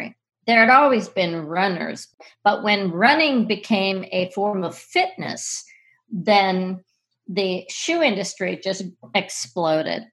there 0.48 0.60
had 0.60 0.70
always 0.70 1.08
been 1.08 1.46
runners, 1.46 2.08
but 2.44 2.64
when 2.64 2.92
running 2.92 3.48
became 3.48 4.06
a 4.12 4.32
form 4.32 4.64
of 4.64 4.78
fitness, 4.78 5.64
then 6.10 6.84
the 7.28 7.66
shoe 7.70 8.02
industry 8.02 8.60
just 8.62 8.84
exploded. 9.14 10.04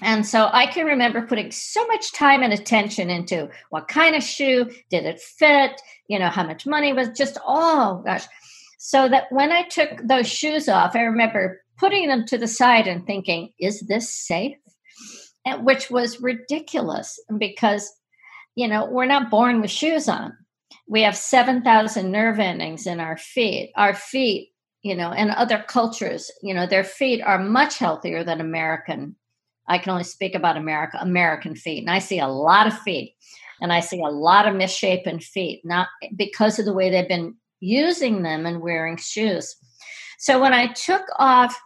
And 0.00 0.26
so 0.26 0.48
I 0.52 0.66
can 0.66 0.86
remember 0.86 1.26
putting 1.26 1.50
so 1.50 1.86
much 1.86 2.12
time 2.12 2.42
and 2.42 2.52
attention 2.52 3.10
into 3.10 3.50
what 3.70 3.88
kind 3.88 4.16
of 4.16 4.22
shoe, 4.22 4.70
did 4.90 5.04
it 5.04 5.20
fit, 5.20 5.80
you 6.08 6.18
know, 6.18 6.28
how 6.28 6.44
much 6.44 6.66
money 6.66 6.92
was 6.92 7.10
just, 7.10 7.38
oh 7.46 8.02
gosh. 8.04 8.24
So 8.78 9.08
that 9.08 9.26
when 9.30 9.52
I 9.52 9.62
took 9.68 9.90
those 10.02 10.28
shoes 10.28 10.68
off, 10.68 10.96
I 10.96 11.02
remember 11.02 11.62
putting 11.78 12.08
them 12.08 12.24
to 12.26 12.38
the 12.38 12.48
side 12.48 12.88
and 12.88 13.06
thinking, 13.06 13.52
is 13.60 13.80
this 13.80 14.08
safe? 14.08 14.56
Which 15.60 15.90
was 15.90 16.20
ridiculous 16.20 17.18
because, 17.36 17.92
you 18.54 18.68
know, 18.68 18.86
we're 18.86 19.06
not 19.06 19.30
born 19.30 19.60
with 19.60 19.70
shoes 19.70 20.08
on. 20.08 20.36
We 20.88 21.02
have 21.02 21.16
7,000 21.16 22.10
nerve 22.10 22.38
endings 22.38 22.86
in 22.86 23.00
our 23.00 23.16
feet. 23.16 23.72
Our 23.76 23.94
feet, 23.94 24.52
you 24.82 24.94
know, 24.94 25.10
and 25.10 25.30
other 25.30 25.64
cultures, 25.66 26.30
you 26.42 26.54
know, 26.54 26.66
their 26.66 26.84
feet 26.84 27.22
are 27.22 27.38
much 27.38 27.78
healthier 27.78 28.22
than 28.22 28.40
American 28.40 29.16
I 29.68 29.78
can 29.78 29.90
only 29.90 30.04
speak 30.04 30.34
about 30.34 30.56
America, 30.56 30.98
American 31.00 31.54
feet. 31.54 31.80
And 31.80 31.90
I 31.90 31.98
see 31.98 32.18
a 32.18 32.28
lot 32.28 32.66
of 32.66 32.78
feet 32.80 33.14
and 33.60 33.72
I 33.72 33.80
see 33.80 34.00
a 34.00 34.08
lot 34.08 34.46
of 34.46 34.56
misshapen 34.56 35.20
feet, 35.20 35.62
not 35.64 35.88
because 36.16 36.58
of 36.58 36.64
the 36.64 36.74
way 36.74 36.90
they've 36.90 37.08
been 37.08 37.36
using 37.60 38.22
them 38.22 38.44
and 38.44 38.60
wearing 38.60 38.96
shoes. 38.96 39.56
So 40.18 40.40
when 40.40 40.52
I 40.52 40.68
took 40.68 41.02
off 41.18 41.58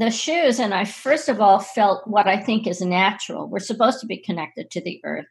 the 0.00 0.10
shoes, 0.10 0.58
and 0.58 0.74
I 0.74 0.84
first 0.84 1.28
of 1.28 1.40
all 1.40 1.58
felt 1.58 2.06
what 2.06 2.26
I 2.26 2.40
think 2.40 2.66
is 2.66 2.80
natural, 2.80 3.48
we're 3.48 3.60
supposed 3.60 4.00
to 4.00 4.06
be 4.06 4.16
connected 4.16 4.70
to 4.70 4.80
the 4.80 5.00
earth. 5.04 5.26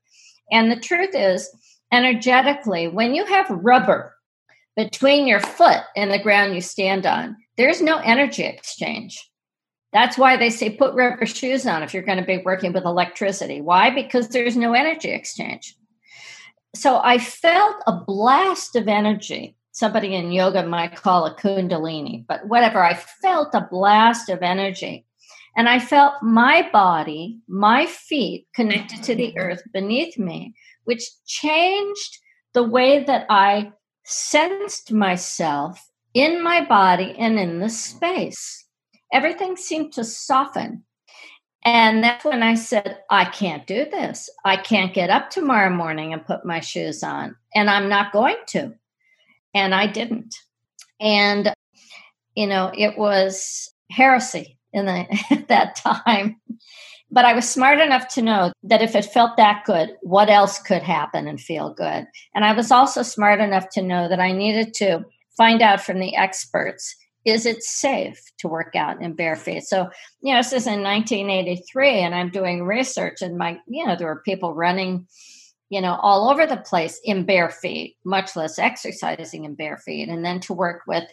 And 0.51 0.71
the 0.71 0.79
truth 0.79 1.13
is, 1.13 1.49
energetically, 1.91 2.87
when 2.87 3.13
you 3.13 3.25
have 3.25 3.49
rubber 3.49 4.15
between 4.75 5.27
your 5.27 5.39
foot 5.39 5.81
and 5.95 6.11
the 6.11 6.21
ground 6.21 6.55
you 6.55 6.61
stand 6.61 7.05
on, 7.05 7.35
there's 7.57 7.81
no 7.81 7.97
energy 7.97 8.43
exchange. 8.43 9.29
That's 9.91 10.17
why 10.17 10.37
they 10.37 10.49
say 10.49 10.69
put 10.69 10.93
rubber 10.93 11.25
shoes 11.25 11.65
on 11.65 11.83
if 11.83 11.93
you're 11.93 12.03
going 12.03 12.19
to 12.19 12.25
be 12.25 12.43
working 12.45 12.73
with 12.73 12.85
electricity. 12.85 13.59
Why? 13.61 13.89
Because 13.89 14.29
there's 14.29 14.55
no 14.55 14.73
energy 14.73 15.09
exchange. 15.11 15.75
So 16.75 17.01
I 17.03 17.17
felt 17.17 17.75
a 17.87 17.99
blast 18.05 18.75
of 18.75 18.87
energy. 18.87 19.55
Somebody 19.79 20.13
in 20.15 20.31
yoga 20.31 20.63
might 20.65 20.95
call 20.95 21.25
a 21.25 21.35
kundalini, 21.35 22.25
but 22.27 22.45
whatever. 22.47 22.83
I 22.83 22.95
felt 22.95 23.55
a 23.55 23.67
blast 23.71 24.29
of 24.29 24.41
energy. 24.41 25.05
And 25.55 25.69
I 25.69 25.79
felt 25.79 26.21
my 26.21 26.69
body, 26.71 27.39
my 27.47 27.85
feet 27.85 28.47
connected 28.53 29.03
to 29.03 29.15
the 29.15 29.37
earth 29.37 29.61
beneath 29.73 30.17
me, 30.17 30.53
which 30.83 31.03
changed 31.25 32.17
the 32.53 32.63
way 32.63 33.03
that 33.05 33.25
I 33.29 33.71
sensed 34.03 34.91
myself 34.91 35.89
in 36.13 36.43
my 36.43 36.65
body 36.65 37.15
and 37.17 37.39
in 37.39 37.59
the 37.59 37.69
space 37.69 38.65
everything 39.11 39.55
seemed 39.55 39.93
to 39.93 40.03
soften. 40.03 40.83
And 41.63 42.03
that's 42.03 42.23
when 42.23 42.41
I 42.41 42.55
said, 42.55 42.99
I 43.09 43.25
can't 43.25 43.67
do 43.67 43.85
this. 43.85 44.29
I 44.45 44.55
can't 44.57 44.93
get 44.93 45.09
up 45.09 45.29
tomorrow 45.29 45.69
morning 45.69 46.13
and 46.13 46.25
put 46.25 46.45
my 46.45 46.61
shoes 46.61 47.03
on. 47.03 47.35
And 47.53 47.69
I'm 47.69 47.89
not 47.89 48.13
going 48.13 48.37
to. 48.47 48.73
And 49.53 49.73
I 49.73 49.87
didn't. 49.87 50.35
And, 50.99 51.53
you 52.35 52.47
know, 52.47 52.71
it 52.75 52.97
was 52.97 53.73
heresy 53.91 54.57
in 54.73 54.85
the, 54.85 55.07
at 55.31 55.47
that 55.47 55.75
time. 55.75 56.39
But 57.11 57.25
I 57.25 57.33
was 57.33 57.49
smart 57.49 57.79
enough 57.79 58.07
to 58.09 58.21
know 58.21 58.51
that 58.63 58.83
if 58.83 58.95
it 58.95 59.05
felt 59.05 59.37
that 59.37 59.63
good, 59.65 59.95
what 60.01 60.29
else 60.29 60.59
could 60.59 60.83
happen 60.83 61.27
and 61.27 61.41
feel 61.41 61.73
good? 61.73 62.05
And 62.35 62.45
I 62.45 62.53
was 62.53 62.71
also 62.71 63.01
smart 63.01 63.39
enough 63.39 63.69
to 63.71 63.81
know 63.81 64.07
that 64.07 64.19
I 64.19 64.31
needed 64.31 64.75
to 64.75 65.05
find 65.35 65.61
out 65.61 65.81
from 65.81 65.99
the 65.99 66.15
experts 66.15 66.95
is 67.25 67.45
it 67.45 67.63
safe 67.63 68.21
to 68.39 68.47
work 68.47 68.75
out 68.75 69.01
in 69.01 69.13
bare 69.13 69.35
feet? 69.35 69.63
So, 69.63 69.89
you 70.21 70.33
know, 70.33 70.39
this 70.39 70.53
is 70.53 70.67
in 70.67 70.81
1983, 70.83 71.99
and 71.99 72.15
I'm 72.15 72.29
doing 72.29 72.63
research, 72.63 73.21
and 73.21 73.37
my, 73.37 73.59
you 73.67 73.85
know, 73.85 73.95
there 73.95 74.07
were 74.07 74.21
people 74.25 74.53
running, 74.53 75.07
you 75.69 75.81
know, 75.81 75.95
all 76.01 76.29
over 76.29 76.45
the 76.45 76.57
place 76.57 76.99
in 77.03 77.25
bare 77.25 77.49
feet, 77.49 77.97
much 78.03 78.35
less 78.35 78.57
exercising 78.57 79.45
in 79.45 79.55
bare 79.55 79.77
feet. 79.77 80.09
And 80.09 80.25
then 80.25 80.39
to 80.41 80.53
work 80.53 80.81
with 80.87 81.05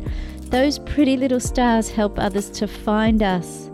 Those 0.52 0.78
pretty 0.78 1.16
little 1.16 1.40
stars 1.40 1.88
help 1.90 2.16
others 2.20 2.48
to 2.50 2.68
find 2.68 3.24
us. 3.24 3.68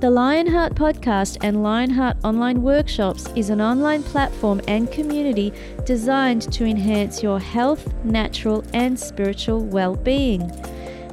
The 0.00 0.10
Lionheart 0.10 0.74
Podcast 0.74 1.38
and 1.40 1.62
Lionheart 1.62 2.18
Online 2.24 2.60
Workshops 2.60 3.26
is 3.36 3.48
an 3.48 3.62
online 3.62 4.02
platform 4.02 4.60
and 4.68 4.92
community 4.92 5.50
designed 5.86 6.52
to 6.52 6.66
enhance 6.66 7.22
your 7.22 7.40
health, 7.40 7.94
natural, 8.04 8.62
and 8.74 9.00
spiritual 9.00 9.64
well 9.64 9.96
being. 9.96 10.52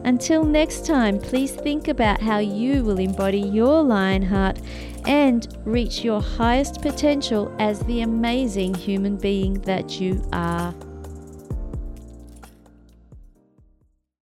Until 0.06 0.44
next 0.44 0.86
time, 0.86 1.18
please 1.18 1.52
think 1.52 1.88
about 1.88 2.22
how 2.22 2.40
you 2.40 2.84
will 2.84 3.00
embody 3.00 3.40
your 3.40 3.82
lion 3.82 4.22
heart 4.22 4.60
and 5.06 5.48
reach 5.66 6.04
your 6.04 6.22
highest 6.22 6.82
potential 6.82 7.54
as 7.60 7.80
the 7.82 8.02
amazing 8.02 8.74
human 8.74 9.16
being 9.16 9.54
that 9.62 10.02
you 10.02 10.22
are. 10.34 10.74